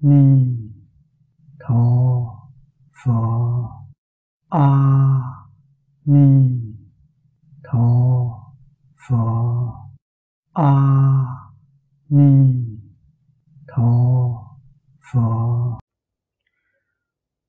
[0.00, 0.56] ni
[1.58, 1.82] tho
[2.92, 3.18] pho
[4.48, 4.68] a
[6.06, 6.26] ni
[7.64, 7.86] tho
[8.96, 9.24] pho
[10.54, 10.72] a
[12.10, 12.30] ni
[13.68, 13.90] tho
[15.12, 15.78] pho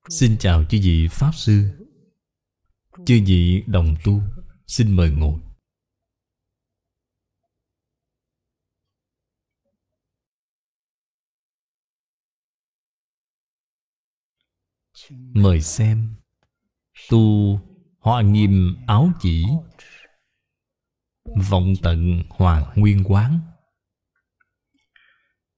[0.09, 1.85] Xin chào chư vị Pháp Sư.
[3.05, 4.21] Chư vị đồng tu,
[4.67, 5.48] Xin mời ngồi.
[15.09, 16.15] Mời xem.
[17.09, 17.19] Tu
[17.99, 19.45] Hoa Nghiêm Áo Chỉ.
[21.49, 23.39] Vọng Tận Hoàng Nguyên Quán.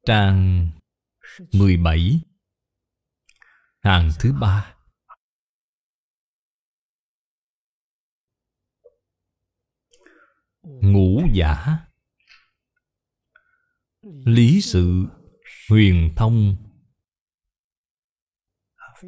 [0.06, 0.70] Trang
[1.54, 2.22] 17
[3.80, 4.76] Hàng thứ ba.
[10.64, 11.78] Ngũ giả.
[14.26, 15.06] Lý sự
[15.70, 16.71] Huyền thông.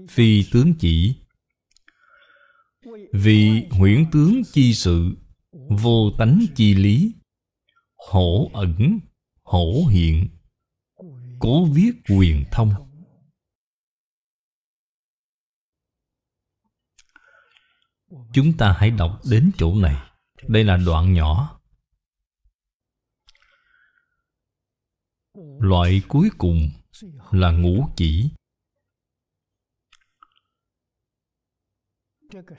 [0.10, 1.16] Phi tướng chỉ.
[3.14, 5.18] Vì huyễn tướng chi sự,
[5.70, 7.16] Vô tánh chi lý,
[7.96, 9.00] Hổ ẩn,
[9.44, 10.28] Hổ hiện,
[11.40, 12.74] Cố viết quyền thông.
[18.34, 20.10] Chúng ta hãy đọc đến chỗ này.
[20.48, 21.60] Đây là đoạn nhỏ.
[25.60, 26.70] Loại cuối cùng
[27.32, 28.30] là ngũ chỉ.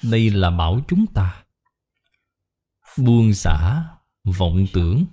[0.03, 1.45] Đây là bảo chúng ta.
[2.99, 3.85] Buông xả
[4.25, 5.07] vọng tưởng.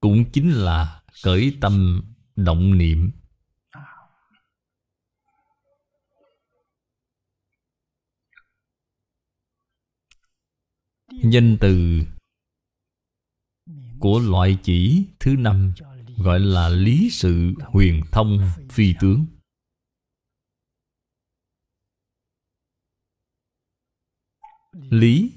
[0.00, 2.02] Cũng chính là cởi tâm
[2.36, 3.10] động niệm.
[11.22, 12.02] Danh từ
[13.98, 15.72] của loại chỉ thứ năm
[16.16, 18.38] gọi là lý sự huyền thông
[18.70, 19.26] phi tướng.
[24.90, 25.32] Lý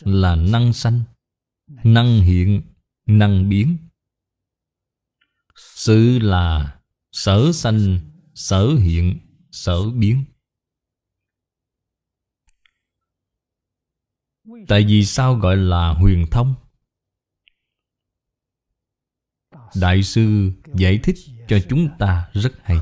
[0.00, 1.02] là năng sanh,
[1.66, 2.62] năng hiện,
[3.06, 3.78] năng biến.
[5.56, 6.78] Sự là
[7.12, 8.00] sở sanh,
[8.34, 9.20] sở hiện,
[9.50, 10.24] sở biến.
[14.68, 16.54] Tại vì sao gọi là huyền thông?
[19.74, 21.16] Đại sư giải thích
[21.48, 22.76] cho chúng ta rất hay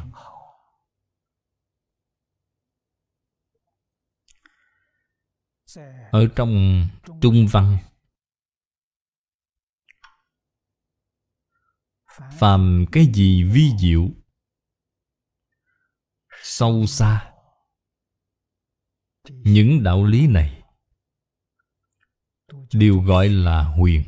[6.13, 6.85] Ở trong
[7.21, 7.79] Trung Văn,
[12.39, 14.09] Phàm cái gì vi diệu,
[16.43, 17.33] Sâu xa.
[19.29, 20.63] Những đạo lý này
[22.73, 24.03] đều gọi là huyền.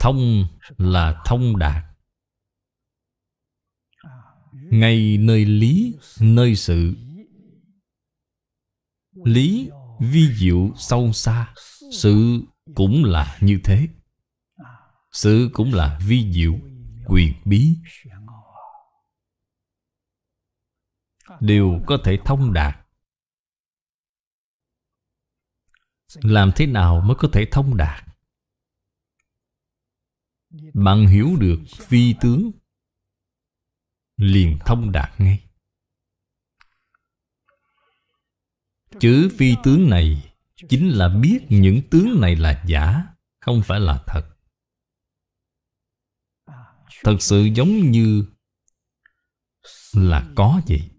[0.00, 1.84] Thông là thông đạt.
[4.52, 6.94] Ngay nơi lý, nơi sự
[9.24, 9.70] lý
[10.00, 11.54] vi diệu sâu xa,
[11.92, 12.40] sự
[12.74, 13.88] cũng là như thế.
[15.12, 16.58] Sự cũng là vi diệu
[17.06, 17.76] quyền bí.
[21.40, 22.76] Đều có thể thông đạt.
[26.14, 28.04] Làm thế nào mới có thể thông đạt?
[30.74, 32.50] Bạn hiểu được phi tướng,
[34.16, 35.47] liền thông đạt ngay.
[39.00, 40.32] Chữ phi tướng này
[40.68, 43.04] chính là biết những tướng này là giả,
[43.40, 44.22] không phải là thật.
[47.04, 48.24] Thật sự giống như
[49.92, 50.90] là có vậy.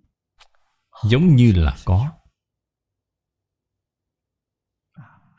[1.03, 2.11] Giống như là có.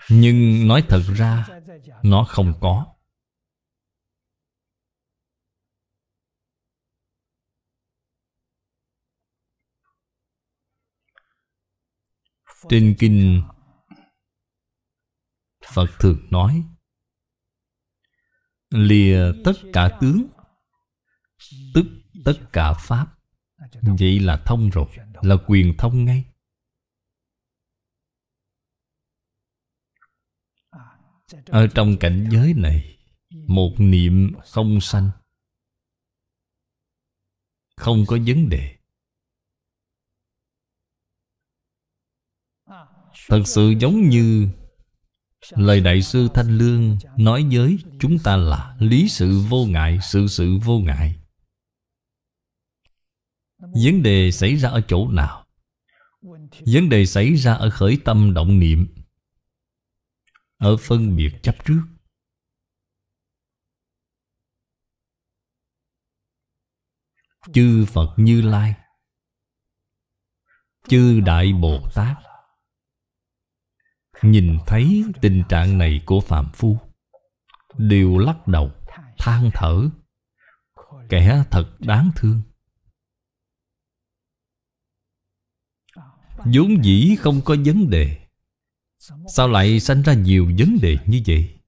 [0.09, 1.47] Nhưng nói thật ra,
[2.03, 2.90] Nó không có.
[12.69, 13.43] Trên kinh
[15.75, 16.65] Phật thường nói,
[18.71, 20.27] Lìa tất cả tướng,
[21.75, 21.87] Tức
[22.25, 23.07] tất cả Pháp.
[23.83, 24.87] Vậy là thông rồi,
[25.23, 26.25] Là quyền thông ngay.
[31.47, 32.99] Ở trong cảnh giới này,
[33.47, 35.11] Một niệm không sanh,
[37.77, 38.80] Không có vấn đề.
[43.31, 44.49] Thật sự giống như
[45.50, 50.27] Lời Đại sư Thanh Lương nói với chúng ta là Lý sự vô ngại, sự
[50.27, 51.17] sự vô ngại
[53.59, 55.47] Vấn đề xảy ra ở chỗ nào?
[56.67, 58.94] Vấn đề xảy ra ở khởi tâm động niệm
[60.56, 61.83] Ở phân biệt chấp trước
[67.55, 68.75] Chư Phật Như Lai
[70.88, 72.30] Chư Đại Bồ Tát
[74.22, 76.78] Nhìn thấy tình trạng này của Phạm Phu,
[77.78, 78.70] Đều lắc đầu,
[79.19, 79.90] Than thở.
[81.08, 82.43] Kẻ thật đáng thương.
[86.37, 88.26] Vốn dĩ không có vấn đề.
[89.28, 91.61] Sao lại sanh ra nhiều vấn đề như vậy?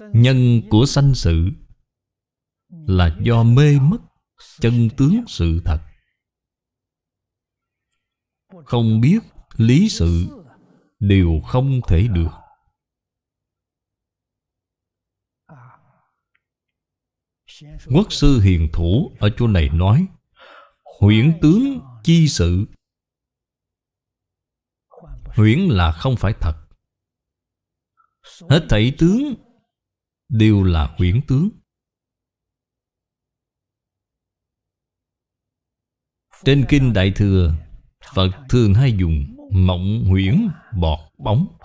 [0.00, 1.50] Nhân của sanh sự
[2.68, 3.98] Là do mê mất
[4.60, 5.91] chân tướng sự thật.
[8.64, 9.18] Không biết
[9.56, 10.42] lý sự
[10.98, 12.30] Đều không thể được.
[17.94, 20.06] Quốc sư hiền thủ ở chỗ này nói,
[21.00, 22.64] Huyễn tướng chi sự?
[25.24, 26.54] Huyễn là không phải thật.
[28.50, 29.34] Hết thảy tướng
[30.28, 31.48] Đều là huyễn tướng.
[36.44, 37.54] Trên Kinh Đại Thừa
[38.14, 40.48] Phật thường hay dùng Mộng huyễn
[40.80, 41.58] bọt bóng.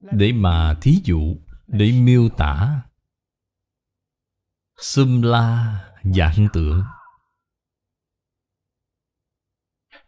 [0.00, 1.36] Để mà thí dụ,
[1.66, 2.82] Để miêu tả.
[4.76, 6.84] Xâm la dạng tượng.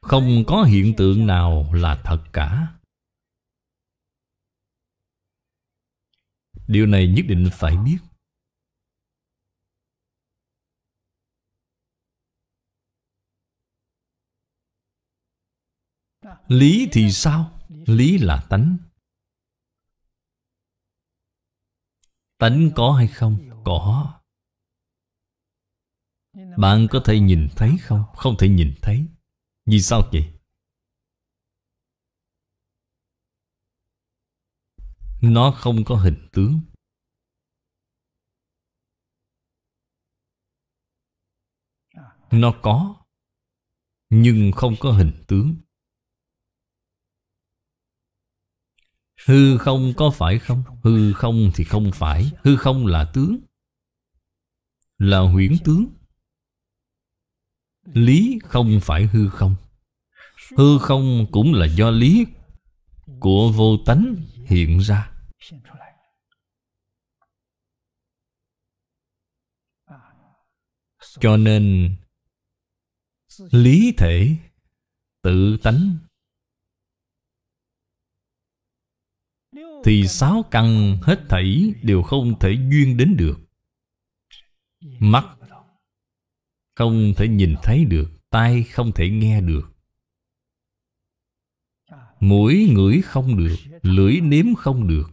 [0.01, 2.75] Không có hiện tượng nào là thật cả.
[6.67, 7.99] Điều này nhất định phải biết.
[16.49, 17.61] Lý thì sao?
[17.87, 18.77] Lý là tánh
[22.39, 23.51] Tánh có hay không?
[23.65, 24.21] Có
[26.59, 28.05] Bạn có thể nhìn thấy không?
[28.17, 29.07] Không thể nhìn thấy
[29.67, 30.33] Vì sao vậy?
[35.21, 36.61] Nó không có hình tướng
[42.31, 43.05] Nó có,
[44.11, 45.64] Nhưng không có hình tướng
[49.27, 50.63] Hư không có phải không?
[50.83, 52.31] Hư không thì không phải.
[52.45, 53.39] Hư không là tướng.
[54.99, 55.87] Là huyễn tướng.
[57.85, 59.57] Lý không phải hư không.
[60.57, 62.27] Hư không cũng là do lý
[63.21, 64.17] Của vô tánh
[64.47, 65.11] hiện ra.
[71.21, 71.97] Cho nên
[73.51, 74.37] Lý thể
[75.23, 75.99] Tự tánh.
[79.85, 83.39] Thì sáu căn hết thảy Đều không thể duyên đến được.
[84.99, 85.25] Mắt
[86.75, 89.71] Không thể nhìn thấy được, Tai không thể nghe được.
[92.21, 95.11] Mũi, ngửi không được, Lưỡi nếm không được.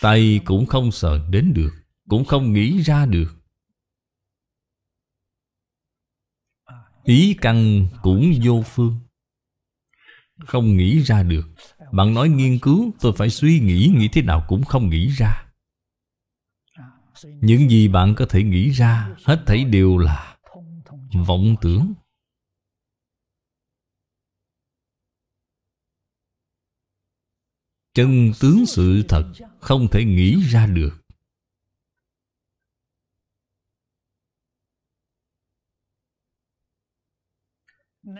[0.00, 1.70] Tay cũng không sờ đến được,
[2.08, 3.36] Cũng không nghĩ ra được.
[7.04, 9.00] Ý căn cũng vô phương,
[10.46, 11.48] Không nghĩ ra được.
[11.92, 15.46] Bạn nói nghiên cứu, Tôi phải suy nghĩ Nghĩ thế nào cũng không nghĩ ra.
[17.24, 20.36] Những gì bạn có thể nghĩ ra, Hết thảy đều là
[21.26, 21.94] Vọng tưởng.
[27.94, 31.05] Chân tướng sự thật Không thể nghĩ ra được.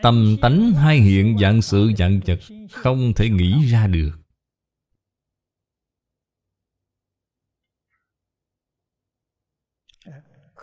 [0.03, 2.39] Tâm tánh hai hiện dạng sự dạng vật
[2.73, 4.13] Không thể nghĩ ra được.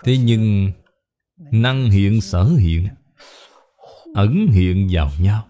[0.04, 0.72] Thế nhưng,
[1.38, 2.88] Năng hiện sở hiện,
[4.14, 5.48] Ẩn hiện vào nhau.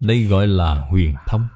[0.00, 1.48] Đây gọi là huyền thông.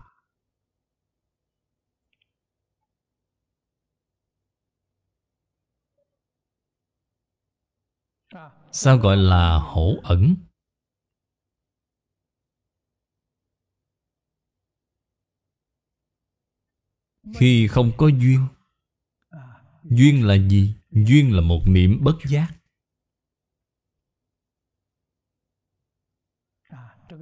[8.78, 10.36] Sao gọi là hổ ẩn?
[17.34, 18.46] Khi không có duyên
[19.84, 20.74] Duyên là gì?
[20.90, 22.48] Duyên là một niệm bất giác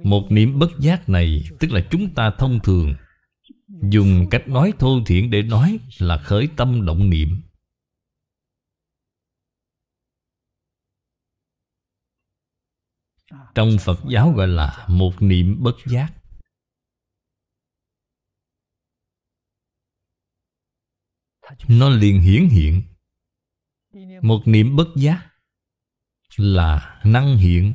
[0.03, 2.95] Một niệm bất giác này, Tức là chúng ta thông thường
[3.67, 7.44] Dùng cách nói thô thiển để nói Là khởi tâm động niệm
[13.55, 16.13] Trong Phật giáo gọi là một niệm bất giác.
[21.67, 22.83] Nó liền hiển hiện.
[24.21, 25.35] Một niệm bất giác
[26.37, 27.73] Là năng hiện.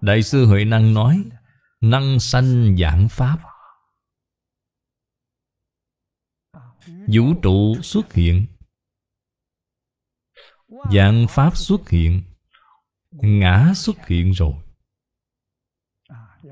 [0.00, 1.24] Đại sư Huệ Năng nói,
[1.80, 3.38] Năng sanh dạng Pháp.
[6.86, 8.46] Vũ trụ xuất hiện.
[10.92, 12.22] Dạng Pháp xuất hiện.
[13.22, 14.54] Ngã xuất hiện rồi.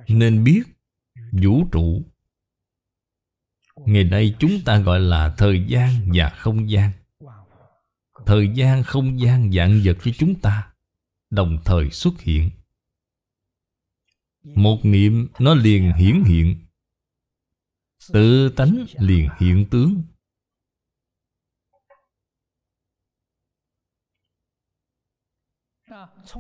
[0.09, 0.62] Nên biết,
[1.33, 2.02] Vũ trụ,
[3.76, 6.90] Ngày nay chúng ta gọi là thời gian và không gian.
[8.26, 10.71] Thời gian, không gian dạng vật với chúng ta,
[11.30, 12.50] Đồng thời xuất hiện.
[14.42, 16.56] Một niệm, nó liền hiển hiện.
[18.12, 20.02] Tự tánh liền hiện tướng.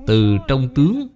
[0.06, 1.08] Từ trong tướng.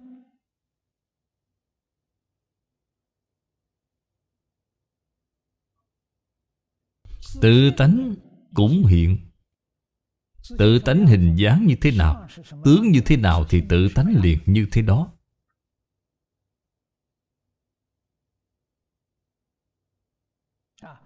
[7.41, 8.15] Tự tánh
[8.53, 9.17] cũng hiện.
[10.57, 12.27] Tự tánh hình dáng như thế nào,
[12.65, 15.13] Tướng như thế nào thì tự tánh liền như thế đó.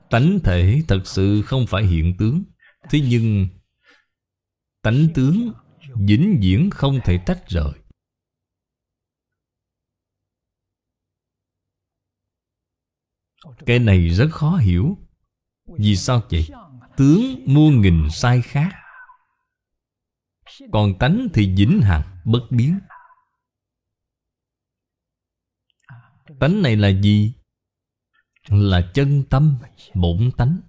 [0.10, 2.44] Tánh thể thật sự không phải hiện tướng.
[2.90, 3.48] Thế nhưng
[4.84, 5.52] Tánh tướng
[5.96, 7.74] vĩnh viễn không thể tách rời
[13.66, 14.98] Cái này rất khó hiểu
[15.80, 16.48] Vì sao vậy?
[16.98, 18.72] Tướng muôn nghìn sai khác
[20.72, 22.80] Còn tánh thì vĩnh hằng bất biến
[26.40, 27.34] Tánh này là gì?
[28.48, 29.58] Là chân tâm,
[29.94, 30.60] bổn tánh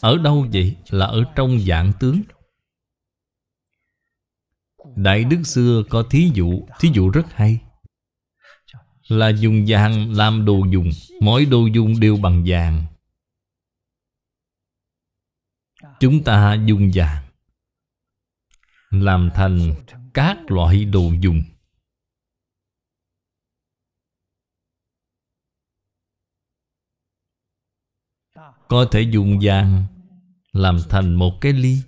[0.00, 0.76] Ở đâu vậy?
[0.90, 2.22] Là ở trong dạng tướng
[4.96, 7.60] Đại Đức xưa có thí dụ Thí dụ rất hay.
[9.08, 12.84] Là dùng vàng làm đồ dùng, Mỗi đồ dùng đều bằng vàng.
[16.00, 17.24] Chúng ta dùng vàng
[18.90, 19.74] Làm thành
[20.14, 21.42] các loại đồ dùng.
[28.68, 29.86] Có thể dùng vàng
[30.52, 31.82] Làm thành một cái ly.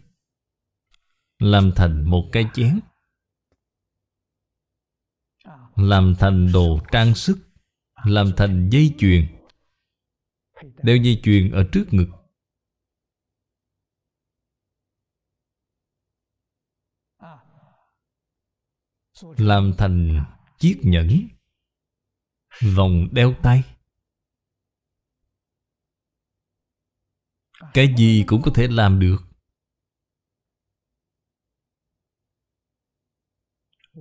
[1.38, 2.80] Làm thành một cái chén.
[5.76, 7.38] Làm thành đồ trang sức.
[8.04, 9.36] Làm thành dây chuyền.
[10.82, 12.08] Đeo dây chuyền ở trước ngực.
[19.36, 20.24] Làm thành
[20.58, 21.28] chiếc nhẫn.
[22.76, 23.62] Vòng đeo tay.
[27.74, 29.25] Cái gì cũng có thể làm được.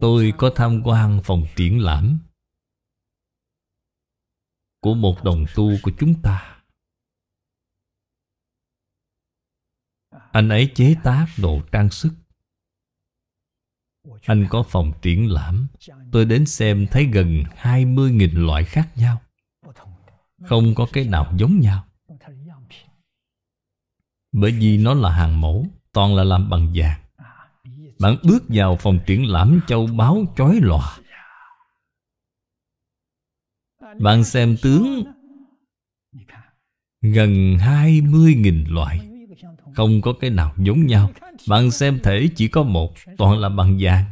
[0.01, 2.19] Tôi có tham quan phòng triển lãm
[4.79, 6.61] Của một đồng tu của chúng ta.
[10.31, 12.13] Anh ấy chế tác đồ trang sức.
[14.25, 15.67] Anh có phòng triển lãm.
[16.11, 19.21] Tôi đến xem thấy gần 20.000 loại khác nhau.
[20.43, 21.87] Không có cái nào giống nhau.
[24.31, 27.04] Bởi vì nó là hàng mẫu, Toàn là làm bằng vàng
[28.05, 30.97] bạn bước vào phòng triển lãm châu báu chói lòa.
[34.00, 35.03] Bạn xem tướng.
[37.01, 39.09] Gần 20.000 loại.
[39.75, 41.12] Không có cái nào giống nhau.
[41.47, 44.05] Bạn xem thể chỉ có một, Toàn là bằng vàng.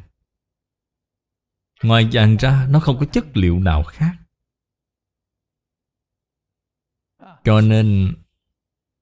[1.83, 4.15] Ngoài vàng ra, Nó không có chất liệu nào khác.
[7.43, 8.15] Cho nên,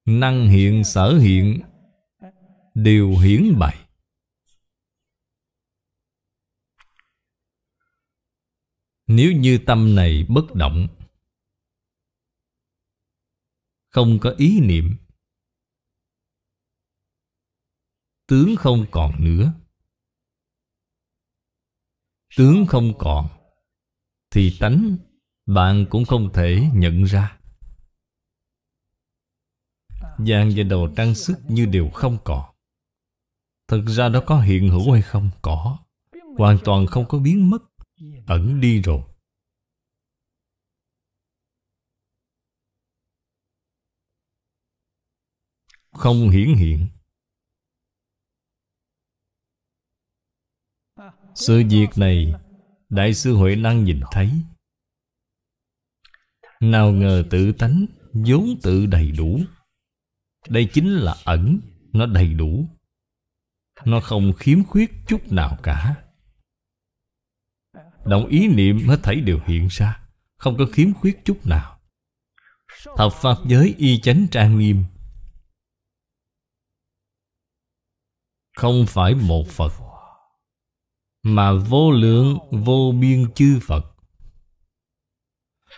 [0.06, 1.62] Năng hiện, sở hiện,
[2.76, 3.81] Đều hiển bày.
[9.16, 10.88] Nếu như tâm này bất động,
[13.90, 14.96] Không có ý niệm,
[18.28, 19.54] Tướng không còn nữa.
[22.38, 23.28] Tướng không còn,
[24.30, 24.98] Thì tánh
[25.46, 27.38] Bạn cũng không thể nhận ra.
[30.18, 32.56] Vàng và đồ trang sức như đều không còn.
[33.68, 35.30] Thực ra đó có hiện hữu hay không?
[35.42, 35.78] Có.
[36.38, 37.71] Hoàn toàn không có biến mất
[38.28, 39.02] ẩn đi rồi.
[45.92, 46.88] Không hiển hiện.
[51.36, 52.34] Sự việc này,
[52.90, 54.32] đại sư huệ năng nhìn thấy.
[56.60, 59.40] Nào ngờ tự tánh vốn tự đầy đủ.
[60.50, 61.60] Đây chính là ẩn,
[61.94, 62.66] nó đầy đủ.
[63.86, 66.01] Nó không khiếm khuyết chút nào cả.
[68.06, 70.00] Động ý niệm hết thảy đều hiện ra,
[70.38, 71.80] Không có khiếm khuyết chút nào.
[72.98, 74.84] Thập Pháp giới y chánh trang nghiêm.
[78.56, 79.74] Không phải một Phật,
[81.24, 83.86] Mà vô lượng vô biên chư Phật.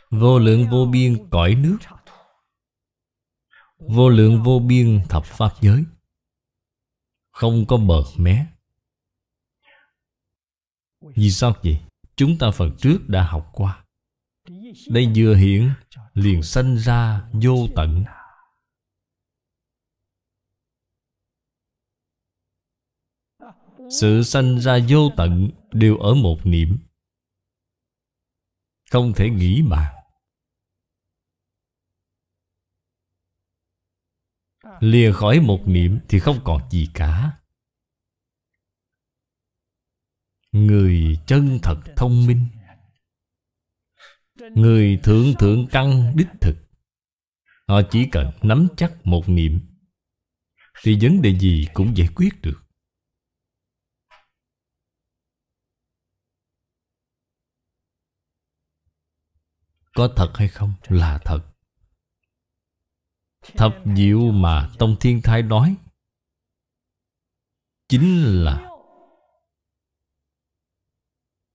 [0.10, 1.78] Vô lượng vô biên cõi nước.
[3.78, 5.84] Vô lượng vô biên thập pháp giới.
[7.32, 8.46] Không có bờ mé.
[11.16, 11.80] Vì sao vậy?
[12.24, 13.86] Chúng ta phần trước đã học qua.
[14.90, 15.72] Đây vừa hiện
[16.14, 18.04] liền sanh ra vô tận.
[24.00, 26.78] Sự sanh ra vô tận đều ở một niệm.
[28.92, 29.96] Không thể nghĩ bàn.
[34.80, 37.43] Lìa khỏi một niệm thì không còn gì cả.
[40.54, 42.48] Người chân thật thông minh.
[44.56, 46.56] Người thượng thượng căn đích thực.
[47.68, 49.60] Họ chỉ cần nắm chắc một niệm,
[50.84, 52.64] Thì vấn đề gì cũng giải quyết được.
[59.96, 60.74] Có thật hay không?
[60.88, 61.40] Là thật.
[63.42, 65.76] Thập diệu mà Tông Thiên Thai nói
[67.90, 68.73] Chính là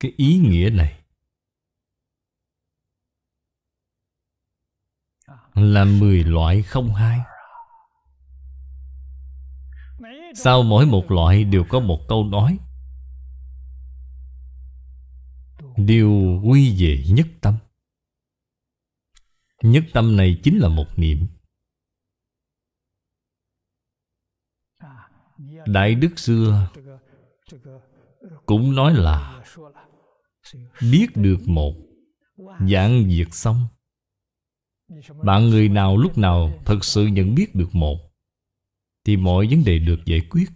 [0.01, 0.99] cái ý nghĩa này
[5.55, 7.19] Là mười loại không hai.
[10.35, 12.59] Sau mỗi một loại đều có một câu nói.
[15.77, 17.55] Đều quy về nhất tâm.
[19.63, 21.27] Nhất tâm này chính là một niệm.
[25.67, 26.71] Đại Đức xưa
[28.47, 29.38] Cũng nói là
[30.93, 31.75] Biết được một
[32.71, 33.67] Dạng diệt xong
[35.25, 37.99] Bạn người nào lúc nào Thật sự nhận biết được một,
[39.05, 40.49] Thì mọi vấn đề được giải quyết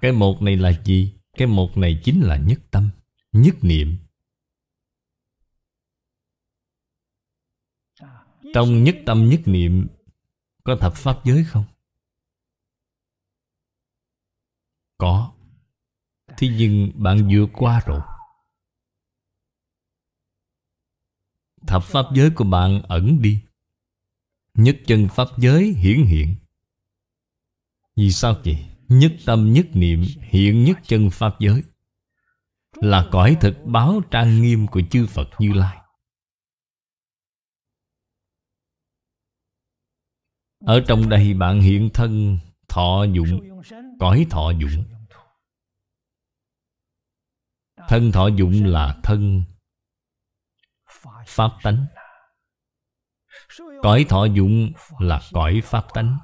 [0.00, 1.14] Cái một này là gì?
[1.32, 2.90] Cái một này chính là nhất tâm,
[3.32, 3.96] Nhất niệm
[8.54, 9.86] Trong nhất tâm, nhất niệm,
[10.64, 11.64] Có thập pháp giới không?
[14.98, 15.37] Có
[16.38, 18.00] Thế nhưng bạn vượt qua rồi.
[21.66, 23.42] Thập pháp giới của bạn ẩn đi.
[24.54, 26.36] Nhất chân pháp giới hiển hiện.
[27.96, 28.66] Vì sao vậy?
[28.88, 31.62] Nhất tâm nhất niệm hiện nhất chân pháp giới.
[32.74, 35.78] Là cõi thực báo trang nghiêm của chư Phật Như Lai.
[40.64, 43.60] Ở trong đây bạn hiện thân thọ dụng,
[43.98, 44.97] Cõi thọ dụng.
[47.88, 49.44] Thân thọ dụng là thân.
[51.26, 51.86] Pháp tánh.
[53.82, 56.18] Cõi thọ dụng là cõi Pháp tánh.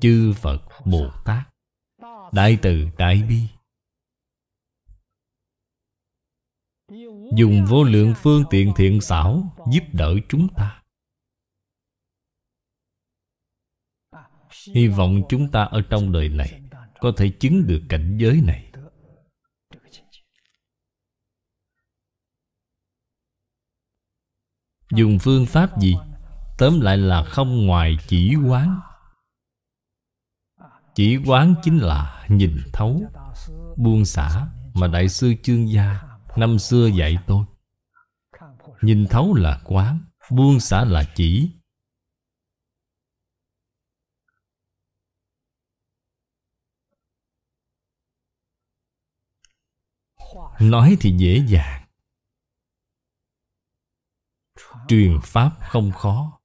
[0.00, 1.48] Chư Phật Bồ Tát,
[2.32, 3.48] Đại từ Đại Bi.
[7.36, 10.79] Dùng vô lượng phương tiện thiện xảo Giúp đỡ chúng ta.
[14.74, 16.60] Hy vọng chúng ta ở trong đời này
[17.00, 18.66] Có thể chứng được cảnh giới này.
[24.92, 25.94] Dùng phương pháp gì?
[26.58, 28.80] Tóm lại là không ngoài chỉ quán.
[30.94, 33.02] Chỉ quán chính là nhìn thấu,
[33.76, 36.02] Buông xả Mà Đại sư Chương Gia
[36.36, 37.44] Năm xưa dạy tôi.
[38.82, 41.50] Nhìn thấu là quán, Buông xả là chỉ.
[50.60, 51.86] Nói thì dễ dàng.
[54.88, 56.40] Truyền Pháp không khó.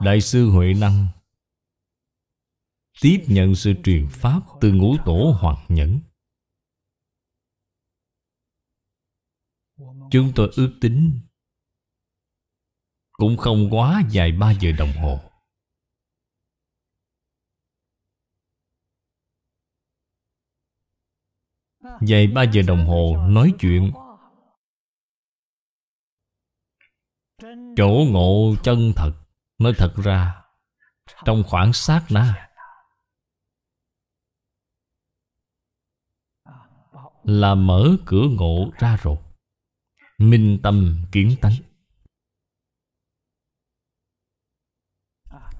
[0.00, 1.06] Đại sư Huệ Năng
[3.00, 6.00] Tiếp nhận sự truyền Pháp từ ngũ tổ Hoàng Nhẫn.
[10.10, 11.20] Chúng tôi ước tính
[13.12, 15.29] Cũng không quá dài ba giờ đồng hồ.
[22.00, 23.92] Dài ba giờ đồng hồ nói chuyện.
[27.76, 29.12] Chỗ ngộ chân thật,
[29.60, 30.42] Nói thật ra,
[31.24, 32.50] Trong khoảng sát na.
[37.24, 39.16] Là mở cửa ngộ ra rồi.
[40.18, 41.52] Minh tâm kiến tánh.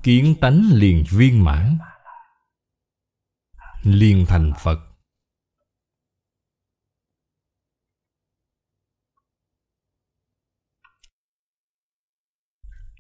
[0.03, 1.79] Kiến tánh liền viên mãn,
[3.83, 4.90] Liền thành Phật.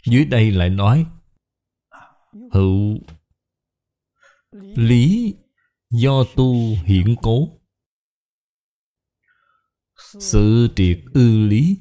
[0.04, 1.06] Dưới đây lại nói,
[2.52, 2.98] Hữu
[4.76, 5.34] Lý
[5.90, 7.48] do tu hiển cố.
[10.20, 11.78] Sự triệt ư lý.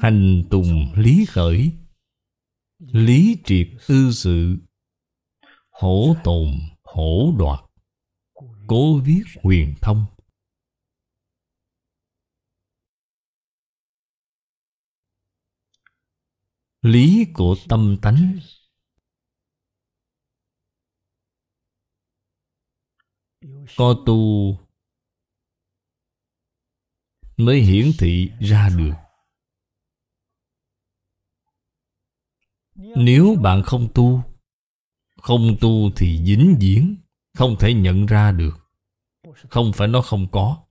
[0.00, 1.72] Hành tùng lý khởi.
[2.78, 4.56] Lý triệt ư sự.
[5.70, 6.48] Hổ tồn
[6.82, 7.60] hổ đoạt.
[8.66, 10.06] Cố viết huyền thông.
[16.82, 18.38] Lý của tâm tánh.
[23.76, 24.56] Có tu
[27.36, 28.92] Mới hiển thị ra được.
[32.96, 34.22] Nếu bạn không tu
[35.16, 36.96] Không tu thì dính diễn,
[37.34, 38.58] Không thể nhận ra được.
[39.50, 40.64] Không phải nó không có.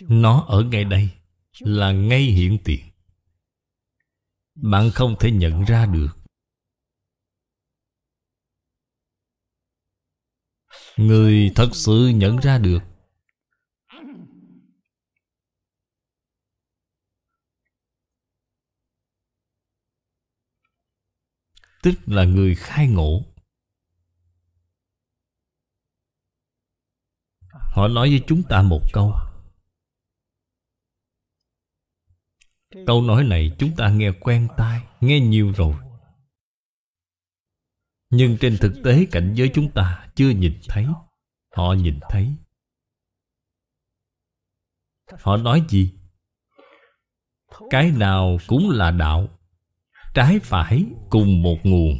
[0.00, 1.10] Nó ở ngay đây,
[1.60, 2.87] Là ngay hiện tiền
[4.62, 6.08] bạn không thể nhận ra được.
[10.96, 12.78] Người thật sự nhận ra được.
[21.82, 23.24] Tức là người khai ngộ.
[27.50, 29.27] Họ nói với chúng ta một câu.
[32.86, 35.74] Câu nói này chúng ta nghe quen tai, Nghe nhiều rồi.
[38.10, 40.86] Nhưng trên thực tế cảnh giới chúng ta chưa nhìn thấy,
[41.56, 42.34] Họ nhìn thấy.
[45.20, 45.92] Họ nói gì?
[47.70, 49.28] Cái nào cũng là đạo,
[50.14, 51.98] Trái phải cùng một nguồn.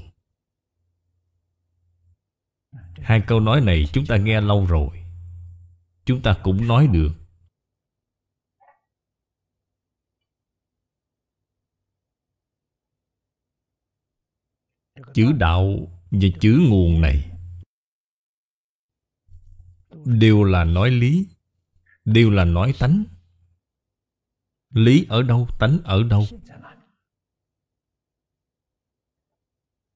[3.01, 4.89] Hai câu nói này chúng ta nghe lâu rồi.
[6.05, 7.18] Chúng ta cũng nói được.
[15.15, 17.31] Chữ đạo và chữ nguồn này
[20.05, 21.27] Đều là nói lý
[22.05, 23.05] Đều là nói tánh.
[24.71, 26.27] Lý ở đâu, tánh ở đâu?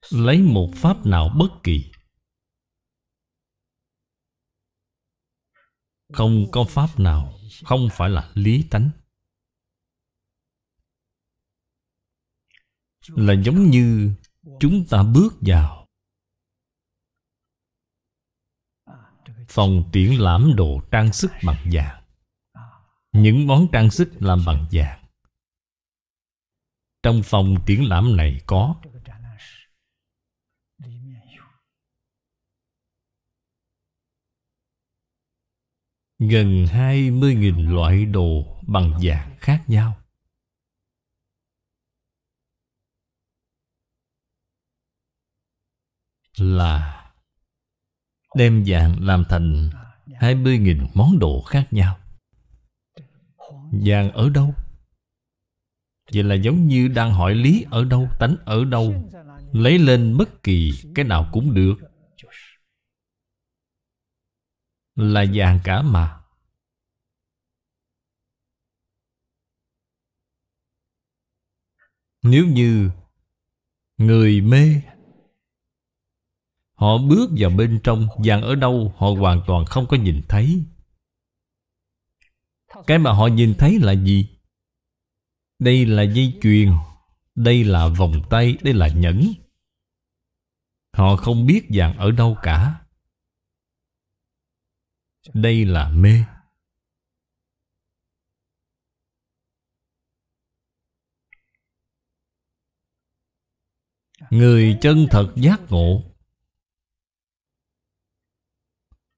[0.09, 1.91] Lấy một pháp nào bất kỳ.
[6.13, 8.89] Không có pháp nào Không phải là lý tánh.
[13.07, 14.15] Là giống như
[14.59, 15.87] Chúng ta bước vào
[19.47, 22.03] Phòng triển lãm đồ trang sức bằng vàng.
[23.11, 25.03] Những món trang sức làm bằng vàng.
[27.03, 28.75] Trong phòng triển lãm này có
[36.19, 40.02] Gần 20.000 loại đồ bằng vàng khác nhau.
[46.37, 46.99] Là
[48.35, 49.69] Đem vàng làm thành
[50.05, 51.99] 20.000 món đồ khác nhau.
[53.71, 54.53] Vàng ở đâu?
[56.13, 59.09] Vậy là giống như đang hỏi lý ở đâu, tánh ở đâu
[59.53, 61.75] Lấy lên bất kỳ cái nào cũng được.
[64.95, 66.19] Là vàng cả mà.
[72.21, 72.89] Nếu như
[73.97, 74.81] người mê
[76.73, 80.63] họ bước vào bên trong vàng ở đâu họ hoàn toàn không có nhìn thấy.
[82.87, 84.29] Cái mà họ nhìn thấy là gì?
[85.59, 86.71] Đây là dây chuyền,
[87.35, 89.33] đây là vòng tay, đây là nhẫn.
[90.93, 92.85] Họ không biết vàng ở đâu cả.
[95.33, 96.23] Đây là mê.
[104.29, 106.12] Người chân thật giác ngộ.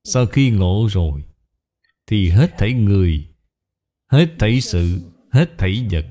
[0.05, 1.23] Sau khi ngộ rồi
[2.07, 3.35] thì hết thảy người
[4.07, 6.05] hết thảy sự hết thảy vật.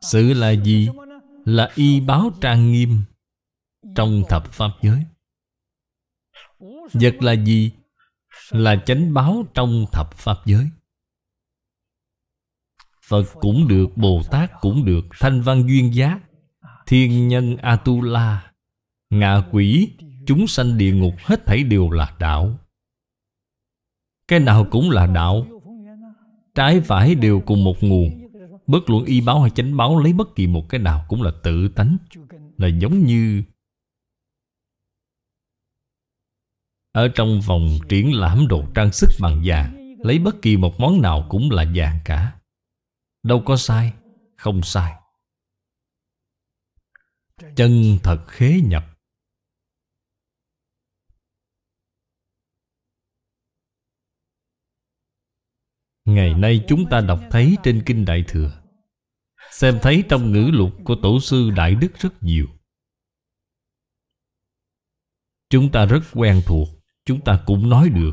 [0.00, 0.88] Sự là gì?
[1.44, 3.02] Là y báo trang nghiêm
[3.94, 5.04] trong thập pháp giới.
[6.92, 7.72] Vật là gì?
[8.50, 10.66] Là chánh báo trong thập pháp giới.
[13.08, 16.20] Phật cũng được, Bồ Tát cũng được Thanh văn duyên giác
[16.86, 18.52] Thiên nhân Atula
[19.10, 19.96] Ngạ quỷ
[20.28, 22.58] Chúng sanh địa ngục Hết thảy đều là đạo.
[24.28, 25.46] Cái nào cũng là đạo,
[26.54, 28.28] Trái phải đều cùng một nguồn.
[28.66, 31.30] Bất luận y báo hay chánh báo, Lấy bất kỳ một cái nào cũng là
[31.42, 31.96] tự tánh,
[32.56, 33.42] Là giống như
[36.92, 41.02] Ở trong vòng triển lãm đồ trang sức bằng vàng, Lấy bất kỳ một món
[41.02, 42.40] nào cũng là vàng cả.
[43.22, 43.92] Đâu có sai,
[44.36, 44.92] Không sai.
[47.56, 48.97] Chân thật khế nhập
[56.08, 58.62] Ngày nay chúng ta đọc thấy trên Kinh Đại Thừa.
[59.50, 62.46] Xem thấy trong ngữ lục của Tổ sư Đại Đức rất nhiều.
[65.50, 66.68] Chúng ta rất quen thuộc,
[67.04, 68.12] Chúng ta cũng nói được.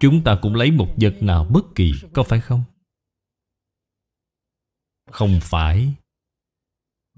[0.00, 2.64] Chúng ta cũng lấy một vật nào bất kỳ, Có phải không?
[5.10, 5.94] Không phải.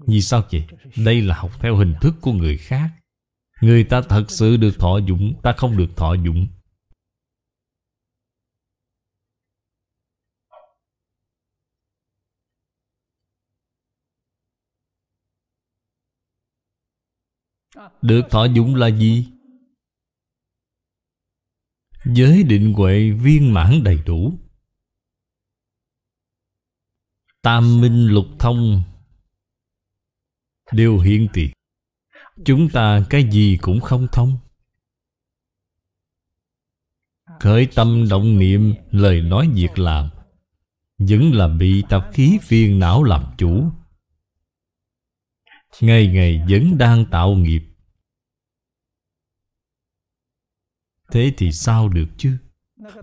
[0.07, 0.67] Vì sao vậy?
[0.97, 2.89] Đây là học theo hình thức của người khác.
[3.61, 6.47] Người ta thật sự được thọ dụng Ta không được thọ dụng
[18.01, 19.27] Được thọ dụng là gì?
[22.05, 24.33] Giới định huệ viên mãn đầy đủ.
[27.41, 28.83] Tam minh lục thông.
[30.71, 31.51] Đều hiện tiền.
[32.45, 34.37] Chúng ta cái gì cũng không thông.
[37.39, 40.09] Khởi tâm động niệm, Lời nói việc làm.
[40.97, 43.71] Vẫn là bị tập khí phiền não làm chủ.
[45.81, 47.63] Ngày ngày vẫn đang tạo nghiệp.
[51.11, 52.37] Thế thì sao được chứ?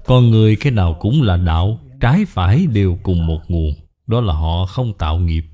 [0.07, 3.75] Con người cái nào cũng là đạo, Trái phải đều cùng một nguồn,
[4.07, 5.45] Đó là họ không tạo nghiệp.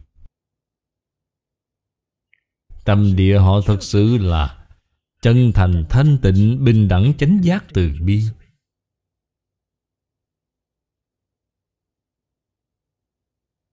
[2.85, 4.67] Tâm địa họ thật sự là
[5.23, 8.23] Chân thành, thanh tịnh, Bình đẳng, chánh giác từ bi.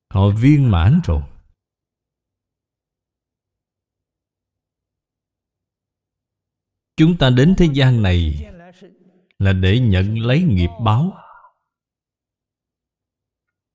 [0.10, 1.22] Họ viên mãn rồi.
[6.98, 8.50] Chúng ta đến thế gian này
[9.40, 11.14] Là để nhận lấy nghiệp báo.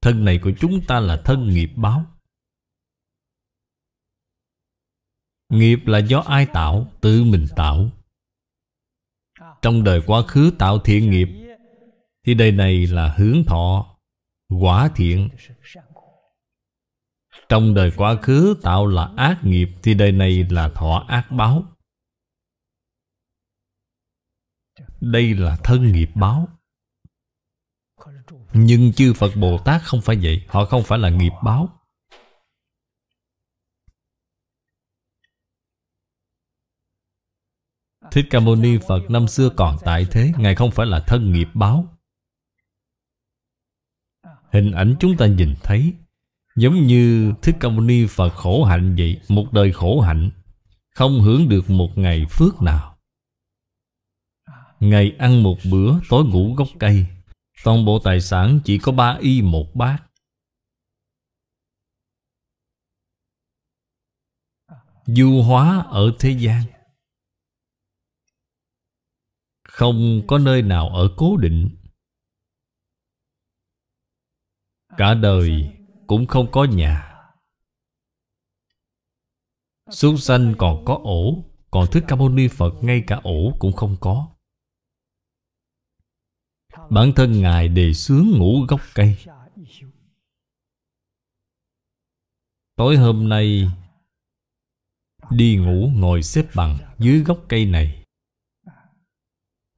[0.00, 2.04] Thân này của chúng ta là thân nghiệp báo.
[5.48, 6.86] Nghiệp là do ai tạo?
[7.00, 7.90] Tự mình tạo.
[9.62, 11.28] Trong đời quá khứ tạo thiện nghiệp,
[12.24, 13.96] Thì đời này là hướng thọ,
[14.60, 15.28] Quả thiện.
[17.48, 21.77] Trong đời quá khứ tạo là ác nghiệp, Thì đời này là thọ ác báo.
[25.00, 26.48] Đây là thân nghiệp báo.
[28.52, 31.78] Nhưng chư Phật Bồ Tát không phải vậy, Họ không phải là nghiệp báo.
[38.10, 41.32] Thích Ca Mâu Ni Phật năm xưa còn tại thế, Ngài không phải là thân
[41.32, 41.98] nghiệp báo.
[44.52, 45.94] Hình ảnh chúng ta nhìn thấy,
[46.56, 50.30] Giống như Thích Ca Mâu Ni Phật khổ hạnh vậy, Một đời khổ hạnh,
[50.94, 52.87] Không hưởng được một ngày phước nào.
[54.80, 57.06] Ngày ăn một bữa, Tối ngủ gốc cây.
[57.64, 59.98] Toàn bộ tài sản chỉ có ba y một bát.
[65.06, 66.62] Du hóa ở thế gian.
[69.64, 71.76] Không có nơi nào ở cố định.
[74.96, 75.72] Cả đời
[76.06, 77.04] cũng không có nhà.
[79.90, 83.72] Súc sanh còn có ổ, Còn thức Ca Mâu Ni Phật ngay cả ổ cũng
[83.72, 84.37] không có.
[86.90, 89.16] Bản thân Ngài đề xướng ngủ gốc cây.
[92.76, 93.70] Tối hôm nay,
[95.30, 98.04] Đi ngủ ngồi xếp bằng dưới gốc cây này.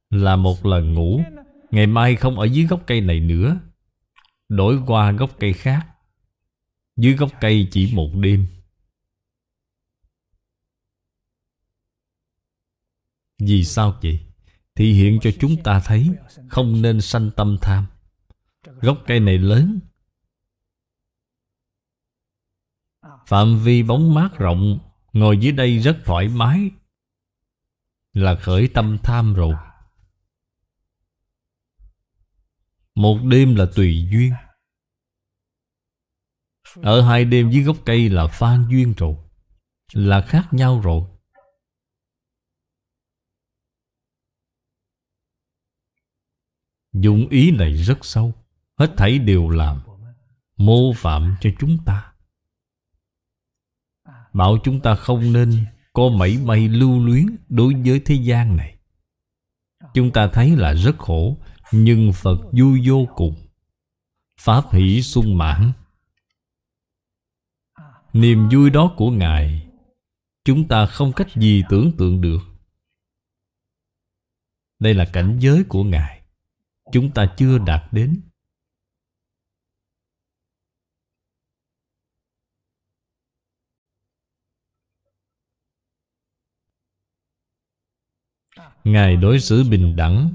[0.09, 1.21] Là một lần ngủ,
[1.71, 3.59] Ngày mai không ở dưới gốc cây này nữa.
[4.49, 5.87] Đổi qua gốc cây khác.
[6.95, 8.47] Dưới gốc cây chỉ một đêm.
[13.39, 14.30] Vì sao vậy?
[14.81, 16.09] Thị hiện cho chúng ta thấy
[16.49, 17.85] Không nên sanh tâm tham.
[18.81, 19.79] Gốc cây này lớn.
[23.27, 24.79] Phạm vi bóng mát rộng,
[25.13, 26.71] Ngồi dưới đây rất thoải mái,
[28.13, 29.55] Là khởi tâm tham rồi.
[32.95, 34.33] Một đêm là tùy duyên.
[36.75, 39.15] Ở hai đêm dưới gốc cây là phan duyên rồi,
[39.93, 41.10] Là khác nhau rồi.
[46.93, 48.33] Dụng ý này rất sâu
[48.77, 49.81] Hết thảy đều làm
[50.57, 52.13] Mô phạm cho chúng ta.
[54.33, 58.77] Bảo chúng ta không nên Có mảy may lưu luyến Đối với thế gian này.
[59.93, 61.37] Chúng ta thấy là rất khổ,
[61.71, 63.35] Nhưng Phật vui vô cùng.
[64.39, 65.71] Pháp hỷ sung mãn.
[68.13, 69.67] Niềm vui đó của Ngài,
[70.45, 72.39] Chúng ta không cách gì tưởng tượng được.
[74.79, 76.20] Đây là cảnh giới của Ngài
[76.91, 78.21] chúng ta chưa đạt đến.
[88.83, 90.33] Ngài đối xử bình đẳng.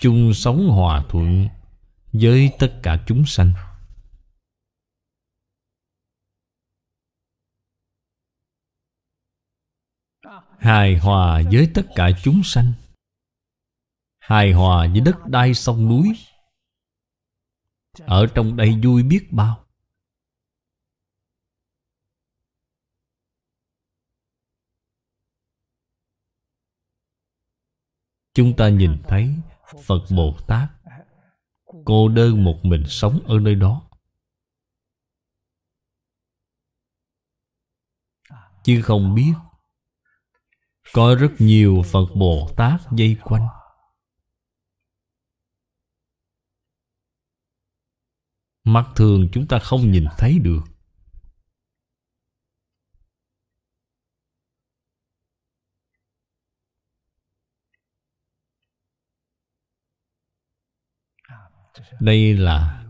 [0.00, 1.48] Chung sống hòa thuận
[2.12, 3.69] với tất cả chúng sanh.
[10.60, 12.72] Hài hòa với tất cả chúng sanh.
[14.18, 16.12] Hài hòa với đất đai sông núi.
[18.06, 19.66] Ở trong đây vui biết bao.
[28.34, 29.34] Chúng ta nhìn thấy
[29.84, 30.68] phật bồ tát.
[31.84, 33.82] Cô đơn một mình sống ở nơi đó.
[38.64, 39.32] Chứ không biết
[40.92, 43.46] có rất nhiều phật bồ tát dây quanh.
[48.64, 50.60] Mắt thường chúng ta không nhìn thấy được.
[62.00, 62.84] Đây là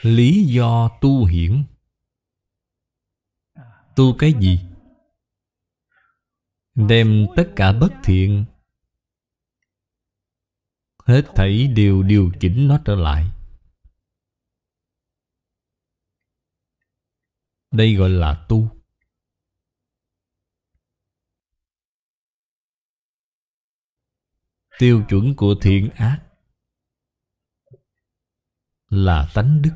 [0.00, 1.64] lý do tu hiển.
[3.96, 4.60] Tu cái gì?
[6.74, 8.44] Đem tất cả bất thiện.
[11.04, 13.24] Hết thảy đều điều chỉnh nó trở lại.
[17.70, 18.68] Đây gọi là tu.
[24.78, 26.20] Tiêu chuẩn của thiện ác
[28.88, 29.74] là tánh đức.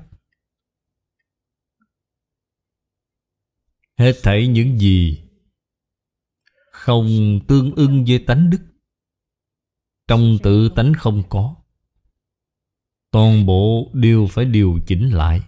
[3.96, 5.27] Hết thảy những gì
[6.88, 8.58] không tương ưng với tánh đức.
[10.06, 11.56] Trong tự tánh không có,
[13.10, 15.40] toàn bộ đều phải điều chỉnh lại.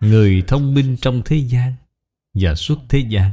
[0.00, 1.74] Người thông minh trong thế gian
[2.34, 3.32] và suốt thế gian,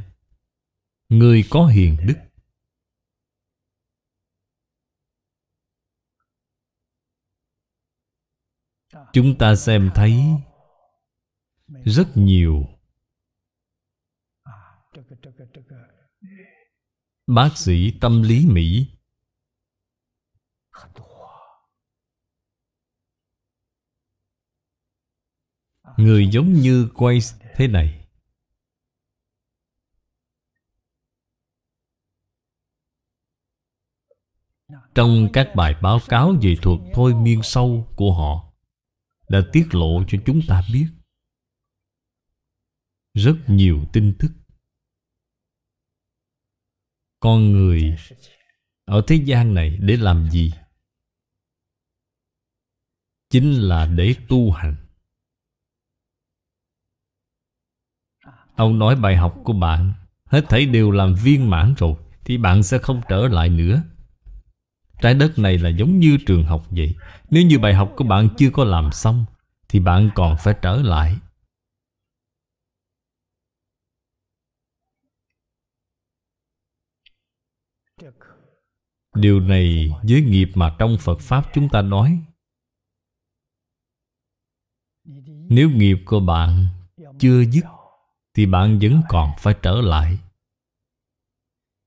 [1.09, 2.17] người có hiền đức.
[9.13, 10.13] Chúng ta xem thấy
[11.67, 12.65] rất nhiều.
[17.27, 18.87] bác sĩ tâm lý mỹ.
[25.97, 27.19] Người giống như quay
[27.55, 28.07] thế này.
[34.95, 38.53] Trong các bài báo cáo về thuật thôi miên sâu của họ
[39.29, 40.87] đã tiết lộ cho chúng ta biết
[43.15, 44.31] rất nhiều tin tức.
[47.19, 47.97] Con người
[48.85, 50.51] ở thế gian này để làm gì?
[53.29, 54.75] Chính là để tu hành.
[58.55, 59.93] Ông nói bài học của bạn,
[60.25, 63.83] hết thảy đều làm viên mãn rồi, thì bạn sẽ không trở lại nữa.
[65.01, 66.95] Trái đất này là giống như trường học vậy.
[67.29, 69.25] Nếu như bài học của bạn chưa có làm xong,
[69.69, 71.17] thì bạn còn phải trở lại.
[79.15, 82.19] Điều này với nghiệp mà trong Phật Pháp chúng ta nói.
[85.49, 86.67] Nếu nghiệp của bạn
[87.19, 87.65] chưa dứt,
[88.33, 90.19] Thì bạn vẫn còn phải trở lại.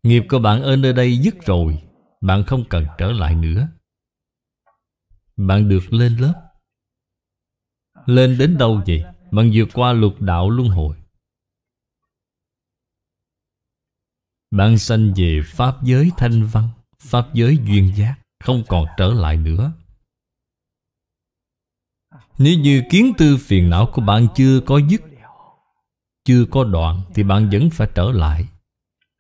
[0.03, 1.83] Nghiệp của bạn ở nơi đây dứt rồi,
[2.21, 3.69] Bạn không cần trở lại nữa.
[5.37, 6.51] Bạn được lên lớp.
[8.07, 9.05] Lên đến đâu vậy?
[9.33, 10.97] Bạn vượt qua lục đạo luân hồi.
[14.51, 16.69] Bạn sanh về Pháp giới thanh văn.
[17.03, 19.73] Pháp giới duyên giác Không còn trở lại nữa.
[22.39, 25.03] Nếu như kiến tư phiền não của bạn chưa có dứt
[26.25, 28.47] Chưa có đoạn Thì bạn vẫn phải trở lại.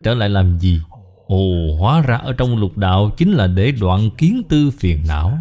[0.04, 0.82] Trở lại làm gì?
[1.26, 5.38] Ồ, hóa ra ở trong lục đạo Chính là để đoạn kiến tư phiền não.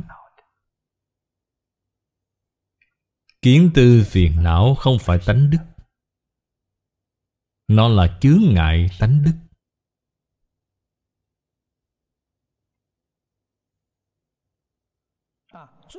[3.41, 5.57] Kiến tư phiền não không phải tánh đức.
[7.67, 9.46] Nó là chướng ngại tánh đức.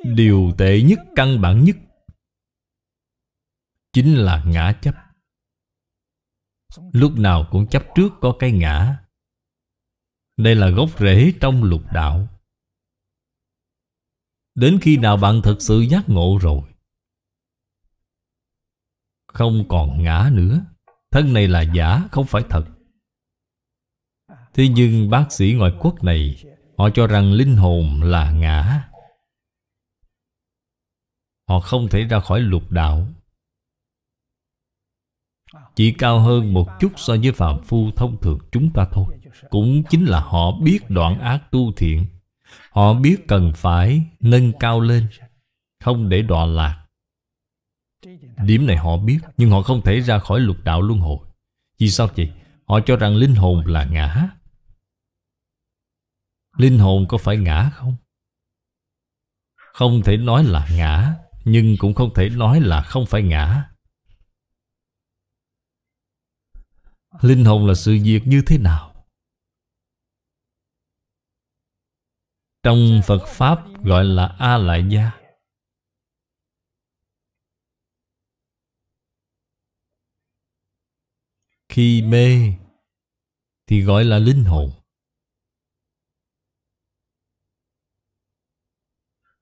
[0.04, 1.76] Điều tệ nhất, căn bản nhất
[3.92, 4.94] Chính là ngã chấp.
[6.92, 9.04] Lúc nào cũng chấp trước có cái ngã.
[10.36, 12.28] Đây là gốc rễ trong lục đạo.
[14.54, 16.62] Đến khi nào bạn thật sự giác ngộ rồi,
[19.26, 20.64] Không còn ngã nữa.
[21.10, 22.64] Thân này là giả, không phải thật.
[24.54, 26.44] Thế nhưng bác sĩ ngoại quốc này,
[26.78, 28.88] Họ cho rằng linh hồn là ngã.
[31.48, 33.06] Họ không thể ra khỏi lục đạo.
[35.74, 39.18] Chỉ cao hơn một chút so với phàm phu thông thường chúng ta thôi.
[39.50, 42.06] Cũng chính là họ biết đoạn ác tu thiện.
[42.70, 45.08] Họ biết cần phải nâng cao lên,
[45.84, 46.86] Không để đọa lạc.
[48.44, 51.18] Điểm này họ biết, Nhưng họ không thể ra khỏi lục đạo luân hồi.
[51.78, 52.32] Vì sao vậy?
[52.64, 54.28] Họ cho rằng linh hồn là ngã.
[56.56, 57.96] Linh hồn có phải ngã không?
[59.56, 61.14] Không thể nói là ngã.
[61.50, 63.70] Nhưng cũng không thể nói là không phải ngã.
[67.20, 69.06] Linh hồn là sự việc như thế nào?
[72.62, 75.10] Trong Phật Pháp gọi là A-lại gia
[81.68, 82.54] Khi mê
[83.66, 84.70] Thì gọi là linh hồn.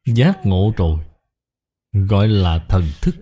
[0.05, 1.16] Giác ngộ rồi.
[2.05, 3.15] Gọi là thần thức.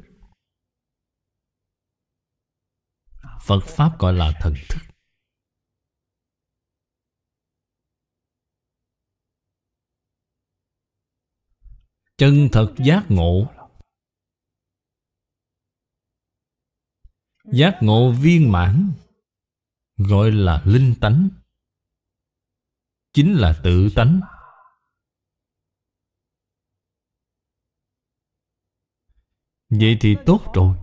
[3.47, 4.81] Phật Pháp gọi là thần thức.
[12.17, 13.47] Chân thật giác ngộ.
[17.45, 18.93] Giác ngộ viên mãn,
[19.97, 21.29] Gọi là linh tánh.
[23.13, 24.21] Chính là tự tánh.
[29.81, 30.77] Vậy thì tốt rồi.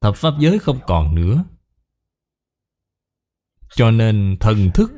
[0.00, 1.44] Thập pháp giới không còn nữa.
[3.70, 4.92] Cho nên thần thức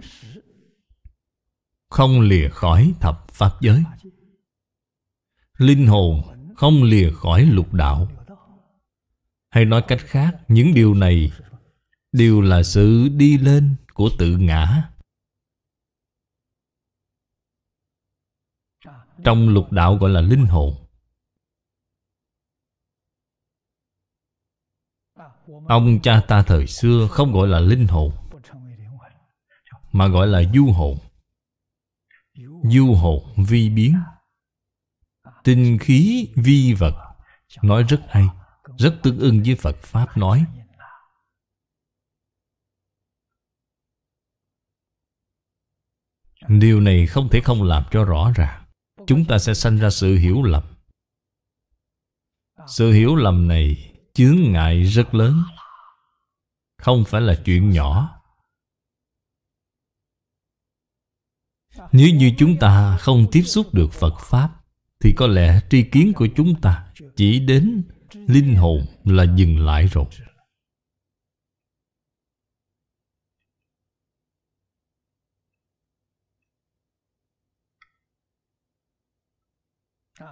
[1.91, 3.83] Không lìa khỏi thập pháp giới.
[5.59, 6.23] Linh hồn
[6.57, 8.09] không lìa khỏi lục đạo.
[9.51, 11.33] Hay nói cách khác, Những điều này
[12.13, 14.91] Đều là sự đi lên của tự ngã.
[19.25, 20.90] Trong lục đạo gọi là linh hồn.
[25.69, 28.13] Ông cha ta thời xưa không gọi là linh hồn,
[29.93, 30.99] Mà gọi là du hồn.
[32.63, 33.97] Du hồn vi biến.
[35.45, 36.95] Tinh khí, vi vật.
[37.63, 38.25] Nói rất hay,
[38.79, 40.45] Rất tương ưng với Phật Pháp nói.
[46.49, 48.65] Điều này không thể không làm cho rõ ràng.
[49.07, 50.63] Chúng ta sẽ sanh ra sự hiểu lầm.
[52.67, 55.43] Sự hiểu lầm này chướng ngại rất lớn.
[56.79, 58.21] Không phải là chuyện nhỏ.
[61.93, 64.57] Nếu như chúng ta không tiếp xúc được Phật Pháp,
[65.01, 67.83] Thì có lẽ tri kiến của chúng ta Chỉ đến
[68.13, 70.07] linh hồn là dừng lại rồi.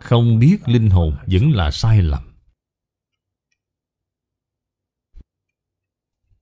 [0.01, 2.28] Không biết linh hồn vẫn là sai lầm.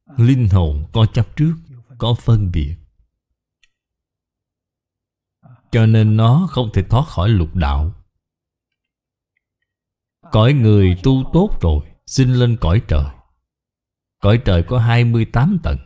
[0.07, 1.55] Linh hồn có chấp trước,
[1.99, 2.77] Có phân biệt.
[5.71, 7.93] Cho nên nó không thể thoát khỏi lục đạo.
[10.33, 13.05] Cõi người tu tốt rồi Xin lên cõi trời.
[14.21, 15.79] Cõi trời có 28 tầng.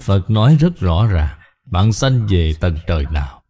[0.00, 3.42] Phật nói rất rõ ràng, Bạn sanh về tầng trời nào.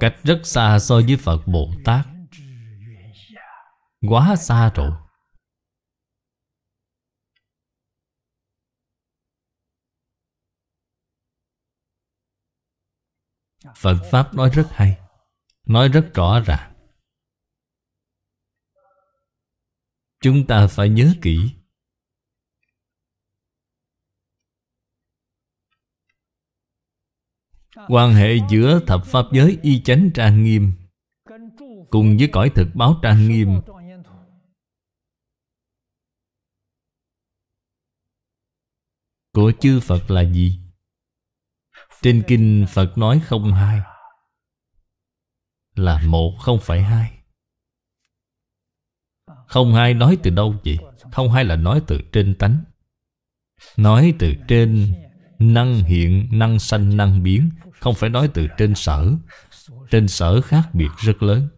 [0.00, 2.06] Cách rất xa so với Phật Bồ Tát.
[4.08, 5.03] Quá xa rồi.
[13.76, 14.98] Phật Pháp nói rất hay,
[15.66, 16.74] Nói rất rõ ràng
[20.20, 21.50] Chúng ta phải nhớ kỹ
[27.88, 30.72] Quan hệ giữa thập pháp giới y chánh trang nghiêm
[31.90, 33.60] Cùng với cõi thực báo trang nghiêm
[39.32, 40.63] Của chư Phật là gì?
[42.04, 43.80] Trên kinh Phật nói không hai
[45.74, 47.18] Là một không phải hai.
[49.46, 50.78] Không hai nói từ đâu vậy?
[51.12, 52.64] Không hai là nói từ trên tánh.
[53.76, 54.94] Nói từ trên
[55.38, 57.50] năng hiện, năng sanh, năng biến.
[57.80, 59.12] Không phải nói từ trên sở.
[59.90, 61.48] Trên sở khác biệt rất lớn.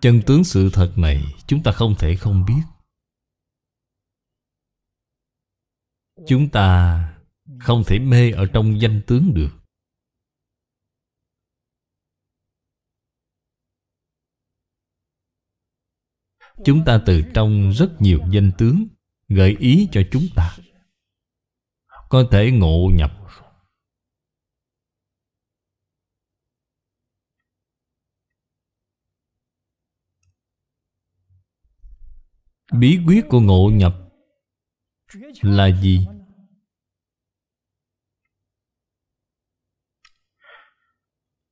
[0.00, 2.77] Chân tướng sự thật này chúng ta không thể không biết.
[6.26, 7.04] chúng ta
[7.60, 9.50] không thể mê ở trong danh tướng được.
[16.64, 18.86] Chúng ta từ trong rất nhiều danh tướng
[19.28, 20.56] gợi ý cho chúng ta.
[22.08, 23.12] Có thể ngộ nhập.
[32.72, 34.07] Bí quyết của ngộ nhập
[35.42, 36.06] là gì?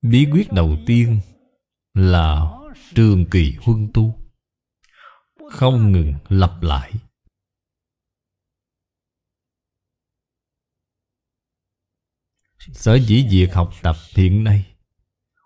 [0.01, 1.19] Bí quyết đầu tiên
[1.93, 2.57] là
[2.95, 4.29] trường kỳ huân tu
[5.51, 6.93] Không ngừng lặp lại
[12.57, 14.75] Sở dĩ việc học tập hiện nay,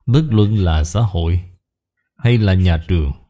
[0.05, 1.49] Bất luận là xã hội
[2.17, 3.20] Hay là nhà trường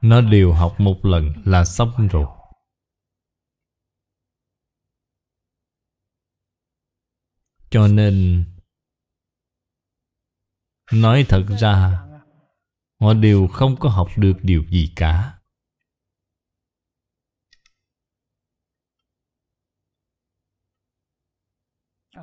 [0.00, 2.26] Nó đều học một lần là xong rồi.
[7.70, 8.44] Cho nên,
[10.92, 12.04] Nói thật ra,
[13.00, 15.38] Họ đều không có học được điều gì cả.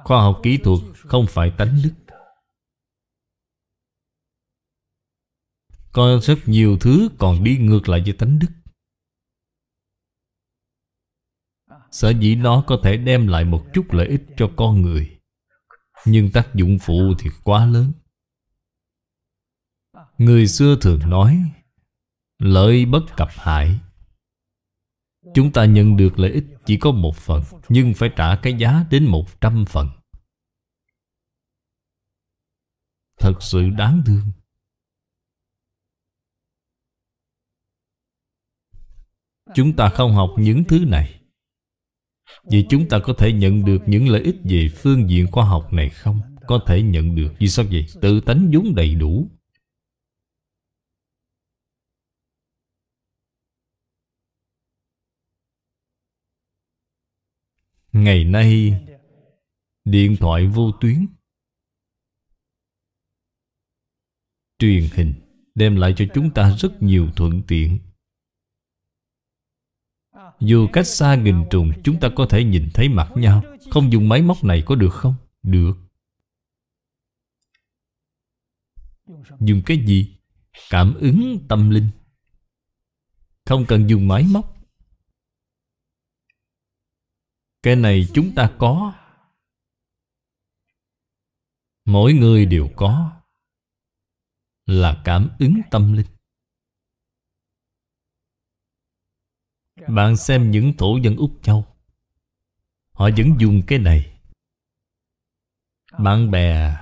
[0.03, 2.05] Khoa học kỹ thuật không phải tánh đức.
[5.96, 8.48] Có rất nhiều thứ còn đi ngược lại với tánh đức.
[11.91, 15.20] Sở dĩ nó có thể đem lại một chút lợi ích cho con người,
[16.06, 17.91] Nhưng tác dụng phụ thì quá lớn.
[20.18, 21.52] Người xưa thường nói,
[22.39, 23.80] Lợi bất cập hại.
[25.34, 28.86] Chúng ta nhận được lợi ích chỉ có một phần, Nhưng phải trả cái giá
[28.89, 29.89] đến một trăm phần.
[33.18, 34.32] Thật sự đáng thương.
[39.54, 41.20] Chúng ta không học những thứ này.
[42.52, 45.74] Vì chúng ta có thể nhận được những lợi ích về phương diện khoa học
[45.74, 46.22] này không?
[46.48, 47.34] Có thể nhận được.
[47.39, 47.86] Vì sao vậy?
[48.02, 49.30] Tự tánh vốn đầy đủ.
[57.93, 58.82] Ngày nay,
[59.86, 61.06] Điện thoại vô tuyến.
[64.60, 65.14] Truyền hình
[65.56, 67.80] Đem lại cho chúng ta rất nhiều thuận tiện.
[70.40, 73.44] Dù cách xa nghìn trùng, Chúng ta có thể nhìn thấy mặt nhau.
[73.72, 75.16] Không dùng máy móc này có được không?
[75.44, 75.74] Được.
[79.40, 80.16] Dùng cái gì?
[80.70, 81.90] Cảm ứng tâm linh.
[83.46, 84.56] Không cần dùng máy móc.
[87.64, 88.94] Cái này chúng ta có.
[91.86, 93.12] Mỗi người đều có.
[94.66, 96.14] Là cảm ứng tâm linh.
[99.76, 101.65] Bạn xem những tổ dân Úc Châu.
[102.91, 104.19] Họ vẫn dùng cái này.
[105.99, 106.78] Bạn bè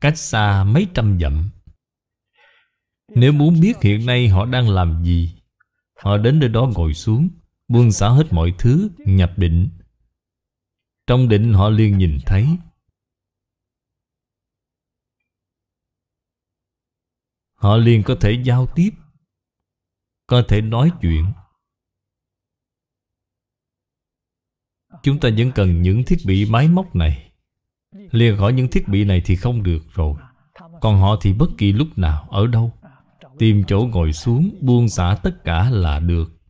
[0.00, 1.50] Cách xa mấy trăm dặm.
[3.08, 5.34] Nếu muốn biết hiện nay họ đang làm gì
[5.96, 7.28] Họ đến nơi đó ngồi xuống
[7.68, 9.70] Buông xả hết mọi thứ Nhập định.
[11.06, 12.46] Trong định họ liền nhìn thấy.
[17.54, 18.90] Họ liền có thể giao tiếp
[20.26, 21.32] Có thể nói chuyện
[25.02, 27.32] Chúng ta vẫn cần những thiết bị máy móc này.
[28.10, 30.14] Liền khỏi những thiết bị này thì không được rồi.
[30.80, 32.72] Còn họ thì bất kỳ lúc nào, ở đâu?
[33.38, 36.40] Tìm chỗ ngồi xuống, buông xả tất cả là được.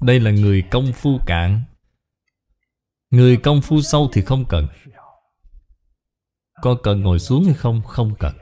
[0.00, 1.62] Đây là người công phu cạn.
[3.10, 4.68] Người công phu sâu thì không cần.
[6.62, 7.82] Có cần ngồi xuống hay không?
[7.82, 8.34] Không cần.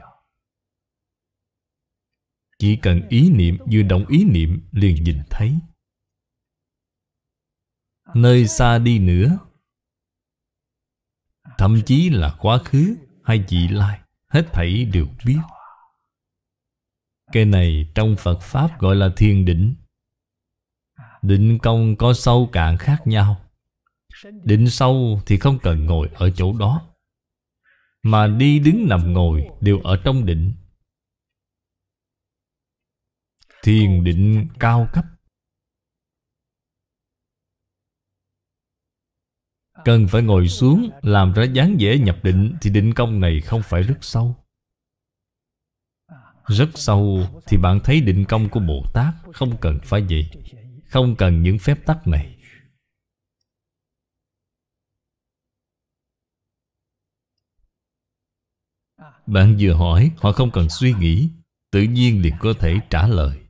[2.63, 5.55] Chỉ cần ý niệm Vừa động ý niệm liền nhìn thấy.
[8.15, 9.39] Nơi xa đi nữa,
[11.57, 15.39] Thậm chí là quá khứ Hay vị lai, Hết thảy đều biết.
[17.31, 19.75] Cái này trong Phật Pháp gọi là thiền định.
[21.21, 23.41] Định công có sâu cạn khác nhau.
[24.43, 26.81] Định sâu thì không cần ngồi ở chỗ đó,
[28.03, 30.53] Mà đi đứng nằm ngồi đều ở trong định.
[33.63, 35.05] Thiền định cao cấp.
[39.85, 43.61] Cần phải ngồi xuống, Làm ra dáng vẻ nhập định Thì định công này không
[43.63, 44.35] phải rất sâu.
[46.45, 50.29] Rất sâu Thì bạn thấy định công của Bồ Tát Không cần phải vậy,
[50.85, 52.37] không cần những phép tắc này.
[59.25, 61.29] Bạn vừa hỏi, Họ không cần suy nghĩ,
[61.71, 63.42] Tự nhiên liền có thể trả lời.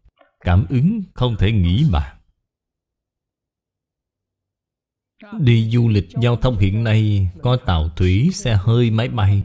[0.44, 2.18] Cảm ứng không thể nghĩ bàn
[5.39, 9.44] Đi du lịch giao thông hiện nay Có tàu thủy, xe hơi, máy bay.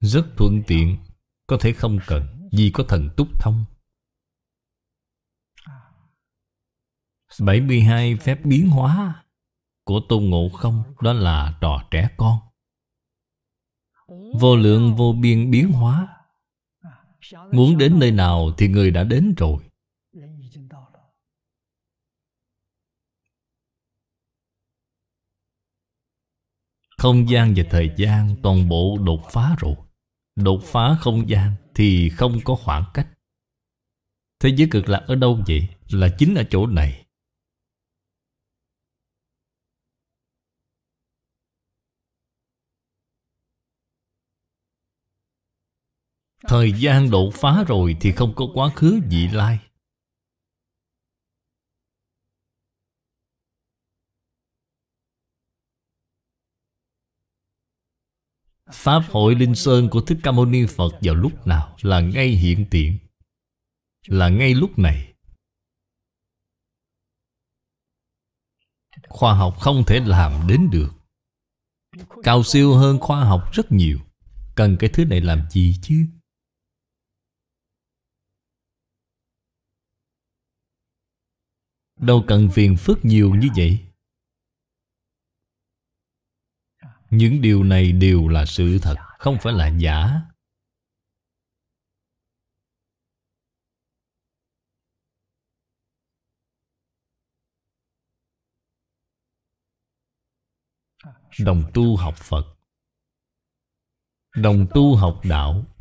[0.00, 0.96] Rất thuận tiện
[1.46, 3.64] Có thể không cần Vì có thần túc thông.
[7.40, 9.24] 72 phép biến hóa
[9.84, 12.38] của Tôn Ngộ Không Đó là trò trẻ con.
[14.40, 16.17] Vô lượng vô biên biến hóa.
[17.52, 19.62] Muốn đến nơi nào thì người đã đến rồi.
[26.98, 29.74] Không gian và thời gian toàn bộ đột phá rồi.
[30.36, 33.08] Đột phá không gian thì không có khoảng cách.
[34.40, 35.68] Thế giới cực lạc ở đâu vậy?
[35.90, 37.04] Là chính ở chỗ này.
[46.48, 49.58] Thời gian độ phá rồi thì không có quá khứ, vị lai.
[58.72, 62.28] Pháp hội Linh Sơn của Thích Ca Mâu Ni Phật vào lúc nào là ngay
[62.28, 62.98] hiện tiện
[64.06, 65.14] Là ngay lúc này.
[69.08, 70.90] Khoa học không thể làm đến được.
[72.22, 73.98] Cao siêu hơn khoa học rất nhiều.
[74.54, 76.06] Cần cái thứ này làm gì chứ?
[81.98, 83.78] Đâu cần phiền phức nhiều như vậy.
[87.10, 90.20] Những điều này đều là sự thật, Không phải là giả.
[101.44, 102.44] Đồng tu học Phật.
[104.36, 105.77] Đồng tu học đạo.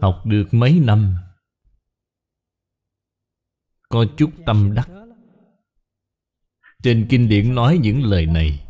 [0.00, 1.16] Học được mấy năm?
[3.88, 4.88] Có chút tâm đắc.
[6.82, 8.66] Trên kinh điển nói những lời này.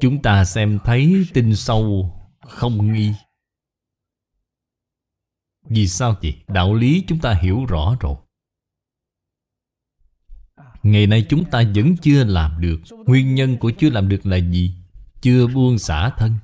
[0.00, 3.12] Chúng ta xem thấy tinh sâu, Không nghi.
[5.70, 6.42] Vì sao vậy?
[6.48, 8.16] Đạo lý chúng ta hiểu rõ rồi.
[10.82, 12.80] Ngày nay chúng ta vẫn chưa làm được.
[13.06, 14.74] Nguyên nhân của chưa làm được là gì?
[15.20, 16.34] Chưa buông xả thân.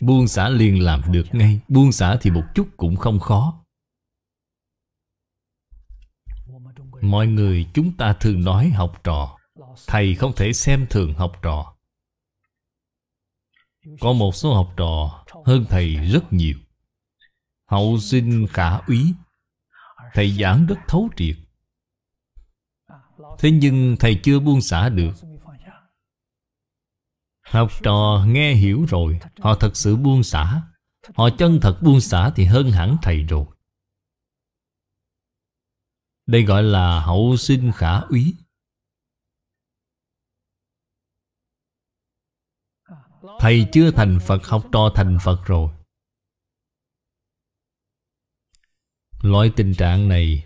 [0.00, 1.60] Buông xả liền làm được ngay.
[1.68, 3.64] Buông xả thì một chút cũng không khó.
[7.00, 9.38] Mọi người chúng ta thường nói học trò.
[9.86, 11.76] Thầy không thể xem thường học trò.
[14.00, 16.58] Có một số học trò hơn thầy rất nhiều.
[17.66, 19.12] Hậu sinh khả úy.
[20.14, 21.36] Thầy giảng rất thấu triệt.
[23.38, 25.12] Thế nhưng thầy chưa buông xả được.
[27.46, 30.62] Học trò nghe hiểu rồi, Họ thật sự buông xả.
[31.14, 33.46] Họ chân thật buông xả thì hơn hẳn thầy rồi.
[36.26, 38.34] Đây gọi là hậu sinh khả úy.
[43.40, 45.70] Thầy chưa thành Phật, học trò thành Phật rồi.
[49.22, 50.44] Loại tình trạng này,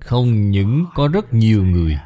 [0.00, 1.98] Không những có rất nhiều người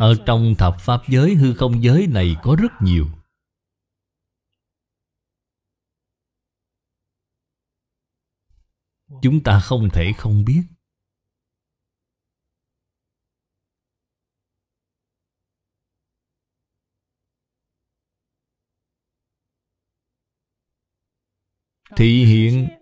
[0.00, 3.06] ở trong thập pháp giới, hư không giới này có rất nhiều.
[9.22, 10.62] Chúng ta không thể không biết.
[21.96, 22.79] Thị hiện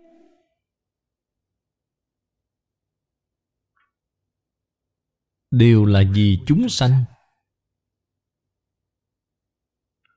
[5.51, 7.03] đều là vì chúng sanh.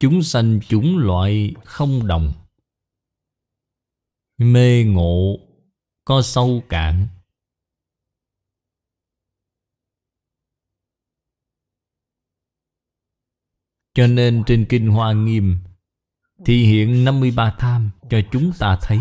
[0.01, 2.33] Chúng sanh chúng loại không đồng.
[4.39, 5.39] Mê ngộ,
[6.05, 7.09] có sâu cạn.
[13.95, 15.59] Cho nên trên kinh hoa nghiêm
[16.45, 18.99] thì hiện 53 tham cho chúng ta thấy.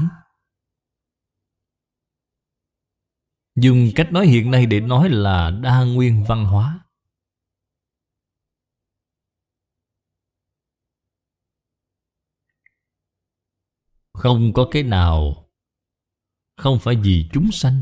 [3.56, 6.80] Dùng cách nói hiện nay để nói là đa nguyên văn hóa.
[14.14, 15.48] Không có cái nào,
[16.58, 17.80] Không phải vì chúng sanh.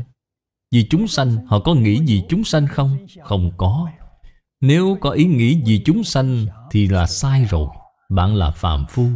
[0.70, 3.06] Vì chúng sanh, Họ có nghĩ vì chúng sanh không?
[3.22, 3.90] Không có.
[4.60, 7.68] Nếu có ý nghĩ vì chúng sanh Thì là sai rồi.
[8.08, 9.08] Bạn là phàm phu.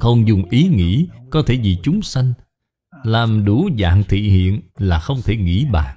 [0.00, 2.32] Không dùng ý nghĩ Có thể vì chúng sanh.
[3.04, 5.96] Làm đủ dạng thị hiện Là không thể nghĩ bàn.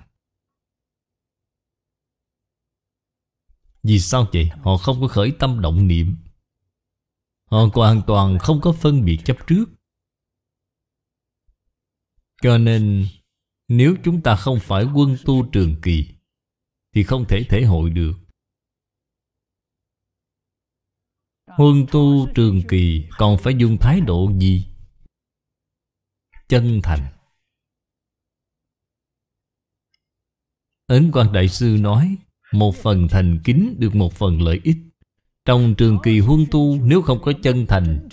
[3.84, 4.50] Vì sao vậy?
[4.62, 6.16] Họ không có khởi tâm động niệm.
[7.46, 9.66] Họ hoàn toàn không có phân biệt chấp trước.
[12.42, 13.08] Cho nên,
[13.68, 16.08] Nếu chúng ta không phải quân tu trường kỳ,
[16.94, 18.23] Thì không thể thể hội được.
[21.56, 24.66] Huân tu trường kỳ, Còn phải dùng thái độ gì?
[26.48, 27.00] Chân thành.
[30.88, 32.18] Ấn quan Đại Sư nói,
[32.52, 34.78] Một phần thành kính được một phần lợi ích.
[35.46, 38.08] Trong trường kỳ huân tu, Nếu không có chân thành,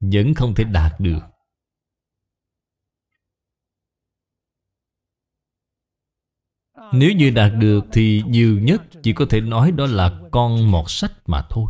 [0.00, 1.20] Vẫn không thể đạt được.
[6.92, 10.90] Nếu như đạt được thì nhiều nhất chỉ có thể nói đó là con một
[10.90, 11.66] sách mà thôi.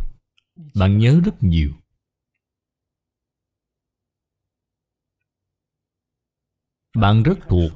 [0.55, 1.73] Bạn nhớ rất nhiều.
[6.95, 7.71] Bạn rất thuộc.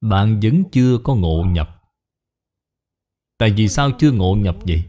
[0.00, 1.82] Bạn vẫn chưa có ngộ nhập.
[3.38, 4.84] Tại vì sao chưa ngộ nhập vậy?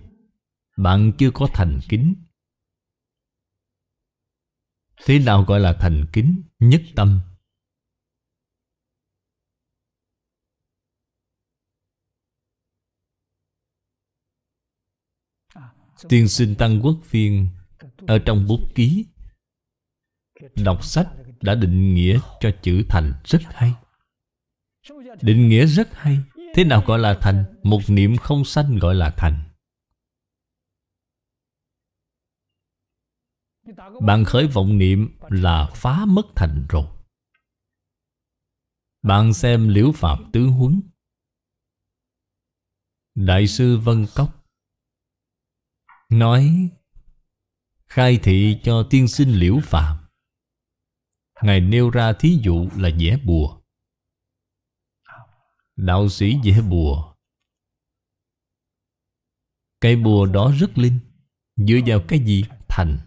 [0.78, 2.16] Bạn chưa có thành kính.
[5.06, 6.44] Thế nào gọi là thành kính?
[6.60, 7.22] Nhất tâm
[16.10, 17.48] Tiên sinh Tăng Quốc Phiên,
[18.08, 19.06] Ở trong bút ký,
[20.56, 21.08] Đọc sách
[21.42, 23.74] đã định nghĩa cho chữ thành rất hay.
[25.22, 26.20] Định nghĩa rất hay,
[26.54, 27.46] Thế nào gọi là thành?
[27.64, 29.44] Một niệm không sanh gọi là thành.
[34.02, 36.88] Bạn khởi vọng niệm là phá mất thành rồi.
[39.02, 40.82] Bạn xem liễu phạm tứ huấn.
[43.16, 44.47] Đại sư Vân Cốc
[46.10, 46.70] Nói,
[47.88, 49.98] Khai thị cho tiên sinh liễu phạm
[51.42, 53.58] Ngài nêu ra thí dụ là vẽ bùa.
[55.76, 57.14] Đạo sĩ vẽ bùa.
[59.80, 61.00] Cây bùa đó rất linh,
[61.56, 62.46] Dựa vào cái gì?
[62.68, 62.98] Thành.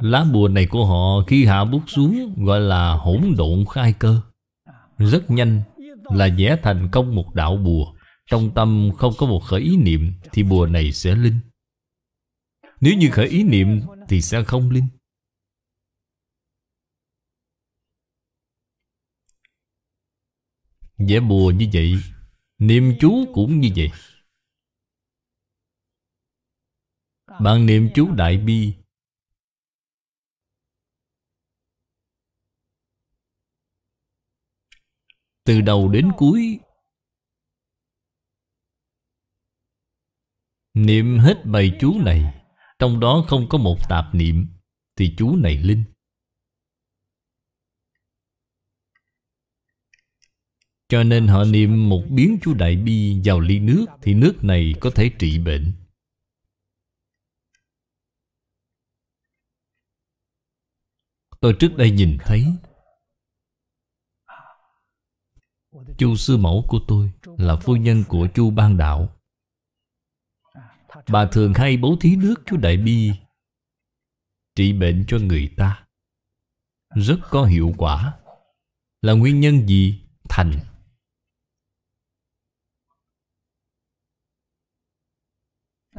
[0.00, 4.20] Lá bùa này của họ khi hạ bút xuống Gọi là hỗn độn khai cơ.
[4.98, 5.62] Rất nhanh
[6.04, 7.94] là vẽ thành công một đạo bùa
[8.30, 11.40] trong tâm không có một khởi ý niệm Thì bùa này sẽ linh.
[12.80, 14.88] Nếu như khởi ý niệm Thì sẽ không linh.
[21.08, 21.94] Vẽ bùa như vậy,
[22.58, 23.90] Niệm chú cũng như vậy.
[27.40, 28.74] Bạn niệm chú Đại Bi.
[35.44, 36.60] Từ đầu đến cuối
[40.74, 42.42] Niệm hết bài chú này,
[42.78, 44.46] Trong đó không có một tạp niệm,
[44.96, 45.84] Thì chú này linh.
[50.88, 54.74] Cho nên họ niệm một biến chú Đại Bi vào ly nước, Thì nước này
[54.80, 55.72] có thể trị bệnh.
[61.40, 62.44] Tôi trước đây nhìn thấy,
[65.98, 69.19] Chu sư mẫu của tôi Là phu nhân của chu ban đạo.
[71.12, 73.12] Bà thường hay bố thí nước chú Đại Bi,
[74.54, 75.86] Trị bệnh cho người ta.
[76.94, 78.18] Rất có hiệu quả.
[79.02, 80.00] Là nguyên nhân gì?
[80.28, 80.52] Thành.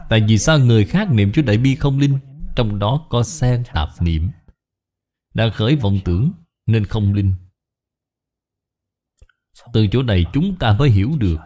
[0.09, 2.19] Tại vì sao người khác niệm chú Đại Bi không linh?
[2.55, 4.29] Trong đó có xen tạp niệm.
[5.33, 6.31] Đã khởi vọng tưởng
[6.65, 7.33] Nên không linh.
[9.73, 11.37] Từ chỗ này chúng ta mới hiểu được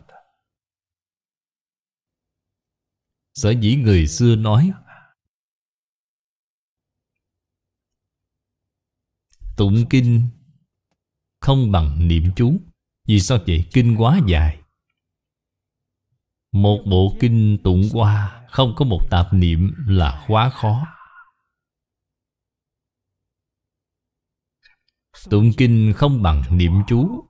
[3.36, 4.72] Sở dĩ người xưa nói,
[9.58, 10.30] Tụng kinh
[11.42, 12.58] Không bằng niệm chú.
[13.08, 13.66] Vì sao vậy?
[13.74, 14.62] Kinh quá dài.
[16.52, 20.88] Một bộ kinh tụng qua, Không có một tạp niệm là quá khó.
[25.30, 27.26] Tụng kinh không bằng niệm chú,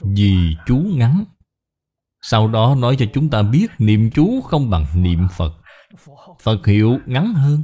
[0.00, 1.24] Vì chú ngắn
[2.22, 5.52] sau đó nói cho chúng ta biết niệm chú không bằng niệm Phật.
[6.40, 7.62] Phật hiệu ngắn hơn.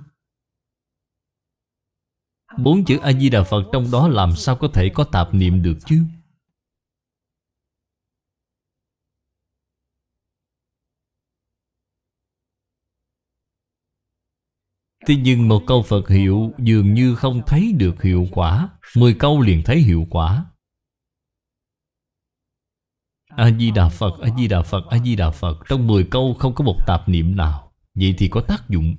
[2.59, 6.05] Bốn chữ A-di-đà Phật trong đó làm sao có thể có tạp niệm được chứ?
[15.07, 18.69] Thế nhưng một câu Phật hiệu dường như không thấy được hiệu quả.
[18.97, 20.45] Mười câu liền thấy hiệu quả.
[23.39, 25.59] A-di-đà Phật, A-di-đà Phật, A-di-đà Phật.
[25.69, 27.73] Trong 10 câu không có một tạp niệm nào.
[27.95, 28.97] Vậy thì có tác dụng.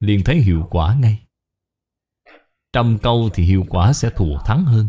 [0.00, 1.26] Liền thấy hiệu quả ngay.
[2.72, 4.88] Trăm câu thì hiệu quả sẽ thù thắng hơn.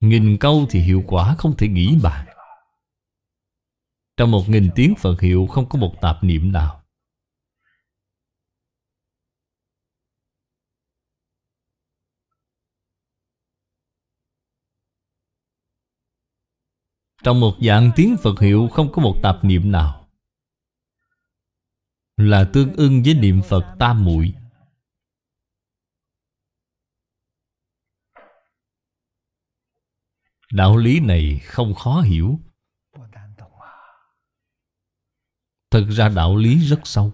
[0.00, 2.26] Nghìn câu thì hiệu quả không thể nghĩ bàn.
[4.16, 6.77] Trong một nghìn tiếng Phật hiệu không có một tạp niệm nào.
[17.22, 20.08] Trong một dạng tiếng Phật hiệu Không có một tạp niệm nào.
[22.16, 24.34] Là tương ưng với niệm Phật tam muội.
[30.52, 32.40] Đạo lý này không khó hiểu.
[35.70, 37.12] Thực ra đạo lý rất sâu.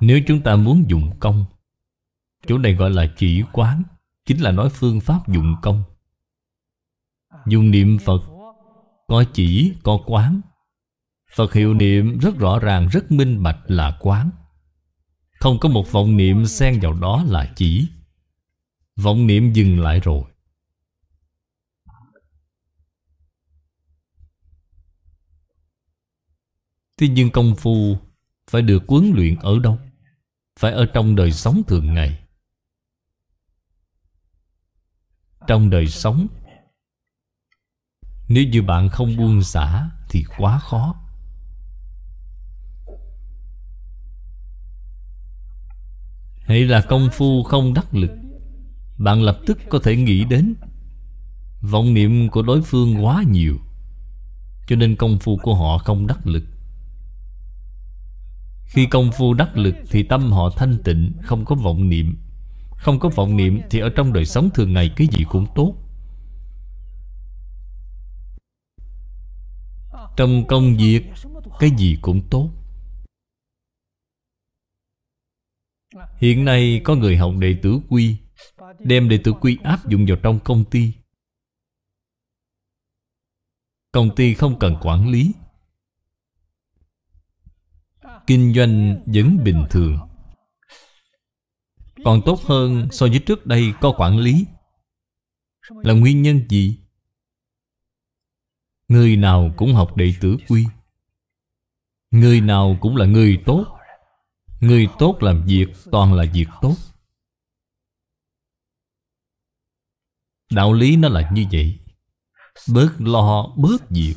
[0.00, 1.44] Nếu chúng ta muốn dụng công,
[2.46, 3.82] Chỗ này gọi là chỉ quán,
[4.24, 5.93] Chính là nói phương pháp dụng công.
[7.46, 8.20] Dùng niệm Phật.
[9.06, 10.40] Có chỉ, có quán.
[11.34, 14.30] Phật hiệu niệm rất rõ ràng, rất minh bạch là quán.
[15.40, 17.88] Không có một vọng niệm xen vào đó là chỉ.
[18.96, 20.24] Vọng niệm dừng lại rồi.
[26.96, 27.98] Thế nhưng công phu
[28.50, 29.78] phải được huấn luyện ở đâu?
[30.58, 32.24] Phải ở trong đời sống thường ngày.
[35.46, 36.26] Trong đời sống
[38.28, 40.94] nếu như bạn không buông xả Thì quá khó.
[46.46, 48.10] Hay là công phu không đắc lực.
[48.98, 50.54] Bạn lập tức có thể nghĩ đến
[51.60, 53.56] Vọng niệm của đối phương quá nhiều,
[54.66, 56.44] Cho nên công phu của họ không đắc lực.
[58.64, 62.18] Khi công phu đắc lực thì tâm họ thanh tịnh, Không có vọng niệm.
[62.76, 65.83] Không có vọng niệm thì ở trong đời sống thường ngày Cái gì cũng tốt.
[70.16, 71.02] Trong công việc,
[71.58, 72.50] Cái gì cũng tốt.
[76.16, 78.16] Hiện nay có người học đệ tử quy,
[78.78, 80.92] Đem đệ tử quy áp dụng vào trong công ty.
[83.92, 85.32] Công ty không cần quản lý.
[88.26, 89.98] Kinh doanh vẫn bình thường.
[92.04, 94.46] Còn tốt hơn so với trước đây có quản lý.
[95.70, 96.83] Là nguyên nhân gì?
[98.88, 100.66] Người nào cũng học đệ tử quy.
[102.10, 103.66] Người nào cũng là người tốt.
[104.60, 106.74] Người tốt làm việc toàn là việc tốt.
[110.50, 111.80] Đạo lý nó là như vậy.
[112.74, 114.14] Bớt lo, bớt việc.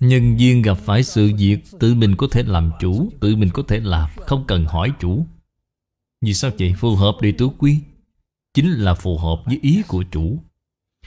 [0.00, 3.62] Nhân viên gặp phải sự việc, Tự mình có thể làm chủ, Tự mình có
[3.68, 5.26] thể làm, Không cần hỏi chủ.
[6.22, 6.74] Vì sao vậy?
[6.78, 7.80] Phù hợp đệ tử quy?
[8.54, 10.42] Chính là phù hợp với ý của chủ.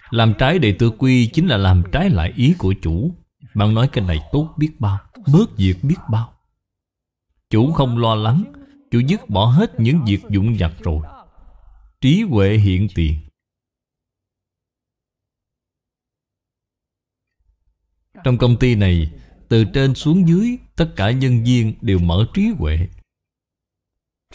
[0.09, 3.15] Làm trái đệ tử quy Chính là làm trái lại ý của chủ.
[3.55, 4.99] Bạn nói cái này tốt biết bao,
[5.33, 6.33] Bớt việc biết bao.
[7.49, 8.43] Chủ không lo lắng,
[8.91, 10.99] Chủ dứt bỏ hết những việc dụng vặt rồi.
[12.01, 13.19] Trí huệ hiện tiền.
[18.23, 19.11] Trong công ty này,
[19.49, 22.87] Từ trên xuống dưới, Tất cả nhân viên đều mở trí huệ.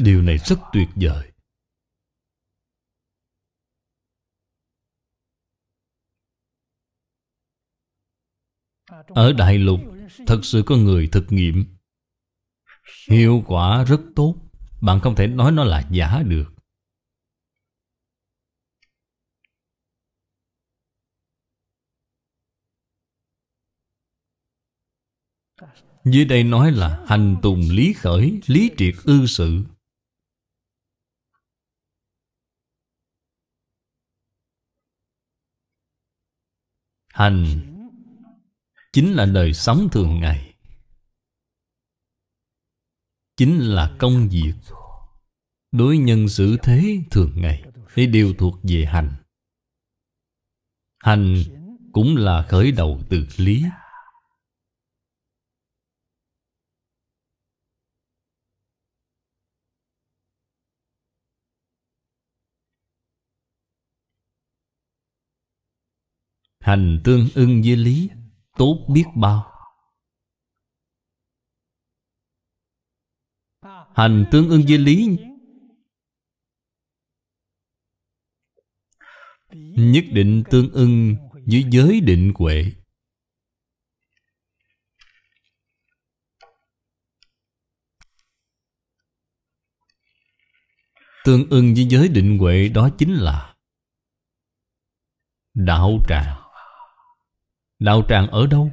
[0.00, 1.32] Điều này rất tuyệt vời.
[9.14, 9.80] Ở Đại Lục
[10.26, 11.64] Thật sự có người thực nghiệm.
[13.08, 14.34] Hiệu quả rất tốt.
[14.80, 16.54] Bạn không thể nói nó là giả được.
[26.04, 29.64] Dưới đây nói là hành tùng lý khởi, lý triệt ư sự.
[37.20, 37.60] Hành
[38.92, 40.54] chính là đời sống thường ngày.
[43.36, 44.52] Chính là công việc
[45.72, 47.64] đối nhân xử thế thường ngày,
[47.94, 49.12] thì đều thuộc về hành.
[50.98, 51.42] Hành
[51.92, 53.64] cũng là khởi đầu từ lý.
[66.60, 68.10] Hành tương ưng với lý,
[68.60, 69.52] Tốt biết bao.
[73.94, 75.16] Hành tương ưng với lý.
[79.76, 82.64] Nhất định tương ưng với giới định huệ.
[91.24, 93.56] Tương ưng với giới định huệ đó chính là
[95.54, 96.39] Đạo tràng.
[97.80, 98.70] Đạo tràng ở đâu?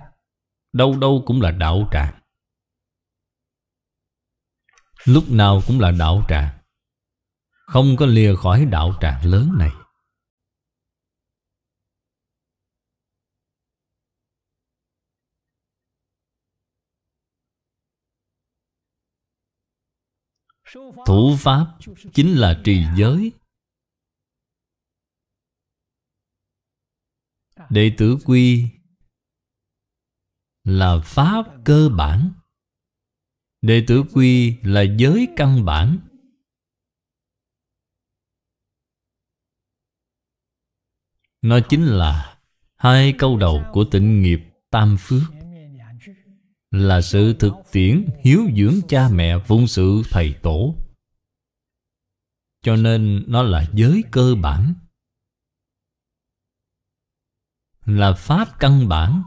[0.74, 2.22] Đâu đâu cũng là đạo tràng.
[5.06, 6.60] Lúc nào cũng là đạo tràng.
[7.50, 9.72] Không có lìa khỏi đạo tràng lớn này.
[21.06, 21.78] Thủ pháp
[22.14, 23.32] chính là trì giới.
[27.70, 28.77] Đệ tử quy
[30.68, 32.32] là pháp cơ bản.
[33.62, 36.00] Đệ tử quy là giới căn bản.
[41.42, 42.40] Nó chính là
[42.76, 44.40] hai câu đầu của tịnh nghiệp
[44.70, 45.24] tam phước.
[46.72, 50.76] Là sự thực tiễn hiếu dưỡng cha mẹ phụng sự thầy tổ.
[52.62, 54.74] Cho nên nó là giới cơ bản.
[57.86, 59.24] Là pháp căn bản.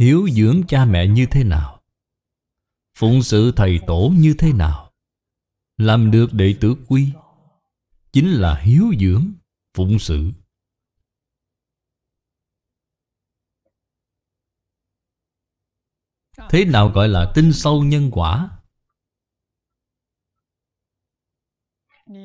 [0.00, 1.82] Hiếu dưỡng cha mẹ như thế nào?
[2.94, 4.92] Phụng sự thầy tổ như thế nào?
[5.76, 7.12] Làm được đệ tử quy
[8.12, 9.32] Chính là hiếu dưỡng
[9.74, 10.30] Phụng sự.
[16.50, 18.50] Thế nào gọi là tinh sâu nhân quả?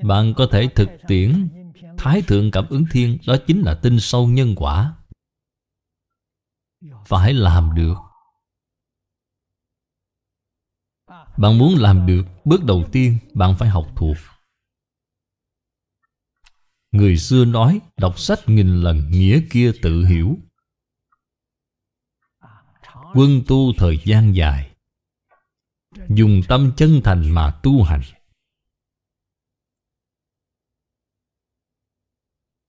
[0.03, 1.49] Bạn có thể thực tiễn
[1.97, 4.95] Thái thượng cảm ứng thiên, Đó chính là tinh sâu nhân quả
[7.05, 7.95] phải làm được.
[11.37, 14.17] Bạn muốn làm được, bước đầu tiên bạn phải học thuộc.
[16.91, 20.37] Người xưa nói, đọc sách nghìn lần, nghĩa kia tự hiểu.
[23.13, 24.75] Quân tu thời gian dài.
[26.09, 28.01] Dùng tâm chân thành mà tu hành.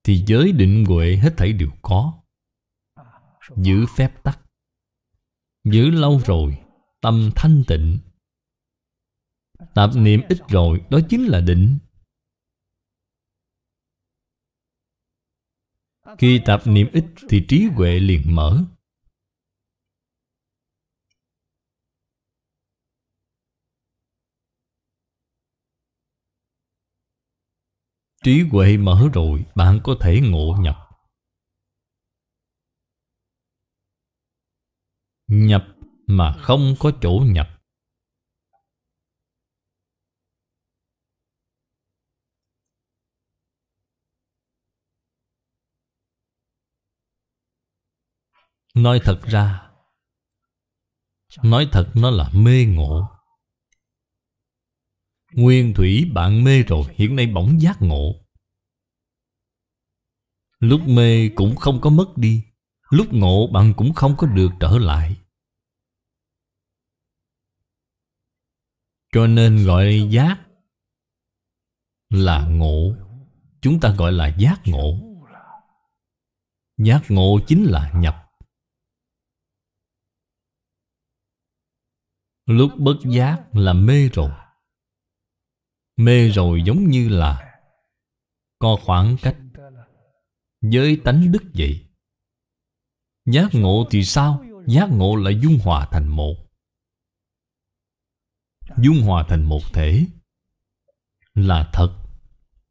[0.03, 2.21] Thì giới định huệ hết thảy đều có.
[3.55, 4.39] Giữ phép tắc.
[5.63, 6.57] Giữ lâu rồi,
[7.01, 7.99] Tâm thanh tịnh.
[9.75, 11.79] Tạp niệm ít rồi, Đó chính là định.
[16.17, 18.63] Khi tạp niệm ít Thì trí huệ liền mở.
[28.23, 30.86] Trí huệ mở rồi, Bạn có thể ngộ nhập.
[35.27, 35.67] Nhập
[36.07, 37.47] mà không có chỗ nhập.
[48.75, 49.67] Nói thật ra,
[51.43, 53.07] Nói thật nó là mê ngộ.
[55.33, 58.15] Nguyên thủy bạn mê rồi, Hiện nay bỗng giác ngộ.
[60.59, 62.43] Lúc mê cũng không có mất đi.
[62.89, 65.15] Lúc ngộ, bạn cũng không có được trở lại.
[69.11, 70.47] Cho nên gọi giác
[72.09, 72.95] Là ngộ.
[73.61, 74.99] Chúng ta gọi là giác ngộ.
[76.77, 78.15] Giác ngộ chính là nhập.
[82.45, 84.31] Lúc bất giác là mê rồi.
[85.97, 87.59] Mê rồi giống như là
[88.59, 89.37] Có khoảng cách
[90.61, 91.86] Với tánh đức vậy.
[93.31, 94.43] Giác ngộ thì sao?
[94.67, 96.35] Giác ngộ là dung hòa thành một.
[98.77, 100.05] Dung hòa thành một thể
[101.33, 101.97] Là thật.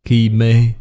[0.04, 0.74] Khi mê,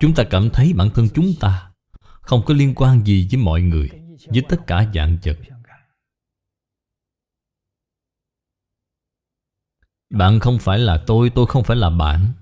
[0.00, 3.62] Chúng ta cảm thấy bản thân chúng ta Không có liên quan gì với mọi
[3.62, 3.88] người,
[4.26, 5.38] Với tất cả dạng vật.
[10.10, 12.32] Bạn không phải là tôi Tôi không phải là bạn.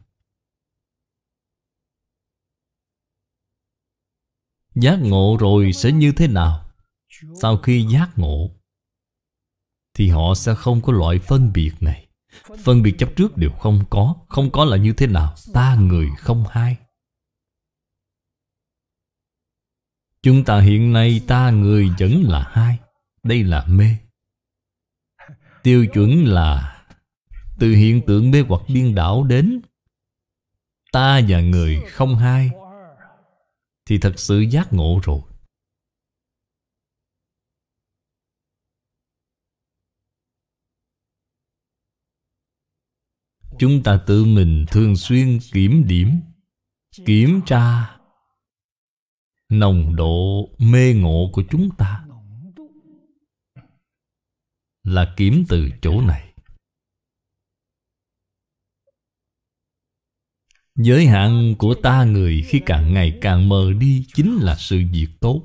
[4.75, 6.62] Giác ngộ rồi sẽ như thế nào?
[7.41, 8.51] Sau khi giác ngộ,
[9.95, 12.07] Thì họ sẽ không có loại phân biệt này.
[12.65, 16.09] Phân biệt chấp trước đều không có Không có là như thế nào, Ta người
[16.19, 16.77] không hai.
[20.23, 22.79] Chúng ta hiện nay ta người vẫn là hai.
[23.23, 23.97] Đây là mê.
[25.63, 26.83] Tiêu chuẩn là
[27.59, 29.61] Từ hiện tượng mê hoặc điên đảo đến
[30.93, 32.51] Ta và người không hai.
[33.87, 35.21] Thì thật sự giác ngộ rồi.
[43.63, 46.21] Chúng ta tự mình thường xuyên kiểm điểm,
[47.07, 47.97] Kiểm tra
[49.49, 52.05] Nồng độ mê ngộ của chúng ta.
[54.85, 56.35] Là kiểm từ chỗ này.
[60.75, 65.09] Giới hạn của ta người khi càng ngày càng mờ đi Chính là sự việc
[65.21, 65.43] tốt.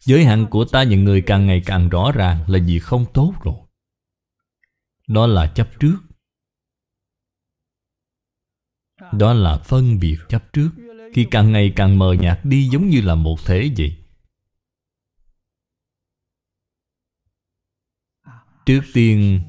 [0.00, 3.34] Giới hạn của ta những người càng ngày càng rõ ràng Là việc không tốt
[3.42, 3.56] rồi.
[5.08, 5.96] Đó là chấp trước
[9.12, 10.70] đó là phân biệt chấp trước.
[11.14, 13.96] Khi càng ngày càng mờ nhạt đi giống như là một thể vậy.
[18.66, 19.40] Trước tiên,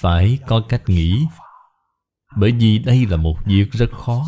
[0.00, 1.26] Phải có cách nghĩ.
[2.36, 4.26] Bởi vì đây là một việc rất khó.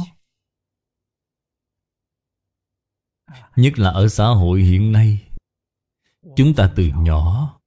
[3.57, 5.31] Nhất là ở xã hội hiện nay,
[6.37, 7.59] Chúng ta từ nhỏ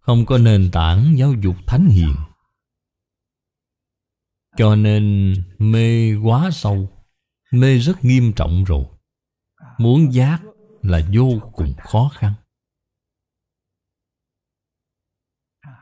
[0.00, 2.14] Không có nền tảng giáo dục thánh hiền.
[4.56, 7.02] Cho nên mê quá sâu,
[7.52, 8.84] Mê rất nghiêm trọng rồi.
[9.78, 10.42] Muốn giác
[10.82, 12.34] là vô cùng khó khăn.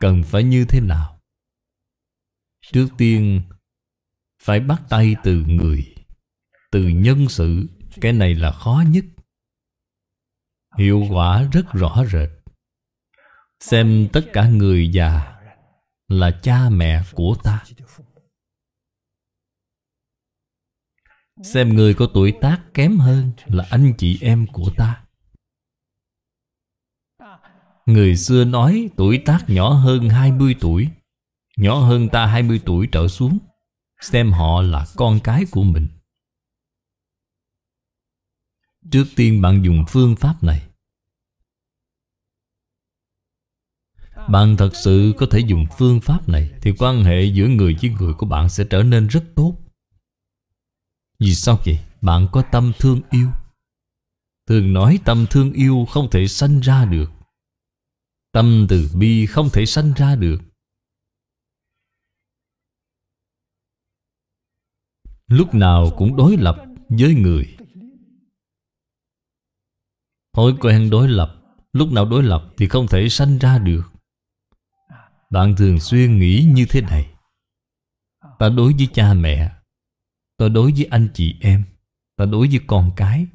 [0.01, 1.21] Cần phải như thế nào?
[2.73, 3.43] Trước tiên,
[4.43, 5.95] Phải bắt tay từ người,
[6.71, 7.67] Từ nhân sự.
[8.01, 9.05] Cái này là khó nhất.
[10.79, 12.31] Hiệu quả rất rõ rệt.
[13.61, 15.41] Xem tất cả người già
[16.09, 17.65] Là cha mẹ của ta.
[21.43, 25.05] Xem người có tuổi tác kém hơn Là anh chị em của ta.
[27.87, 30.89] Người xưa nói tuổi tác nhỏ hơn 20 tuổi,
[31.57, 33.39] Nhỏ hơn ta 20 tuổi trở xuống,
[34.01, 35.89] Xem họ là con cái của mình.
[38.91, 40.63] Trước tiên bạn dùng phương pháp này.
[44.29, 47.91] Bạn thật sự có thể dùng phương pháp này Thì quan hệ giữa người với
[47.91, 49.70] người của bạn sẽ trở nên rất tốt.
[51.21, 51.79] Vì sao vậy?
[52.01, 53.29] Bạn có tâm thương yêu.
[54.47, 57.11] Thường nói tâm thương yêu không thể sanh ra được.
[58.33, 60.39] Tâm từ bi không thể sanh ra được.
[65.27, 67.57] Lúc nào cũng đối lập với người.
[70.33, 71.41] Thói quen đối lập,
[71.73, 73.83] Lúc nào đối lập thì không thể sanh ra được.
[75.31, 77.11] Bạn thường xuyên nghĩ như thế này.
[78.39, 79.60] Ta đối với cha mẹ
[80.41, 81.65] Ta đối với anh chị em
[82.17, 83.27] Ta đối với con cái.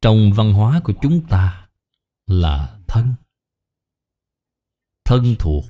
[0.00, 1.68] Trong văn hóa của chúng ta
[2.26, 3.14] Là thân.
[5.04, 5.64] Thân thuộc.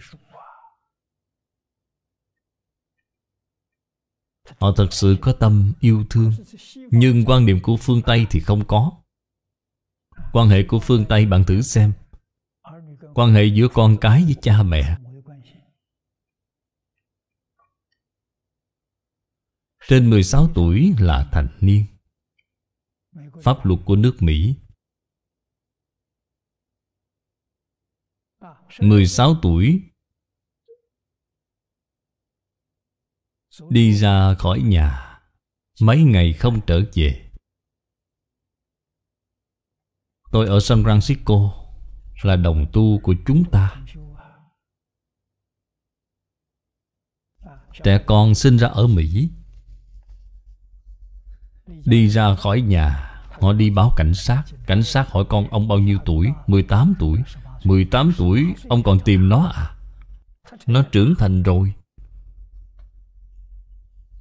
[4.58, 6.32] Họ thật sự có tâm yêu thương,
[6.90, 8.92] Nhưng quan niệm của phương Tây thì không có.
[10.32, 11.92] Quan hệ của phương Tây, bạn thử xem.
[13.20, 14.98] Quan hệ giữa con cái với cha mẹ.
[19.88, 21.86] Trên 16 tuổi là thành niên.
[23.42, 24.54] Pháp luật của nước Mỹ.
[28.78, 29.82] 16 tuổi.
[33.68, 35.20] Đi ra khỏi nhà.
[35.82, 37.30] Mấy ngày không trở về.
[40.32, 41.59] Tôi ở San Francisco.
[42.22, 43.76] Là đồng tu của chúng ta.
[47.84, 49.30] Trẻ con sinh ra ở Mỹ,
[51.84, 53.10] Đi ra khỏi nhà,
[53.40, 54.42] Họ đi báo cảnh sát.
[54.66, 56.28] Cảnh sát hỏi con ông bao nhiêu tuổi?
[56.46, 57.18] 18 tuổi.
[57.64, 59.74] 18 tuổi, ông còn tìm nó à?
[60.66, 61.72] Nó trưởng thành rồi.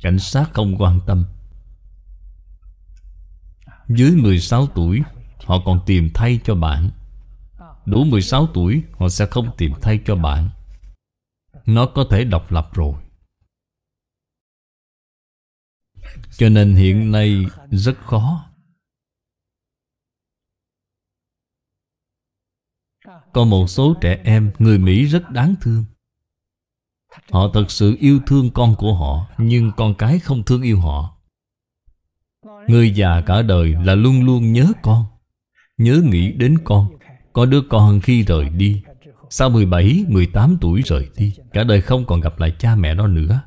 [0.01, 1.25] Cảnh sát không quan tâm.
[3.87, 5.01] Dưới 16 tuổi,
[5.45, 6.89] Họ còn tìm thay cho bạn.
[7.89, 10.49] Đủ 16 tuổi, Họ sẽ không tìm thay cho bạn.
[11.65, 12.93] Nó có thể độc lập rồi.
[16.31, 18.45] Cho nên hiện nay rất khó.
[23.33, 25.85] Có một số trẻ em, Người Mỹ rất đáng thương.
[27.31, 31.17] Họ thật sự yêu thương con của họ, Nhưng con cái không thương yêu họ.
[32.67, 35.05] Người già cả đời là luôn luôn nhớ con,
[35.77, 36.98] Nhớ nghĩ đến con.
[37.33, 38.81] Có đứa con khi rời đi
[39.29, 43.07] Sau 17, 18 tuổi rời đi Cả đời không còn gặp lại cha mẹ nó
[43.07, 43.41] nữa.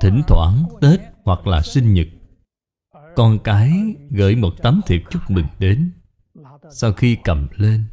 [0.00, 2.06] Thỉnh thoảng Tết hoặc là sinh nhật
[3.16, 3.72] Con cái
[4.10, 5.92] gửi một tấm thiệp chúc mừng đến
[6.70, 7.84] Sau khi cầm lên.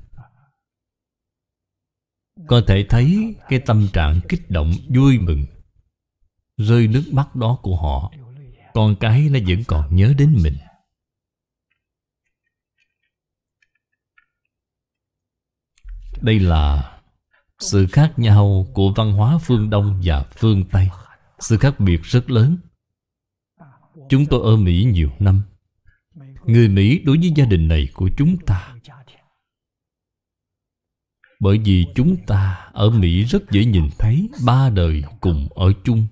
[2.48, 5.46] Có thể thấy cái tâm trạng kích động vui mừng
[6.58, 8.12] Rơi nước mắt đó của họ.
[8.74, 10.54] Con cái nó vẫn còn nhớ đến mình.
[16.22, 16.98] Đây là
[17.60, 20.90] sự khác nhau của văn hóa phương Đông và phương Tây
[21.40, 22.58] Sự khác biệt rất lớn
[24.10, 25.42] Chúng tôi ở Mỹ nhiều năm
[26.46, 28.76] Người Mỹ đối với gia đình này của chúng ta
[31.42, 36.08] bởi vì chúng ta ở Mỹ rất dễ nhìn thấy ba đời cùng ở chung.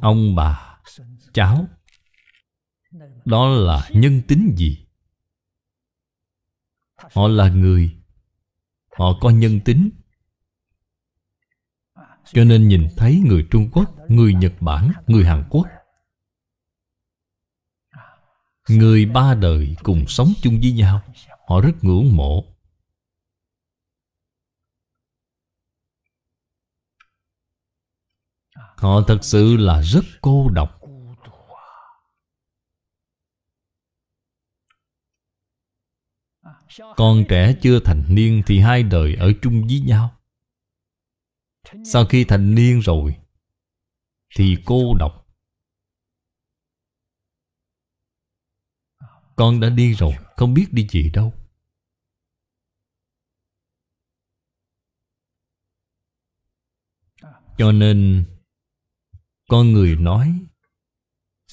[0.00, 0.78] Ông bà,
[1.32, 1.66] cháu
[3.24, 4.78] Đó là nhân tính gì?
[7.12, 7.96] Họ là người.
[8.98, 9.90] Họ có nhân tính.
[12.32, 15.66] Cho nên nhìn thấy người Trung Quốc Người Nhật Bản, người Hàn Quốc.
[18.68, 21.00] Người ba đời cùng sống chung với nhau
[21.48, 22.44] Họ rất ngưỡng mộ.
[28.76, 30.79] Họ thật sự là rất cô độc
[36.78, 40.16] Con trẻ chưa thành niên Thì hai đời ở chung với nhau.
[41.84, 43.16] Sau khi thành niên rồi
[44.36, 45.26] Thì cô độc.
[49.36, 51.32] Con đã đi rồi, Không biết đi gì đâu.
[57.58, 58.24] Cho nên,
[59.48, 60.46] Con người nói,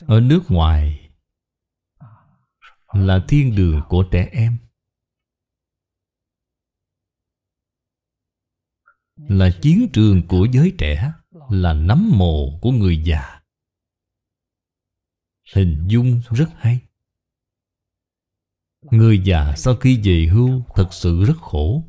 [0.02, 1.10] Ở nước ngoài
[2.94, 4.66] Là thiên đường của trẻ em.
[9.18, 11.14] Là chiến trường của giới trẻ,
[11.49, 13.41] Là nắm mồ của người già.
[15.56, 16.81] Hình dung rất hay.
[18.81, 21.84] Người già sau khi về hưu Thật sự rất khổ.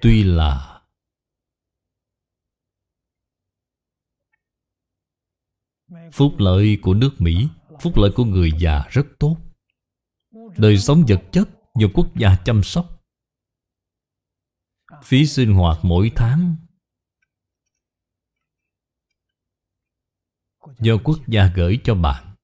[0.00, 0.82] Tuy là
[6.12, 7.48] Phúc lợi của nước Mỹ,
[7.80, 9.36] Phúc lợi của người già rất tốt.
[10.56, 11.48] Đời sống vật chất
[11.80, 12.97] do quốc gia chăm sóc
[15.04, 16.56] Phí sinh hoạt mỗi tháng.
[20.80, 22.34] Do quốc gia gửi cho bạn.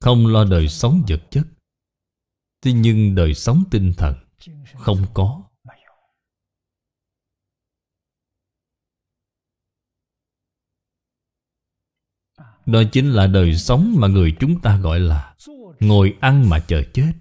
[0.00, 1.46] Không lo đời sống vật chất.
[2.62, 4.14] Thế nhưng đời sống tinh thần
[4.74, 5.42] Không có.
[12.66, 15.36] Đó chính là đời sống mà người chúng ta gọi là
[15.80, 17.12] Ngồi ăn mà chờ chết.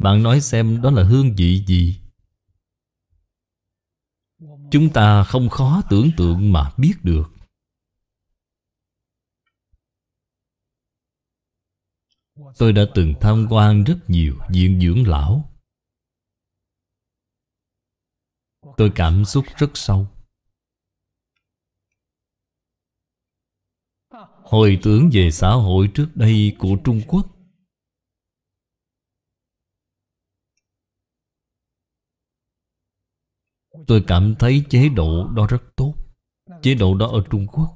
[0.00, 2.00] Bạn nói xem đó là hương vị gì?
[4.70, 7.32] Chúng ta không khó tưởng tượng mà biết được.
[12.58, 15.52] Tôi đã từng tham quan rất nhiều viện dưỡng lão.
[18.76, 20.08] Tôi cảm xúc rất sâu.
[24.42, 27.35] Hồi tưởng về xã hội trước đây của Trung Quốc
[33.86, 35.94] Tôi cảm thấy chế độ đó rất tốt.
[36.62, 37.68] Chế độ đó ở Trung Quốc.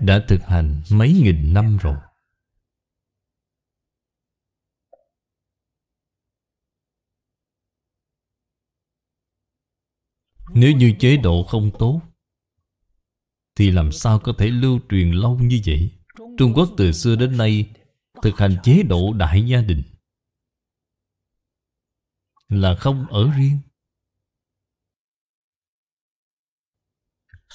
[0.00, 1.96] Đã thực hành mấy nghìn năm rồi.
[10.54, 12.00] Nếu như chế độ không tốt,
[13.56, 15.90] Thì làm sao có thể lưu truyền lâu như vậy?
[16.38, 17.70] Trung Quốc từ xưa đến nay
[18.24, 19.82] Thực hành chế độ đại gia đình.
[22.48, 23.58] Là không ở riêng.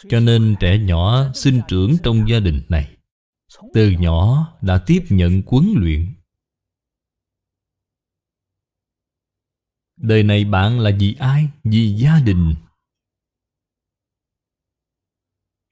[0.09, 2.97] Cho nên trẻ nhỏ sinh trưởng trong gia đình này,
[3.73, 6.15] Từ nhỏ đã tiếp nhận huấn luyện.
[9.95, 11.49] Đời này bạn là vì ai?
[11.63, 12.55] Vì gia đình.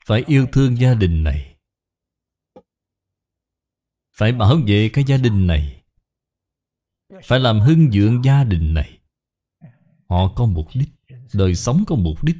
[0.05, 1.56] Phải yêu thương gia đình này.
[4.17, 5.83] Phải bảo vệ cái gia đình này.
[7.23, 8.99] Phải làm hưng dưỡng gia đình này.
[10.09, 10.89] Họ có mục đích,
[11.33, 12.35] Đời sống có mục đích.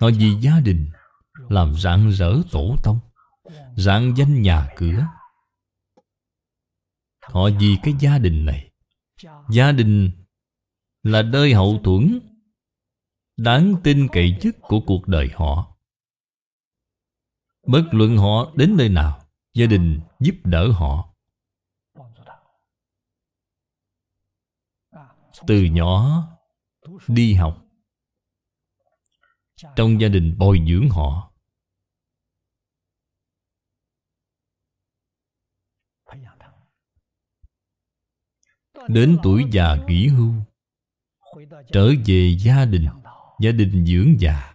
[0.00, 0.90] Họ vì gia đình
[1.48, 3.00] Làm rạng rỡ tổ tông,
[3.76, 5.06] Rạng danh nhà cửa.
[7.22, 8.70] Họ vì cái gia đình này.
[9.50, 10.10] Gia đình
[11.02, 12.20] Là nơi hậu thuẫn
[13.36, 15.76] Đáng tin cậy nhất của cuộc đời họ.
[17.66, 19.20] Bất luận họ đến nơi nào,
[19.54, 21.07] Gia đình giúp đỡ họ.
[25.46, 26.22] Từ nhỏ
[27.08, 27.64] Đi học,
[29.76, 31.32] Trong gia đình bồi dưỡng họ.
[38.88, 40.34] Đến tuổi già nghỉ hưu,
[41.72, 42.88] Trở về gia đình
[43.40, 44.54] Gia đình dưỡng già.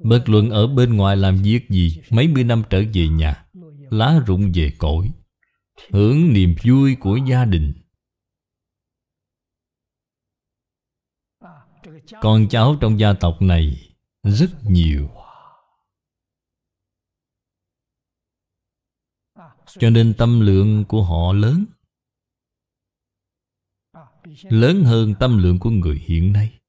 [0.00, 3.46] Bất luận ở bên ngoài làm việc gì, Mấy mươi năm trở về nhà,
[3.90, 5.10] Lá rụng về cội
[5.90, 7.85] Hưởng niềm vui của gia đình.
[12.20, 13.92] Con cháu trong gia tộc này
[14.22, 15.10] Rất nhiều.
[19.66, 21.64] Cho nên tâm lượng của họ lớn.
[24.42, 26.60] Lớn hơn tâm lượng của người hiện nay.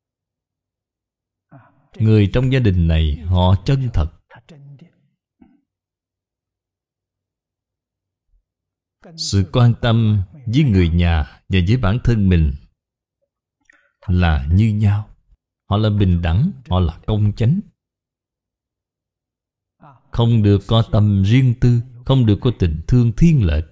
[1.96, 4.12] Người trong gia đình này họ chân thật.
[9.18, 12.54] Sự quan tâm với người nhà và với bản thân mình
[14.08, 15.07] là như nhau
[15.70, 17.60] họ là bình đẳng, họ là công chánh.
[20.12, 23.66] Không được có tâm riêng tư, không được có tình thương thiên lệch.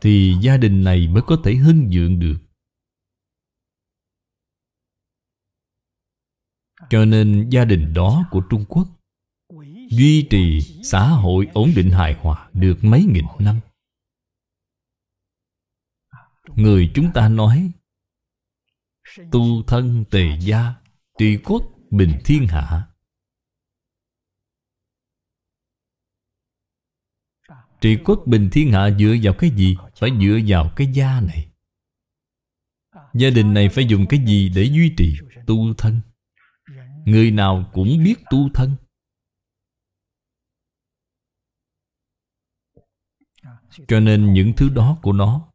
[0.00, 2.38] Thì gia đình này mới có thể hưng dượng được.
[6.90, 8.88] Cho nên gia đình đó của trung quốc
[9.90, 13.60] duy trì xã hội ổn định hài hòa được mấy nghìn năm
[16.56, 17.72] người chúng ta nói,
[19.32, 20.74] tu thân tề gia
[21.18, 22.88] tùy quốc bình thiên hạ.
[27.80, 29.76] Trị quốc bình thiên hạ dựa vào cái gì?
[29.96, 31.48] Phải dựa vào cái gia này.
[33.14, 35.16] Gia đình này phải dùng cái gì để duy trì?
[35.46, 36.00] Tu thân.
[37.04, 38.76] Người nào cũng biết tu thân.
[43.88, 45.47] Cho nên những thứ đó của nó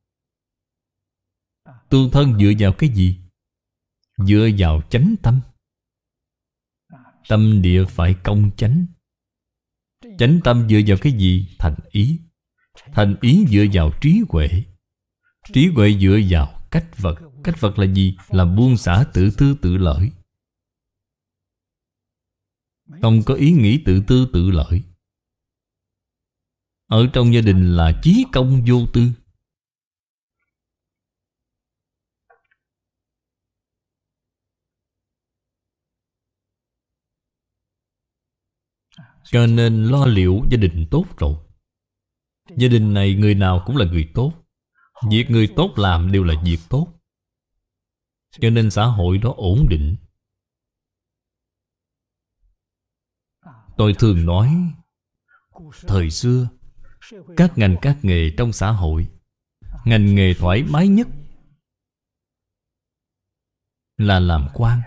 [1.94, 3.18] Tu thân dựa vào cái gì?
[4.18, 5.42] Dựa vào chánh tâm.
[7.28, 8.86] Tâm địa phải công chánh.
[10.20, 11.56] Chánh tâm dựa vào cái gì?
[11.60, 12.20] Thành ý.
[12.94, 14.48] Thành ý dựa vào trí huệ.
[15.54, 17.16] Trí huệ dựa vào cách vật.
[17.44, 18.18] Cách vật là gì?
[18.30, 20.12] Là buông xả tự tư tự lợi.
[23.02, 24.84] Không có ý nghĩ tự tư tự lợi.
[26.88, 29.10] Ở trong gia đình là chí công vô tư.
[39.34, 41.36] Cho nên lo liệu gia đình tốt rồi.
[42.58, 44.34] Gia đình này người nào cũng là người tốt.
[45.10, 46.88] Việc người tốt làm đều là việc tốt.
[48.32, 49.98] Cho nên xã hội đó ổn định.
[53.78, 54.74] Tôi thường nói,
[55.82, 56.50] Thời xưa,
[57.38, 59.08] Các ngành các nghề trong xã hội,
[59.86, 61.08] Ngành nghề thoải mái nhất
[63.98, 64.82] Là làm quan.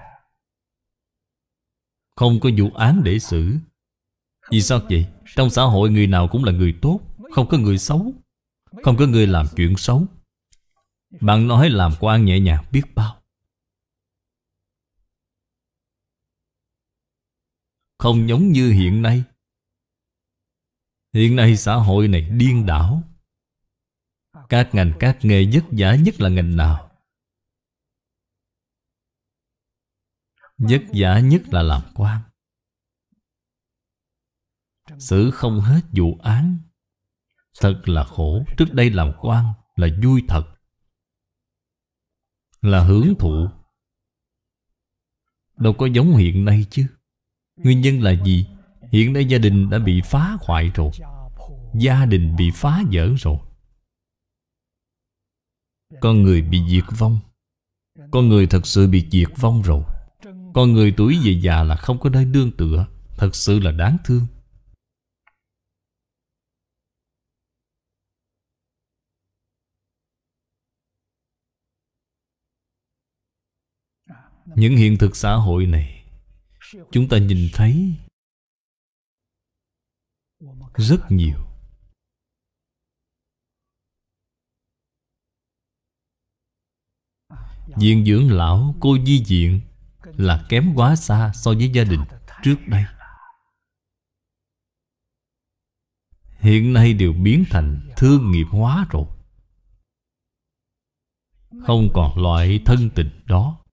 [2.16, 3.58] Không có vụ án để xử.
[4.50, 5.06] Vì sao vậy?
[5.36, 7.00] Trong xã hội người nào cũng là người tốt,
[7.32, 8.12] Không có người xấu,
[8.84, 10.06] Không có người làm chuyện xấu.
[11.20, 13.22] Bạn nói làm quan nhẹ nhàng biết bao.
[17.98, 19.24] Không giống như hiện nay.
[21.12, 23.02] Hiện nay xã hội này điên đảo.
[24.48, 26.90] Các ngành, các nghề vất vả nhất là ngành nào?
[30.58, 32.20] Vất vả nhất là làm quan.
[34.98, 36.58] Xử không hết vụ án.
[37.60, 38.44] Thật là khổ.
[38.56, 39.44] Trước đây làm quan
[39.76, 40.44] là vui thật.
[42.60, 43.48] Là hưởng thụ.
[45.56, 46.86] Đâu có giống hiện nay chứ.
[47.56, 48.46] Nguyên nhân là gì?
[48.92, 50.90] Hiện nay gia đình đã bị phá hoại rồi.
[51.74, 53.38] Gia đình bị phá vỡ rồi.
[56.00, 57.18] Con người bị diệt vong.
[58.10, 59.82] Con người thật sự bị diệt vong rồi.
[60.54, 62.86] Con người tuổi về già là không có nơi nương tựa.
[63.16, 64.26] Thật sự là đáng thương
[74.46, 75.96] Những hiện thực xã hội này,
[76.90, 77.94] Chúng ta nhìn thấy
[80.74, 81.46] Rất nhiều.
[87.76, 89.60] Viện dưỡng lão cô di diện
[90.02, 92.00] Là kém quá xa so với gia đình
[92.42, 92.84] trước đây.
[96.38, 99.06] Hiện nay đều biến thành thương nghiệp hóa rồi.
[101.66, 103.65] Không còn loại thân tình đó.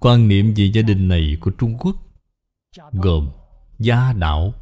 [0.00, 1.96] Quan niệm về gia đình này của Trung Quốc
[2.92, 3.30] Gồm
[3.78, 4.54] gia đạo,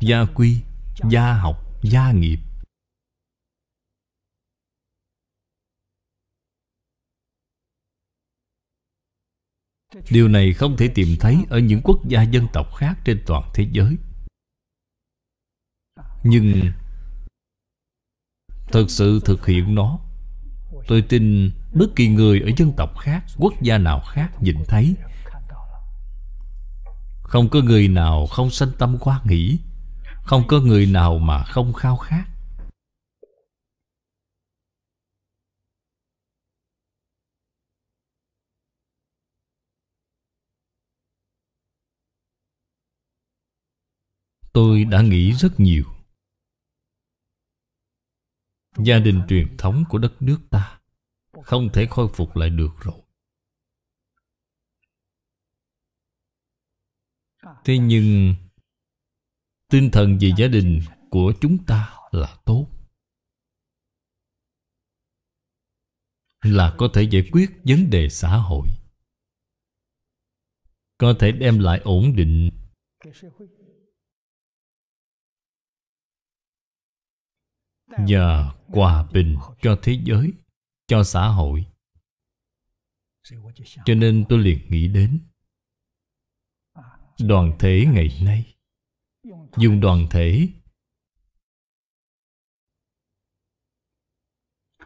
[0.00, 0.62] gia quy,
[1.10, 2.38] gia học, gia nghiệp.
[10.10, 13.50] Điều này không thể tìm thấy ở những quốc gia dân tộc khác trên toàn
[13.54, 13.96] thế giới.
[16.24, 16.72] Nhưng
[18.72, 20.00] Thực sự thực hiện nó.
[20.88, 24.96] Tôi tin bất kỳ người ở dân tộc khác, Quốc gia nào khác nhìn thấy.
[27.22, 29.58] Không có người nào không sanh tâm hoa nghĩ.
[30.24, 32.24] Không có người nào mà không khao khát.
[44.52, 45.84] Tôi đã nghĩ rất nhiều.
[48.78, 50.81] Gia đình truyền thống của đất nước ta.
[51.42, 53.02] Không thể khôi phục lại được rồi.
[57.64, 58.34] Thế nhưng,
[59.72, 62.68] Tinh thần về gia đình của chúng ta là tốt.
[66.42, 68.68] Là có thể giải quyết vấn đề xã hội.
[70.98, 72.50] Có thể đem lại ổn định.
[77.86, 80.32] Và hòa bình cho thế giới.
[80.92, 81.66] Cho xã hội.
[83.84, 85.20] Cho nên tôi liền nghĩ đến
[87.18, 88.56] Đoàn thể ngày nay.
[89.56, 90.48] Dùng đoàn thể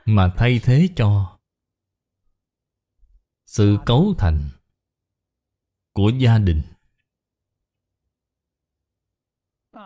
[0.05, 1.39] Mà thay thế cho
[3.47, 4.51] Sự cấu thành
[5.93, 6.63] Của gia đình.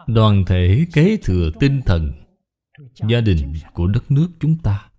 [0.07, 2.13] Đoàn thể kế thừa tinh thần
[3.09, 4.90] Gia đình của đất nước chúng ta.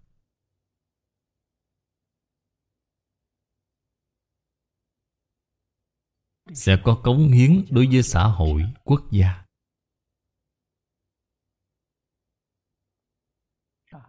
[6.56, 9.46] Sẽ có cống hiến đối với xã hội, quốc gia.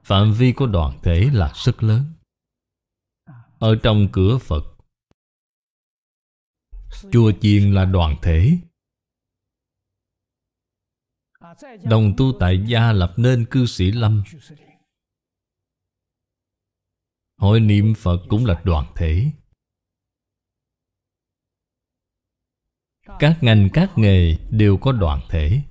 [0.05, 2.13] Phạm vi của đoàn thể là rất lớn.
[3.59, 4.73] Ở trong cửa Phật
[7.13, 8.59] Chùa chiền là đoàn thể.
[11.85, 14.23] Đồng tu tại gia lập nên cư sĩ lâm.
[17.37, 19.33] Hội niệm Phật cũng là đoàn thể.
[23.19, 25.63] Các ngành các nghề đều có đoàn thể.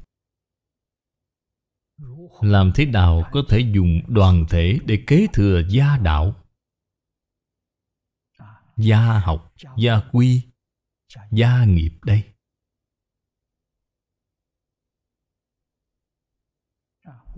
[2.42, 6.36] Làm thế nào có thể dùng đoàn thể để kế thừa gia đạo?
[8.78, 10.42] Gia học, gia quy,
[11.32, 12.24] gia nghiệp đây.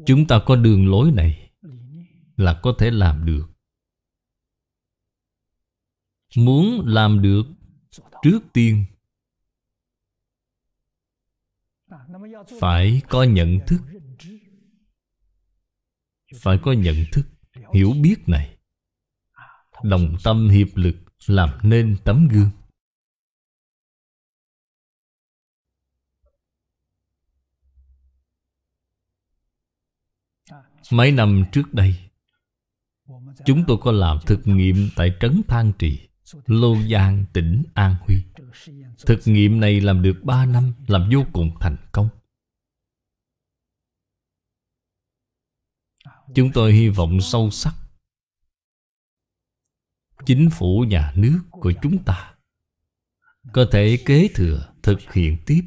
[0.06, 1.52] Chúng ta có đường lối này
[2.36, 3.46] Là có thể làm được.
[6.38, 7.44] Muốn làm được
[8.24, 8.86] Trước tiên
[12.60, 13.82] Phải có nhận thức.
[16.42, 17.26] Phải có nhận thức
[17.74, 18.58] Hiểu biết này.
[19.84, 20.96] Đồng tâm hiệp lực
[21.28, 22.50] Làm nên tấm gương.
[30.92, 32.10] Mấy năm trước đây
[33.46, 36.08] Chúng tôi có làm thực nghiệm tại Trấn Thang Trì
[36.46, 38.16] Lô Giang, tỉnh An Huy.
[39.06, 42.10] Thực nghiệm này làm được 3 năm Làm vô cùng thành công.
[46.36, 47.74] Chúng tôi hy vọng sâu sắc.
[50.26, 52.36] Chính phủ nhà nước của chúng ta
[53.54, 55.62] Có thể kế thừa, thực hiện tiếp.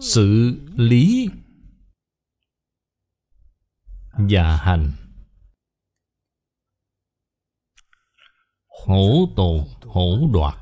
[0.00, 1.28] Sự lý
[4.12, 4.92] và hành
[8.84, 10.54] hổ tồn hổ đoạt.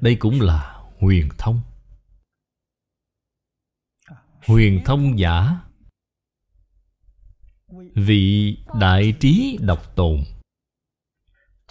[0.00, 1.60] Đây cũng là huyền thông.
[4.46, 5.56] Huyền thông giả.
[7.94, 10.24] Vị đại trí độc tồn.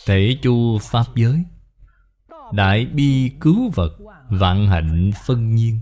[0.05, 1.43] Thể chu pháp giới.
[2.53, 3.97] Đại bi cứu vật,
[4.29, 5.81] vạn hạnh phân nhiên.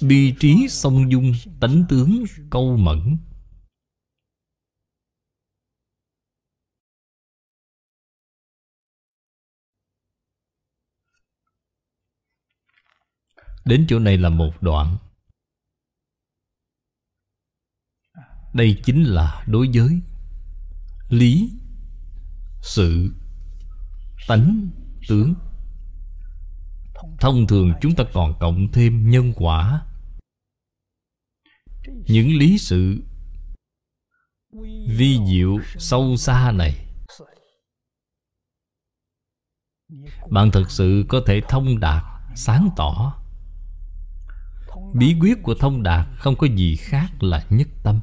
[0.00, 3.18] Bi trí song dung, Tánh tướng, câu mẫn.
[13.64, 14.96] Đến chỗ này là một đoạn.
[18.54, 20.00] Đây chính là đối giới.
[21.08, 21.50] Lý,
[22.62, 23.14] Sự,
[24.28, 24.68] Tánh,
[25.08, 25.34] Tướng.
[27.20, 29.86] Thông thường chúng ta còn cộng thêm nhân quả.
[31.86, 33.02] Những lý sự
[34.88, 36.86] vi diệu sâu xa này.
[40.30, 42.02] Bạn thực sự có thể thông đạt,
[42.36, 43.19] sáng tỏ
[44.94, 48.00] bí quyết của thông đạt không có gì khác là nhất tâm.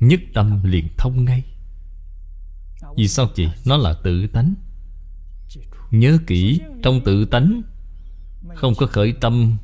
[0.00, 1.44] Nhất tâm liền thông ngay.
[2.96, 3.48] Vì sao chị?
[3.66, 4.54] Nó là tự tánh.
[5.90, 7.62] Nhớ kỹ trong tự tánh
[8.54, 9.56] không có khởi tâm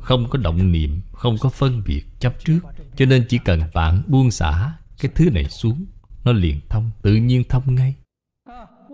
[0.00, 2.58] không có động niệm Không có phân biệt chấp trước.
[2.96, 5.84] Cho nên chỉ cần bạn buông xả Cái thứ này xuống
[6.24, 7.94] Nó liền thông Tự nhiên thông ngay.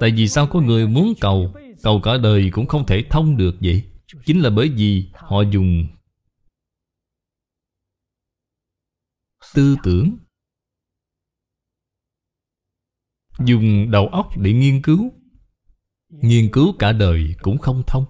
[0.01, 3.57] Tại vì sao có người muốn cầu Cầu cả đời cũng không thể thông được
[3.61, 3.83] vậy
[4.27, 5.87] Chính là bởi vì họ dùng
[9.55, 10.19] Tư tưởng,
[13.45, 15.13] Dùng đầu óc để nghiên cứu.
[16.09, 18.05] Nghiên cứu cả đời cũng không thông.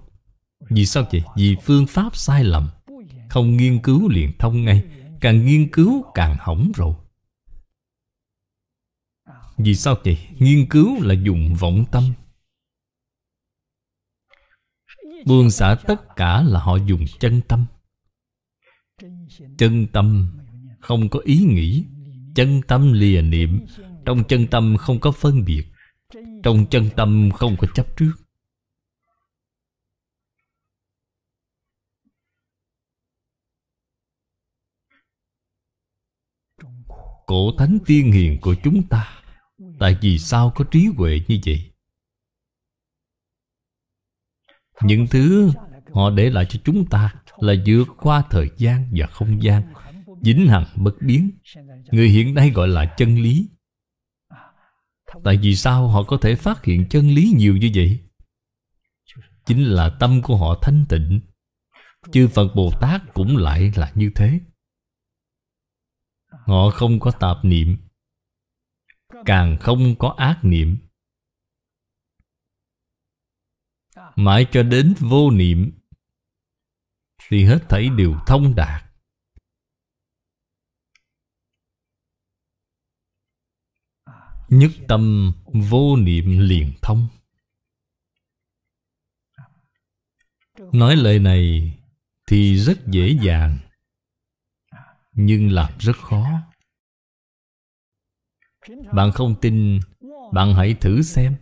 [0.70, 1.22] Vì sao vậy?
[1.36, 2.68] Vì phương pháp sai lầm.
[3.28, 4.84] Không nghiên cứu liền thông ngay.
[5.20, 6.94] Càng nghiên cứu càng hỏng rồi.
[9.56, 10.18] Vì sao vậy?
[10.38, 12.04] Nghiên cứu là dùng vọng tâm.
[15.28, 17.66] Buông xả tất cả là họ dùng chân tâm.
[19.58, 20.28] Chân tâm
[20.80, 21.84] không có ý nghĩ.
[22.34, 23.66] Chân tâm lìa niệm.
[24.04, 25.64] Trong chân tâm không có phân biệt.
[26.42, 28.12] Trong chân tâm không có chấp trước.
[37.26, 39.22] Cổ thánh tiên hiền của chúng ta,
[39.78, 41.70] Tại vì sao có trí huệ như vậy?
[44.82, 45.50] Những thứ
[45.92, 49.62] họ để lại cho chúng ta Là vượt qua thời gian và không gian
[50.22, 51.30] Vĩnh hằng bất biến.
[51.90, 53.48] Người hiện nay gọi là chân lý.
[55.24, 58.00] Tại vì sao họ có thể phát hiện chân lý nhiều như vậy?
[59.46, 61.20] Chính là tâm của họ thanh tịnh.
[62.12, 64.40] Chư Phật Bồ Tát cũng lại là như thế.
[66.46, 67.76] Họ không có tạp niệm,
[69.24, 70.78] Càng không có ác niệm.
[74.18, 75.72] Mãi cho đến vô niệm,
[77.28, 78.84] Thì hết thảy đều thông đạt.
[84.48, 85.32] Nhất tâm
[85.70, 87.08] vô niệm liền thông.
[90.72, 91.72] Nói lời này
[92.26, 93.58] thì rất dễ dàng,
[95.12, 96.26] Nhưng làm rất khó.
[98.92, 99.80] Bạn không tin,
[100.32, 101.36] Bạn hãy thử xem.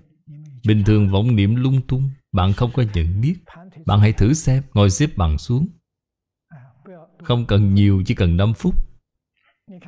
[0.67, 3.37] Bình thường vọng niệm lung tung bạn không có nhận biết.
[3.87, 5.69] Bạn hãy thử xem, Ngồi xếp bằng xuống.
[7.25, 8.75] Không cần nhiều, chỉ cần 5 phút.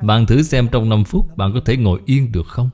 [0.03, 2.71] Bạn thử xem trong 5 phút Bạn có thể ngồi yên được không?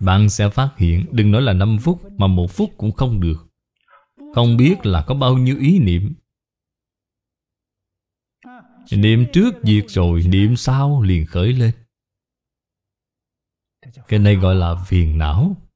[0.00, 3.46] Bạn sẽ phát hiện Đừng nói là 5 phút Mà một phút cũng không được.
[4.34, 6.14] Không biết là có bao nhiêu ý niệm.
[8.92, 11.72] Niệm trước diệt rồi, Niệm sau liền khởi lên.
[14.08, 15.69] Cái này gọi là phiền não.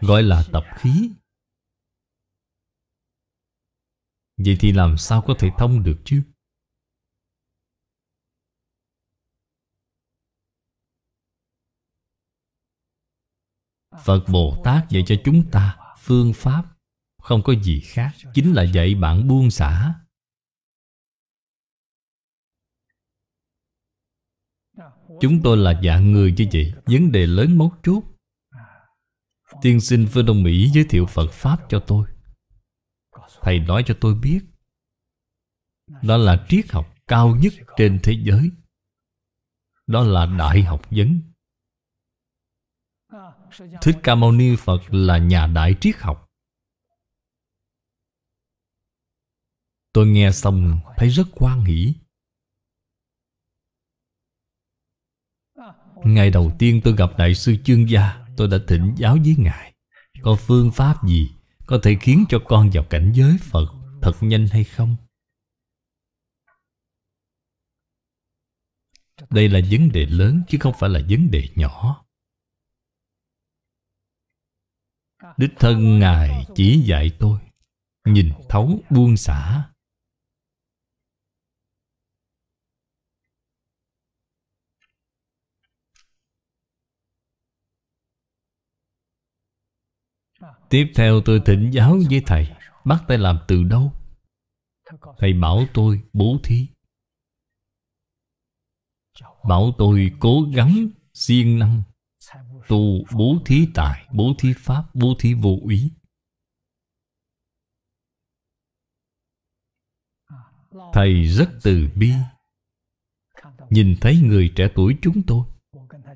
[0.00, 1.10] Gọi là tập khí.
[4.36, 6.22] Vậy thì làm sao có thể thông được chứ?
[14.04, 16.64] Phật Bồ Tát dạy cho chúng ta phương pháp,
[17.22, 19.94] Không có gì khác, Chính là dạy bạn buông xả.
[25.20, 28.11] Chúng tôi là dạng người như vậy, Vấn đề lớn mấu chốt.
[29.62, 32.06] Tiên sinh Phương Đông Mỹ giới thiệu Phật Pháp cho tôi.
[33.40, 34.40] Thầy nói cho tôi biết,
[36.02, 38.50] Đó là triết học cao nhất trên thế giới.
[39.86, 41.20] Đó là đại học vấn.
[43.82, 46.28] Thích Ca Mâu Ni Phật là nhà đại triết học.
[49.92, 51.94] Tôi nghe xong thấy rất quan hỷ
[56.04, 59.74] Ngày đầu tiên tôi gặp Đại sư Chương Gia Tôi đã thỉnh giáo với Ngài.
[60.22, 61.30] Có phương pháp gì
[61.66, 63.66] Có thể khiến cho con vào cảnh giới Phật
[64.02, 64.96] Thật nhanh hay không?
[69.30, 72.04] Đây là vấn đề lớn, chứ không phải là vấn đề nhỏ.
[75.36, 77.40] Đích thân Ngài chỉ dạy tôi
[78.04, 79.71] Nhìn thấu buông xả.
[90.72, 92.48] Tiếp theo tôi thỉnh giáo với thầy,
[92.84, 93.92] Bắt tay làm từ đâu?
[95.18, 96.66] Thầy bảo tôi bố thí.
[99.48, 101.82] Bảo tôi cố gắng siêng năng,
[102.68, 105.90] tu bố thí tài, bố thí pháp, bố thí vô úy
[110.92, 112.12] thầy rất từ bi.
[113.70, 115.46] Nhìn thấy người trẻ tuổi chúng tôi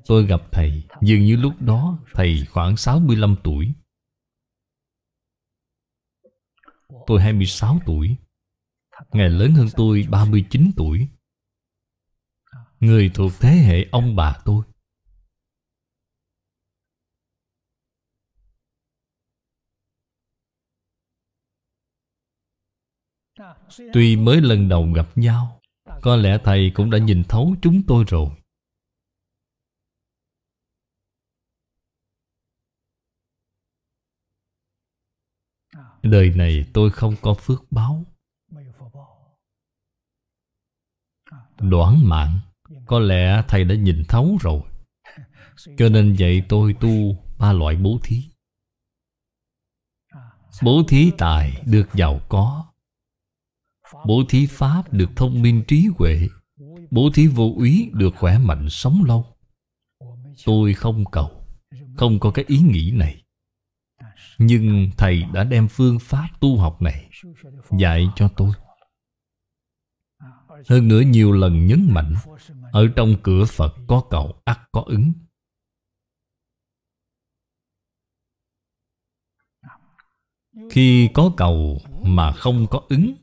[0.05, 3.73] tôi gặp thầy dường như lúc đó thầy khoảng 65 tuổi
[7.07, 8.15] tôi 26 tuổi.
[9.11, 11.07] Ngài lớn hơn tôi 39 tuổi.
[12.79, 14.63] Người thuộc thế hệ ông bà tôi.
[23.93, 25.61] Tuy mới lần đầu gặp nhau,
[26.01, 28.29] Có lẽ Thầy cũng đã nhìn thấu chúng tôi rồi.
[36.11, 38.05] Đời này tôi không có phước báo.
[41.59, 42.39] Đoán mạng.
[42.85, 44.61] Có lẽ Thầy đã nhìn thấu rồi.
[45.77, 48.23] Cho nên dạy tôi tu ba loại bố thí.
[50.63, 52.65] Bố thí tài được giàu có.
[54.05, 56.27] Bố thí pháp được thông minh trí huệ.
[56.91, 59.25] Bố thí vô úy được khỏe mạnh sống lâu.
[60.45, 61.45] Tôi không cầu.
[61.97, 63.23] Không có cái ý nghĩ này.
[64.37, 67.09] Nhưng Thầy đã đem phương pháp tu học này
[67.79, 68.51] Dạy cho tôi.
[70.69, 72.15] Hơn nữa nhiều lần nhấn mạnh,
[72.71, 75.13] Ở trong cửa Phật có cầu ắt có ứng.
[80.71, 83.13] Khi có cầu mà không có ứng,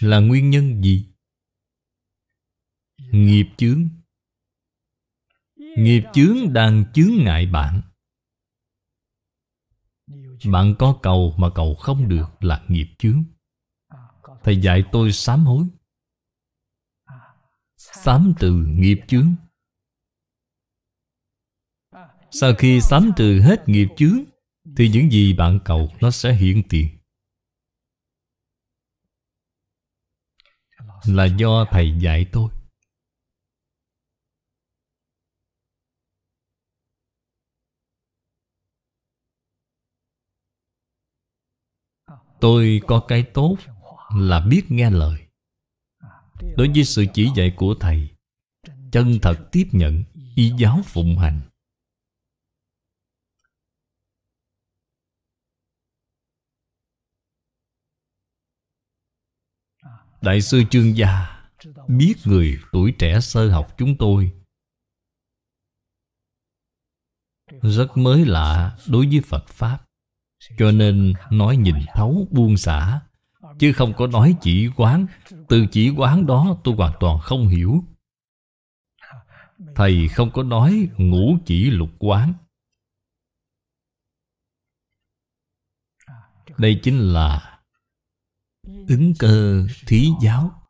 [0.00, 1.12] Là nguyên nhân gì?
[2.98, 3.88] Nghiệp chướng.
[5.78, 7.82] Nghiệp chướng đang chướng ngại bạn.
[10.52, 13.24] Bạn có cầu mà cầu không được là nghiệp chướng.
[14.42, 15.66] Thầy dạy tôi sám hối.
[17.76, 19.34] Sám từ nghiệp chướng.
[22.30, 24.24] Sau khi sám từ hết nghiệp chướng,
[24.76, 26.98] Thì những gì bạn cầu nó sẽ hiện tiền.
[31.04, 32.57] Là do Thầy dạy tôi.
[42.40, 43.56] Tôi có cái tốt
[44.16, 45.26] là biết nghe lời.
[46.56, 48.08] Đối với sự chỉ dạy của Thầy,
[48.92, 50.04] Chân thật tiếp nhận
[50.34, 51.40] Y giáo phụng hành.
[60.22, 61.38] Đại sư Trương Gia
[61.88, 64.32] Biết người tuổi trẻ sơ học chúng tôi.
[67.62, 69.87] Rất mới lạ đối với Phật Pháp.
[70.58, 73.00] Cho nên nói nhìn thấu buông xả,
[73.58, 75.06] Chứ không có nói chỉ quán.
[75.48, 77.84] Từ chỉ quán đó tôi hoàn toàn không hiểu.
[79.74, 82.32] Thầy không có nói ngũ chỉ lục quán.
[86.58, 87.60] Đây chính là
[88.88, 90.62] Ứng cơ thí giáo.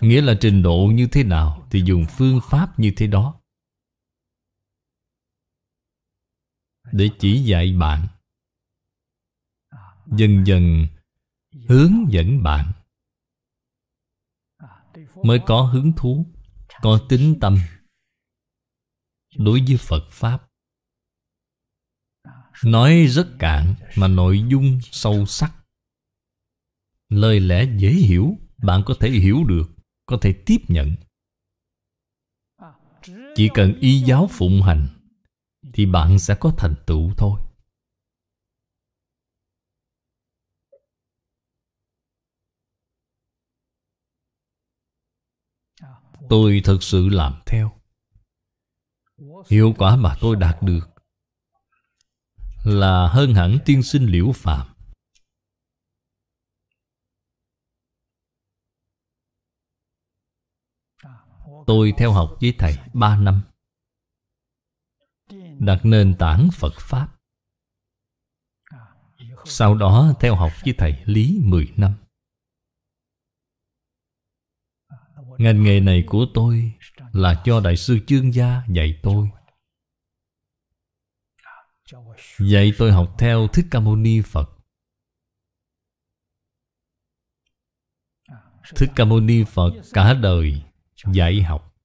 [0.00, 3.37] Nghĩa là trình độ như thế nào Thì dùng phương pháp như thế đó.
[6.92, 8.06] Để chỉ dạy bạn.
[10.06, 10.86] Dần dần
[11.68, 12.72] hướng dẫn bạn.
[15.22, 16.26] Mới có hứng thú,
[16.82, 17.58] Có tính tâm
[19.36, 20.48] Đối với Phật Pháp.
[22.64, 25.52] Nói rất cạn mà nội dung sâu sắc.
[27.08, 29.70] Lời lẽ dễ hiểu, Bạn có thể hiểu được,
[30.06, 30.96] Có thể tiếp nhận.
[33.34, 34.97] Chỉ cần y giáo phụng hành
[35.78, 37.40] thì bạn sẽ có thành tựu thôi.
[46.28, 47.80] Tôi thực sự làm theo.
[49.50, 50.88] Hiệu quả mà tôi đạt được
[52.64, 54.66] Là hơn hẳn tiên sinh liễu phạm
[61.66, 63.42] Tôi theo học với thầy 3 năm.
[65.58, 67.08] Đặt nền tảng Phật Pháp.
[69.44, 71.94] Sau đó, theo học với thầy Lý 10 năm.
[75.38, 76.78] Ngành nghề này của tôi
[77.12, 79.28] Là cho Đại sư Chương Gia dạy tôi.
[82.38, 84.50] Dạy tôi học theo Thích Ca Mâu Ni Phật.
[88.76, 90.62] Thích Ca Mâu Ni Phật cả đời
[91.12, 91.77] dạy học.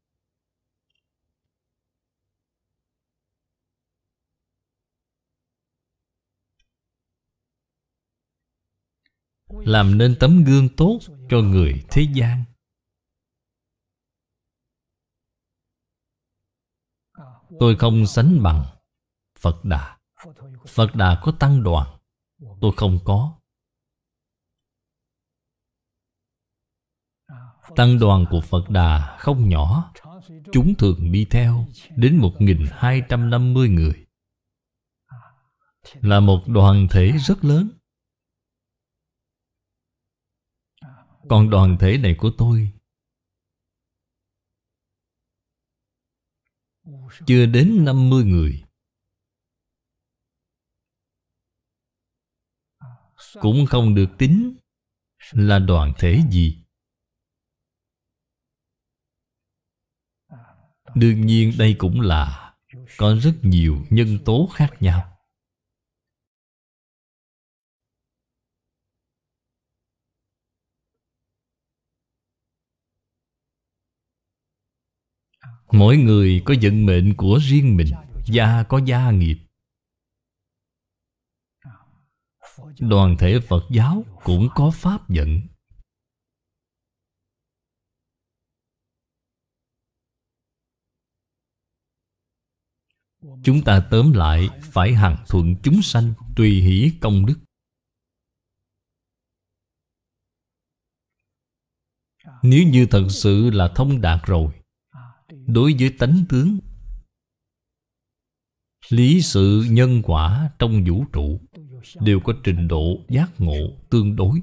[9.60, 11.00] Làm nên tấm gương tốt
[11.30, 12.44] cho người thế gian.
[17.60, 18.64] Tôi không sánh bằng
[19.40, 19.98] Phật Đà.
[20.68, 21.98] Phật Đà có tăng đoàn,
[22.62, 23.40] Tôi không có.
[27.76, 29.94] Tăng đoàn của Phật Đà không nhỏ,
[30.52, 34.06] Chúng thường đi theo Đến 1.250 người.
[36.02, 37.70] Là một đoàn thể rất lớn.
[41.30, 42.72] Còn đoàn thể này của tôi
[47.26, 48.64] Chưa đến 50 người.
[53.42, 54.58] Cũng không được tính
[55.32, 56.64] Là đoàn thể gì.
[60.96, 62.56] Đương nhiên đây cũng là
[62.98, 65.13] Có rất nhiều nhân tố khác nhau.
[75.74, 77.88] Mỗi người có vận mệnh của riêng mình
[78.26, 79.38] Gia có gia nghiệp.
[82.80, 85.42] Đoàn thể Phật giáo cũng có pháp vận.
[93.44, 97.40] Chúng ta tóm lại phải hằng thuận chúng sanh Tùy hỷ công đức.
[102.44, 104.63] Nếu như thật sự là thông đạt rồi
[105.48, 106.60] Đối với tánh tướng.
[108.90, 111.40] Lý sự nhân quả trong vũ trụ
[112.02, 114.42] Đều có trình độ giác ngộ tương đối.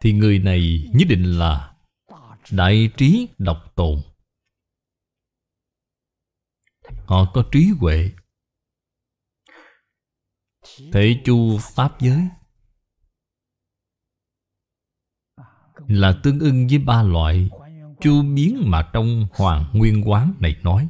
[0.00, 1.76] Thì người này nhất định là
[2.50, 4.02] Đại trí độc tồn.
[7.06, 8.10] Họ có trí huệ.
[10.92, 12.28] Thể chu pháp giới
[15.88, 17.50] Là tương ưng với ba loại
[18.00, 20.88] Chu biến mà trong Hoàng Nguyên Quán này nói.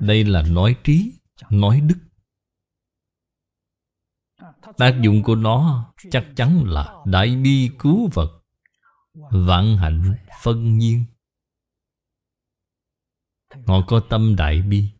[0.00, 1.12] Đây là nói trí,
[1.50, 1.98] nói đức.
[4.76, 8.38] Tác dụng của nó chắc chắn là đại bi cứu vật
[9.30, 11.04] Vạn hạnh phân nhiên.
[13.66, 14.97] Họ có tâm đại bi.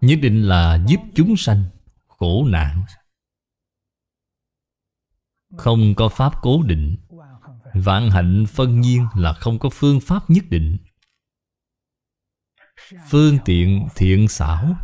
[0.00, 1.64] Nhất định là giúp chúng sanh
[2.06, 2.84] Khổ nạn.
[5.56, 6.96] Không có pháp cố định.
[7.74, 10.78] Vạn hạnh phân nhiên là không có phương pháp nhất định.
[13.08, 14.76] Phương tiện thiện xảo.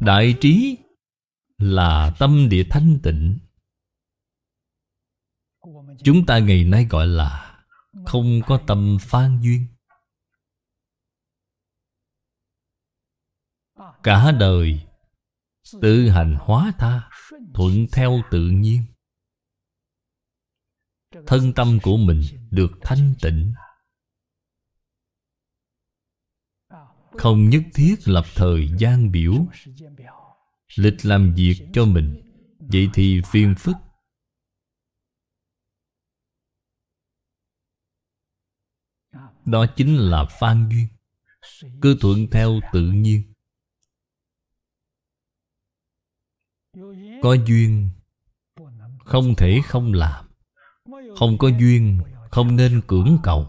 [0.00, 0.78] Đại trí
[1.58, 3.38] là tâm địa thanh tịnh.
[6.04, 7.58] Chúng ta ngày nay gọi là
[8.06, 9.66] Không có tâm phan duyên.
[14.02, 14.86] Cả đời
[15.80, 17.10] Tự hành hóa tha,
[17.54, 18.84] Thuận theo tự nhiên.
[21.26, 22.20] Thân tâm của mình
[22.50, 23.52] được thanh tịnh.
[27.12, 29.34] Không nhất thiết lập thời gian biểu,
[30.76, 32.20] Lịch làm việc cho mình.
[32.58, 33.76] Vậy thì phiền phức
[39.44, 40.88] Đó chính là phan duyên,
[41.82, 43.32] Cứ thuận theo tự nhiên.
[47.22, 47.90] Có duyên,
[49.04, 50.24] Không thể không làm.
[51.18, 52.00] Không có duyên,
[52.30, 53.48] Không nên cưỡng cầu.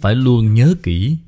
[0.00, 1.18] Phải luôn nhớ kỹ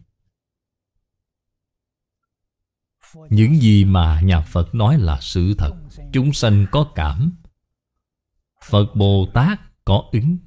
[3.31, 5.71] Những gì mà nhà Phật nói là sự thật.
[6.13, 7.33] Chúng sanh có cảm
[8.65, 10.39] Phật Bồ Tát có ứng.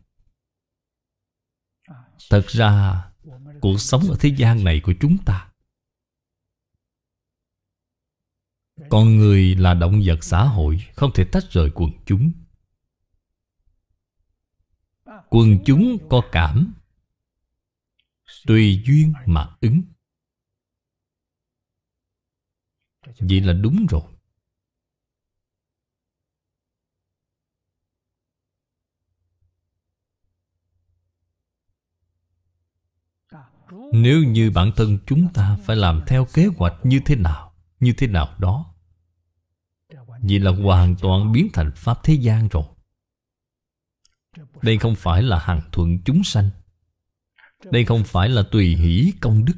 [2.30, 3.04] Thật ra,
[3.62, 5.52] Cuộc sống ở thế gian này của chúng ta,
[8.90, 12.32] Con người là động vật xã hội, Không thể tách rời quần chúng.
[15.30, 16.74] Quần chúng có cảm,
[18.46, 19.82] Tùy duyên mà ứng.
[23.20, 24.13] Vậy là đúng rồi.
[33.94, 37.94] Nếu như bản thân chúng ta phải làm theo kế hoạch như thế nào, Như
[37.98, 38.74] thế nào đó,
[40.22, 42.64] Vậy là hoàn toàn biến thành Pháp thế gian rồi.
[44.62, 46.50] Đây không phải là hằng thuận chúng sanh.
[47.64, 49.54] Đây không phải là tùy hỷ công đức.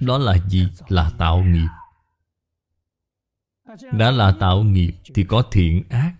[0.00, 0.68] Đó là gì?
[0.88, 1.68] Là tạo nghiệp.
[3.92, 6.14] Đã là tạo nghiệp thì có thiện ác.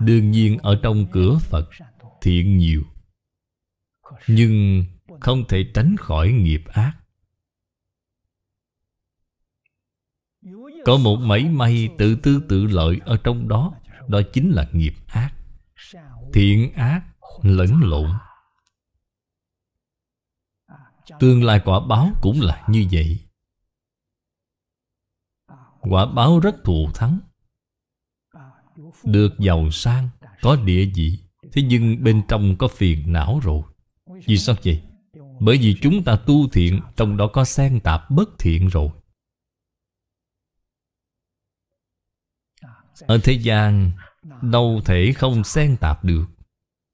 [0.00, 1.70] Đương nhiên ở trong cửa Phật
[2.20, 2.82] Thiện nhiều.
[4.28, 4.84] Nhưng
[5.20, 6.96] không thể tránh khỏi nghiệp ác.
[10.84, 13.74] Có một mảy may tự tư tự lợi ở trong đó
[14.08, 15.34] Đó chính là nghiệp ác.
[16.32, 17.02] Thiện ác,
[17.42, 18.10] lẫn lộn.
[21.20, 23.18] Tương lai quả báo cũng là như vậy.
[25.80, 27.18] Quả báo rất thù thắng.
[29.04, 30.08] Được giàu sang,
[30.42, 31.18] Có địa vị,
[31.52, 33.62] Thế nhưng bên trong có phiền não rồi.
[34.26, 34.82] Vì sao vậy?
[35.40, 38.90] Bởi vì chúng ta tu thiện, Trong đó có xen tạp bất thiện rồi.
[43.00, 43.92] Ở thế gian,
[44.42, 46.26] Đâu thể không xen tạp được.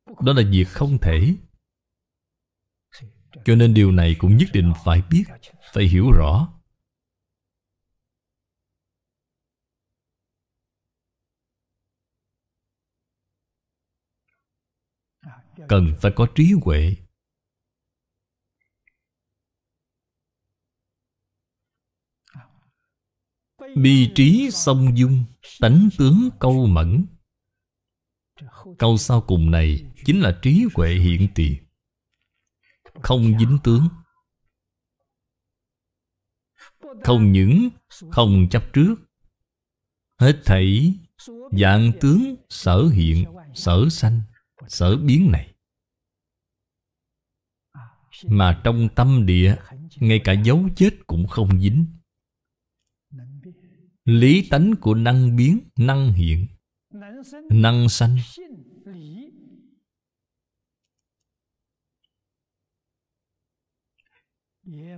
[0.07, 1.35] Đó là việc không thể.
[3.45, 5.25] Cho nên điều này cũng nhất định phải biết,
[5.73, 6.53] Phải hiểu rõ.
[15.69, 16.97] Cần phải có trí huệ.
[23.77, 25.25] Bi trí song dung,
[25.61, 27.07] Tánh tướng câu mẫn.
[28.79, 31.65] Câu sau cùng này Chính là trí huệ hiện tiền
[33.03, 33.89] Không dính tướng.
[37.05, 37.69] Không những
[38.11, 38.95] Không chấp trước,
[40.19, 40.95] Hết thảy
[41.51, 43.25] Dạng tướng sở hiện,
[43.55, 44.21] Sở sanh,
[44.69, 45.55] Sở biến này.
[48.25, 49.57] Mà trong tâm địa,
[49.97, 51.96] Ngay cả dấu chết cũng không dính.
[54.07, 56.47] Lý tánh của năng biến, năng hiện.
[57.51, 58.17] Năng sanh.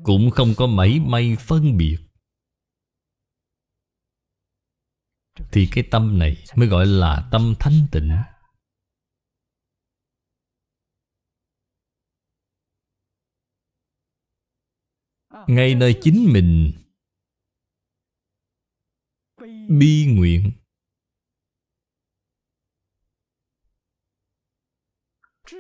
[0.05, 1.99] Cũng không có mảy may phân biệt.
[5.53, 8.11] Thì cái tâm này mới gọi là tâm thanh tịnh.
[15.47, 16.73] Ngay nơi chính mình
[19.69, 20.53] bi nguyện.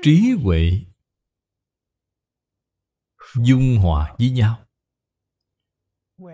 [0.02, 0.70] Trí huệ
[3.34, 4.66] dung hòa với nhau.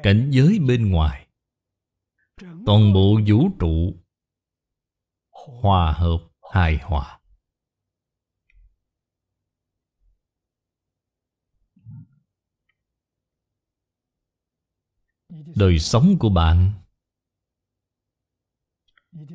[0.02, 1.28] Cảnh giới bên ngoài.
[2.66, 4.04] Toàn bộ vũ trụ
[5.30, 6.18] hòa hợp,
[6.52, 7.20] hài hòa.
[15.56, 16.83] Đời sống của bạn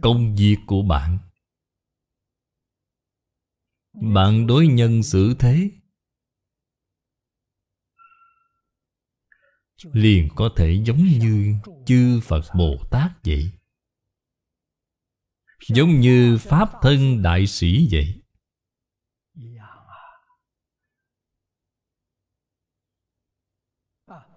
[0.01, 1.17] công việc của bạn.
[3.93, 5.71] Bạn đối nhân xử thế.
[9.83, 13.51] Liền có thể giống như chư phật bồ tát vậy.
[15.67, 18.21] Giống như pháp thân đại sĩ vậy.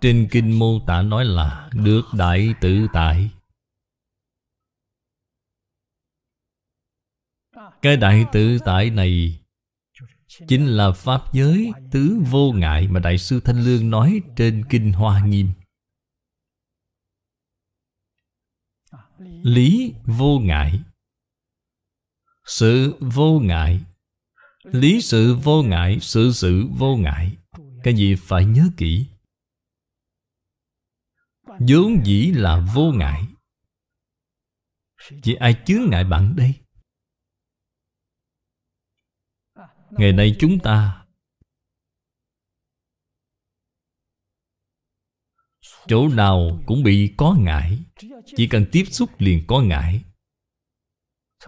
[0.01, 3.31] Trên kinh mô tả nói là được đại tự tại.
[7.83, 9.39] Cái đại tự tại này
[10.49, 14.93] Chính là Pháp giới tứ vô ngại Mà Đại sư Thanh Lương nói trên Kinh
[14.93, 15.49] Hoa Nghiêm.
[19.43, 20.81] Lý vô ngại.
[22.47, 23.81] Sự vô ngại.
[24.65, 27.37] Lý sự vô ngại, Sự sự vô ngại.
[27.83, 29.07] Cái gì phải nhớ kỹ?
[31.43, 33.23] Vốn dĩ là vô ngại.
[35.25, 36.62] Vậy ai chướng ngại bạn đây?
[39.99, 41.07] Ngày nay chúng ta
[45.87, 47.79] Chỗ nào cũng bị có ngại
[48.37, 50.05] Chỉ cần tiếp xúc liền có ngại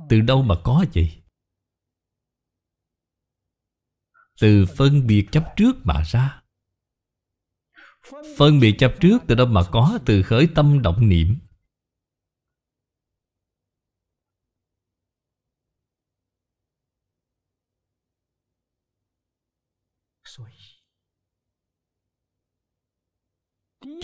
[0.08, 1.24] Từ đâu mà có vậy?
[4.40, 6.42] Từ phân biệt chấp trước mà ra.
[8.38, 9.98] Phân biệt chấp trước từ đâu mà có?
[10.06, 11.38] Từ khởi tâm động niệm.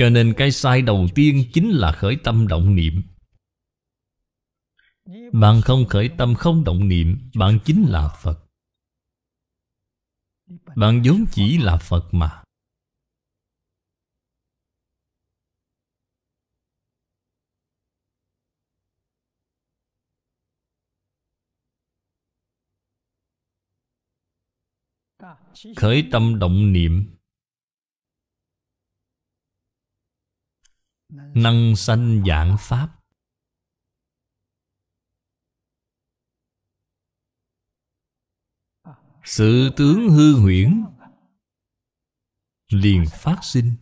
[0.01, 3.02] Cho nên cái sai đầu tiên chính là khởi tâm động niệm.
[5.32, 8.44] Bạn không khởi tâm không động niệm, Bạn chính là Phật.
[10.77, 12.43] Bạn vốn chỉ là Phật mà.
[25.77, 27.19] Khởi tâm động niệm.
[31.35, 32.97] Năng sanh dạng Pháp.
[39.24, 40.85] Sự tướng hư huyễn
[42.73, 43.77] Liền phát sinh.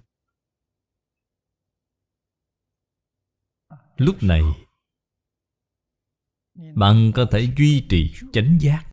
[3.96, 4.42] Lúc này,
[6.74, 8.84] Bạn có thể duy trì chánh giác.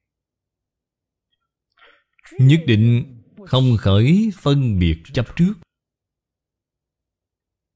[2.40, 3.16] Nhất định
[3.48, 5.54] không khởi phân biệt chấp trước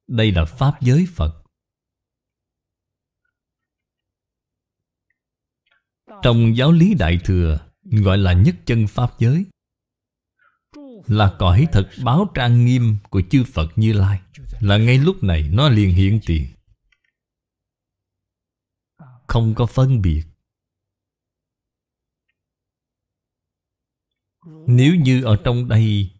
[0.09, 1.43] đây là Pháp giới Phật.
[6.23, 9.45] Trong giáo lý Đại Thừa, Gọi là nhất chân Pháp giới,
[11.07, 14.21] Là cõi thật báo trang nghiêm Của chư Phật Như Lai.
[14.59, 16.47] Là ngay lúc này, nó liền hiện tiền
[19.27, 20.23] Không có phân biệt.
[24.67, 26.11] Nếu như ở trong đây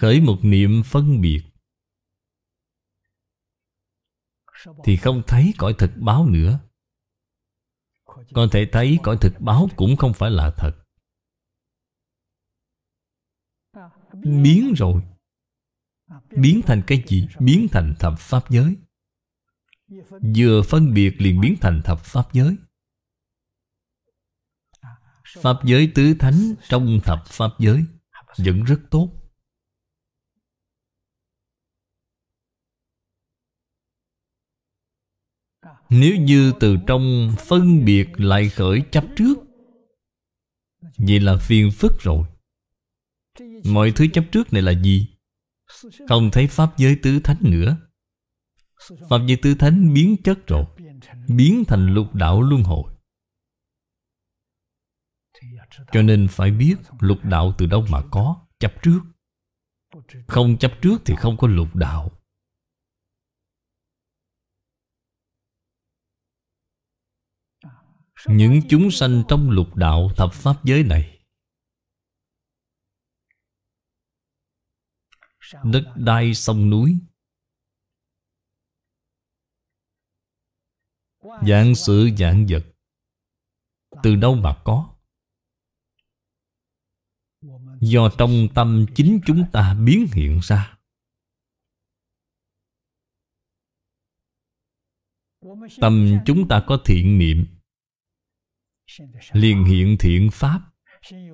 [0.00, 1.51] Khởi một niệm phân biệt
[4.84, 6.58] thì không thấy cõi thực báo nữa.
[8.34, 10.72] Có thể thấy cõi thực báo cũng không phải là thật.
[14.14, 15.02] Biến rồi.
[16.30, 17.28] Biến thành cái gì?
[17.38, 18.76] Biến thành thập pháp giới.
[20.36, 22.56] Vừa phân biệt liền biến thành thập pháp giới.
[25.38, 27.84] Pháp giới tứ thánh trong thập pháp giới
[28.38, 29.21] vẫn rất tốt.
[35.92, 39.38] Nếu như từ trong phân biệt lại khởi chấp trước,
[40.96, 42.26] Vậy là phiền phức rồi.
[43.64, 45.08] Mọi thứ chấp trước này là gì?
[46.08, 47.76] Không thấy Pháp giới tứ thánh nữa.
[49.10, 50.64] Pháp giới tứ thánh biến chất rồi,
[51.28, 52.92] Biến thành lục đạo luân hồi.
[55.92, 59.00] Cho nên phải biết lục đạo từ đâu mà có, Chấp trước.
[60.26, 62.21] Không chấp trước thì không có lục đạo.
[68.26, 71.18] Những chúng sanh trong lục đạo thập pháp giới này.
[75.64, 76.98] Đất đai sông núi.
[81.22, 82.64] Dạng sự dạng vật.
[84.02, 84.96] Từ đâu mà có?
[87.80, 90.78] Do trong tâm chính chúng ta biến hiện ra.
[95.80, 97.61] Tâm chúng ta có thiện niệm
[99.32, 100.60] liền hiện thiện pháp.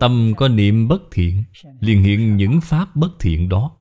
[0.00, 1.44] Tâm có niệm bất thiện
[1.80, 3.80] liền hiện những pháp bất thiện đó.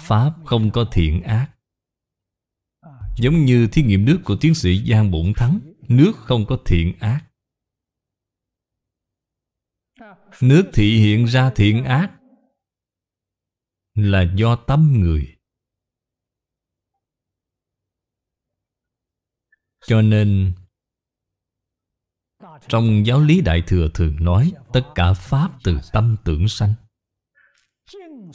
[0.00, 1.52] Pháp không có thiện ác.
[3.18, 6.98] Giống như thí nghiệm nước của tiến sĩ giang bổn thắng, nước không có thiện
[6.98, 7.24] ác.
[10.40, 12.12] Nước thị hiện ra thiện ác
[13.94, 15.36] là do tâm người.
[19.86, 20.54] Cho nên
[22.68, 26.74] trong giáo lý Đại Thừa thường nói Tất cả Pháp từ tâm tưởng sanh.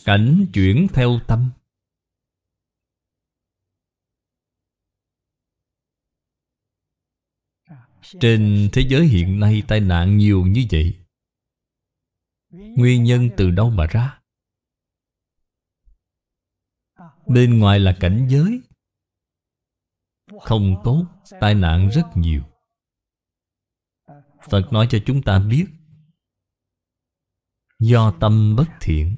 [0.05, 1.51] Cảnh chuyển theo tâm.
[8.19, 11.01] Trên thế giới hiện nay tai nạn nhiều như vậy
[12.51, 14.21] Nguyên nhân từ đâu mà ra?
[17.27, 18.61] Bên ngoài là cảnh giới.
[20.41, 21.05] Không tốt,
[21.39, 22.50] tai nạn rất nhiều.
[24.49, 25.65] Phật nói cho chúng ta biết,
[27.81, 29.15] Do tâm bất thiện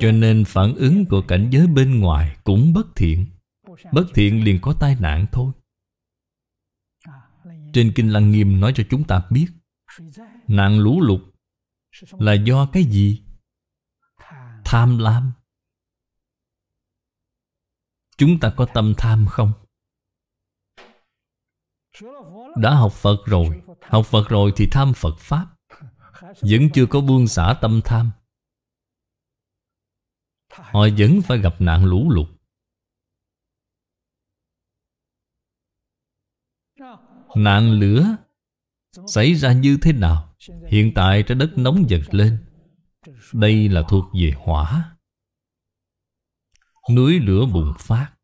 [0.00, 3.26] Cho nên phản ứng của cảnh giới bên ngoài cũng bất thiện
[3.92, 5.52] Bất thiện liền có tai nạn thôi
[7.72, 9.46] Trên Kinh Lăng Nghiêm nói cho chúng ta biết,
[10.46, 11.20] Nạn lũ lụt
[12.12, 13.22] Là do cái gì?
[14.64, 15.32] Tham lam
[18.16, 19.52] Chúng ta có tâm tham không?
[22.60, 23.62] Đã học Phật rồi.
[23.82, 25.46] Học Phật rồi thì tham Phật Pháp.
[26.40, 28.10] Vẫn chưa có buông xả tâm tham.
[30.52, 32.28] Họ vẫn phải gặp nạn lũ lụt.
[37.34, 38.16] Nạn lửa
[39.06, 40.34] Xảy ra như thế nào?
[40.68, 42.38] Hiện tại trái đất nóng dần lên.
[43.32, 44.96] Đây là thuộc về hỏa.
[46.94, 48.17] Núi lửa bùng phát.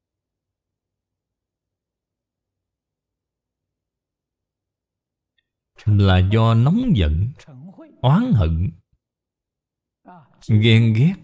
[5.85, 7.33] Là do nóng giận,
[8.03, 8.71] oán hận,
[10.49, 11.15] ghen ghét.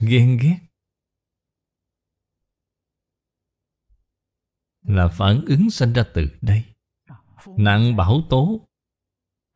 [0.00, 0.58] Ghen ghét
[4.86, 6.64] là phản ứng sinh ra từ đây.
[7.58, 8.68] Nạn bão tố,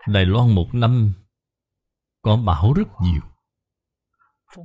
[0.06, 1.12] đài loan một năm
[2.22, 3.22] có bão rất nhiều.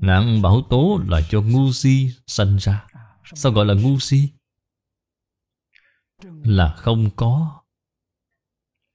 [0.01, 2.87] Nạn bão tố là cho ngu si sanh ra.
[3.35, 4.29] Sao gọi là ngu si?
[6.23, 7.61] Là không có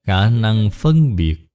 [0.07, 1.47] khả năng phân biệt.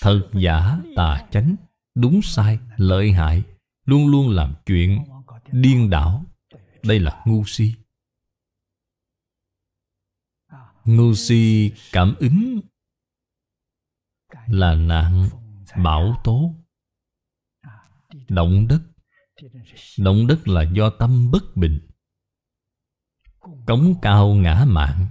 [0.00, 1.56] Thật giả tà chánh,
[1.94, 3.42] đúng sai, lợi hại,
[3.84, 5.04] luôn luôn làm chuyện
[5.52, 6.24] điên đảo.
[6.82, 7.74] Đây là ngu si.
[10.84, 12.60] Ngu si cảm ứng
[14.46, 15.28] là nạn
[15.84, 16.54] bão tố.
[18.28, 18.82] Động đất.
[19.98, 21.80] Động đất là do tâm bất bình.
[23.66, 25.06] Cống cao ngã mạng.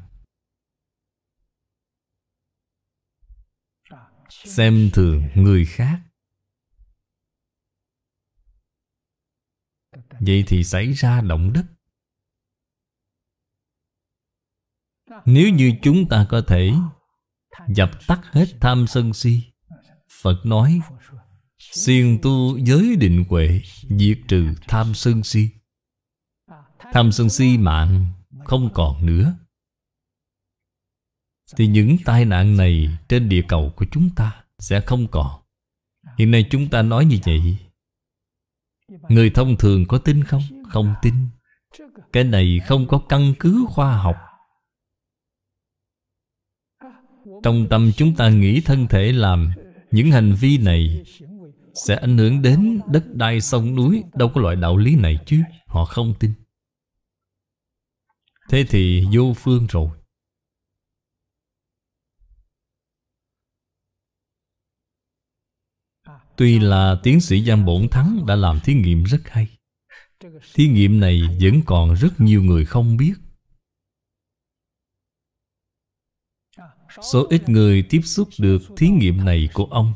[4.46, 6.02] Xem thường người khác.
[10.20, 11.66] Vậy thì xảy ra động đất.
[15.26, 16.72] Nếu như chúng ta có thể
[17.68, 19.44] dập tắt hết tham sân si,
[20.22, 20.80] phật nói,
[21.60, 25.50] siêng tu giới định huệ, diệt trừ tham sân si.
[26.94, 28.14] Tham sân si mạng
[28.46, 29.34] không còn nữa.
[31.56, 35.42] Thì những tai nạn này trên địa cầu của chúng ta Sẽ không còn.
[36.18, 37.58] Hiện nay chúng ta nói như vậy.
[39.10, 40.42] Người thông thường có tin không?
[40.70, 41.14] Không tin.
[42.14, 44.16] Cái này không có căn cứ khoa học.
[47.44, 49.52] Trong tâm chúng ta nghĩ thân thể làm
[49.92, 51.04] Những hành vi này
[51.74, 55.42] Sẽ ảnh hưởng đến đất đai sông núi, Đâu có loại đạo lý này chứ,
[55.68, 56.32] Họ không tin.
[58.50, 59.90] Thế thì vô phương rồi.
[66.38, 69.48] Tuy là tiến sĩ Giang Bổn Thắng đã làm thí nghiệm rất hay.
[70.54, 73.14] Thí nghiệm này vẫn còn rất nhiều người không biết.
[77.02, 79.94] Số ít người tiếp xúc được thí nghiệm này của ông.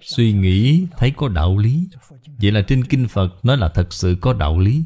[0.00, 1.88] Suy nghĩ thấy có đạo lý.
[2.26, 4.84] Vậy là trên Kinh Phật nói là thật sự có đạo lý.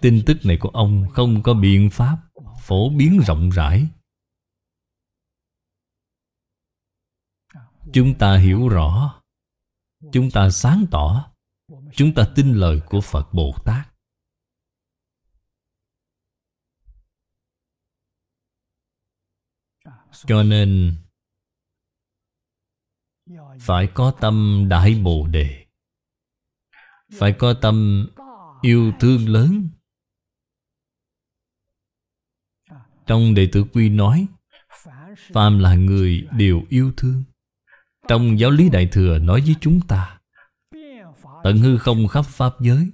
[0.00, 2.18] Tin tức này của ông không có biện pháp
[2.60, 3.86] Phổ biến rộng rãi.
[7.92, 9.22] Chúng ta hiểu rõ.
[10.12, 11.32] Chúng ta sáng tỏ.
[11.94, 13.86] Chúng ta tin lời của Phật Bồ Tát.
[20.26, 20.96] Cho nên,
[23.60, 25.66] Phải có tâm Đại Bồ Đề.
[27.18, 28.08] Phải có tâm
[28.62, 29.68] yêu thương lớn.
[33.06, 34.26] Trong Đệ tử Quy nói,
[35.32, 37.24] Phàm là người đều yêu thương.
[38.10, 40.20] Trong giáo lý Đại Thừa nói với chúng ta,
[41.44, 42.90] Tận hư không khắp Pháp giới.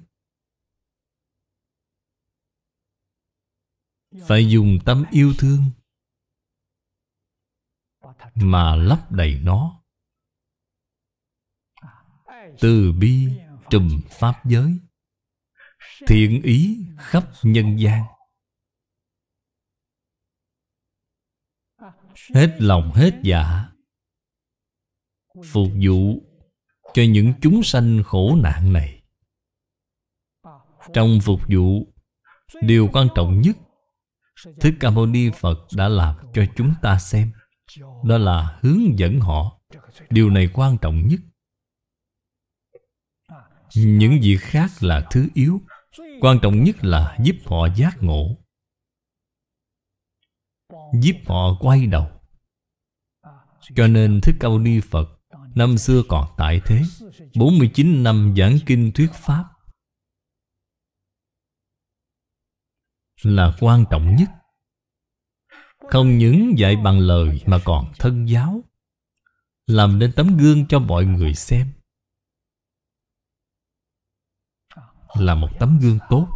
[4.26, 5.64] Phải dùng tâm yêu thương
[8.34, 9.82] Mà lấp đầy nó.
[12.60, 13.28] Từ bi
[13.70, 14.80] trùm Pháp giới,
[16.06, 18.04] Thiện ý khắp nhân gian.
[22.34, 23.75] Hết lòng hết dạ.
[25.44, 26.22] Phục vụ
[26.94, 29.02] cho những chúng sanh khổ nạn này.
[30.92, 31.92] Trong phục vụ,
[32.62, 33.56] Điều quan trọng nhất
[34.60, 37.32] Thích Ca Mâu Ni Phật đã làm cho chúng ta xem,
[38.04, 39.60] Đó là hướng dẫn họ.
[40.10, 41.20] Điều này quan trọng nhất.
[43.76, 45.60] Những việc khác là thứ yếu,
[46.20, 48.36] Quan trọng nhất là giúp họ giác ngộ.
[51.00, 52.06] Giúp họ quay đầu.
[53.74, 55.15] Cho nên Thích Ca Mâu Ni Phật
[55.56, 56.82] Năm xưa còn tại thế
[57.36, 59.44] 49 năm giảng kinh thuyết Pháp
[63.22, 64.28] Là quan trọng nhất.
[65.78, 68.64] Không những dạy bằng lời Mà còn thân giáo,
[69.66, 71.72] Làm nên tấm gương cho mọi người xem.
[75.14, 76.35] Là một tấm gương tốt.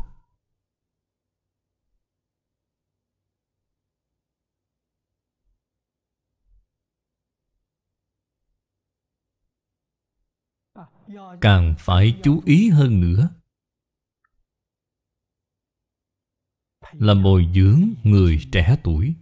[11.40, 13.30] Càng phải chú ý hơn nữa.
[16.92, 19.14] Là bồi dưỡng người trẻ tuổi.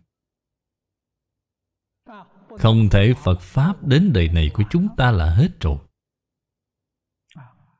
[2.58, 5.78] Không thể phật pháp đến đời này của chúng ta là hết rồi.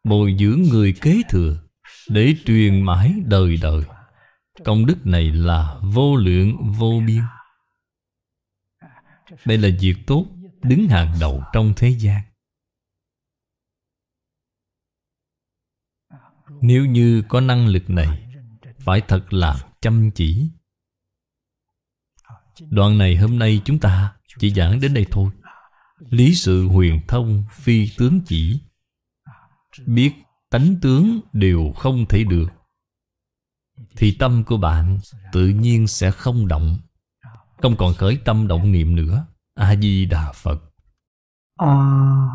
[0.05, 1.62] Bồi dưỡng người kế thừa
[2.09, 3.84] để truyền mãi đời đời.
[4.64, 7.22] Công đức này là vô lượng, vô biên.
[9.44, 10.26] Đây là việc tốt
[10.62, 12.27] đứng hàng đầu trong thế gian.
[16.60, 18.24] Nếu như có năng lực này,
[18.78, 20.51] Phải thật là chăm chỉ.
[22.70, 25.30] Đoạn này hôm nay chúng ta chỉ giảng đến đây thôi.
[26.10, 28.60] Lý sự huyền thông, phi tướng chỉ,
[29.86, 30.12] Biết
[30.51, 32.47] tánh tướng đều không thể được,
[33.97, 34.98] Thì tâm của bạn
[35.32, 36.78] tự nhiên sẽ không động,
[37.62, 39.26] Không còn khởi tâm động niệm nữa.
[39.55, 40.62] A-di-đà Phật.
[41.56, 42.28] A-ni-tho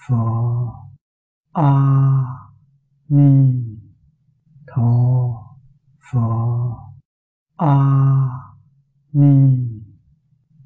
[0.00, 0.72] 佛
[1.52, 2.50] 阿
[3.06, 3.78] 弥
[4.66, 5.58] 陀
[5.98, 6.94] 佛。
[7.56, 8.56] 阿
[9.10, 9.84] 弥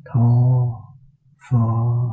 [0.05, 0.95] 陀
[1.37, 2.05] 佛。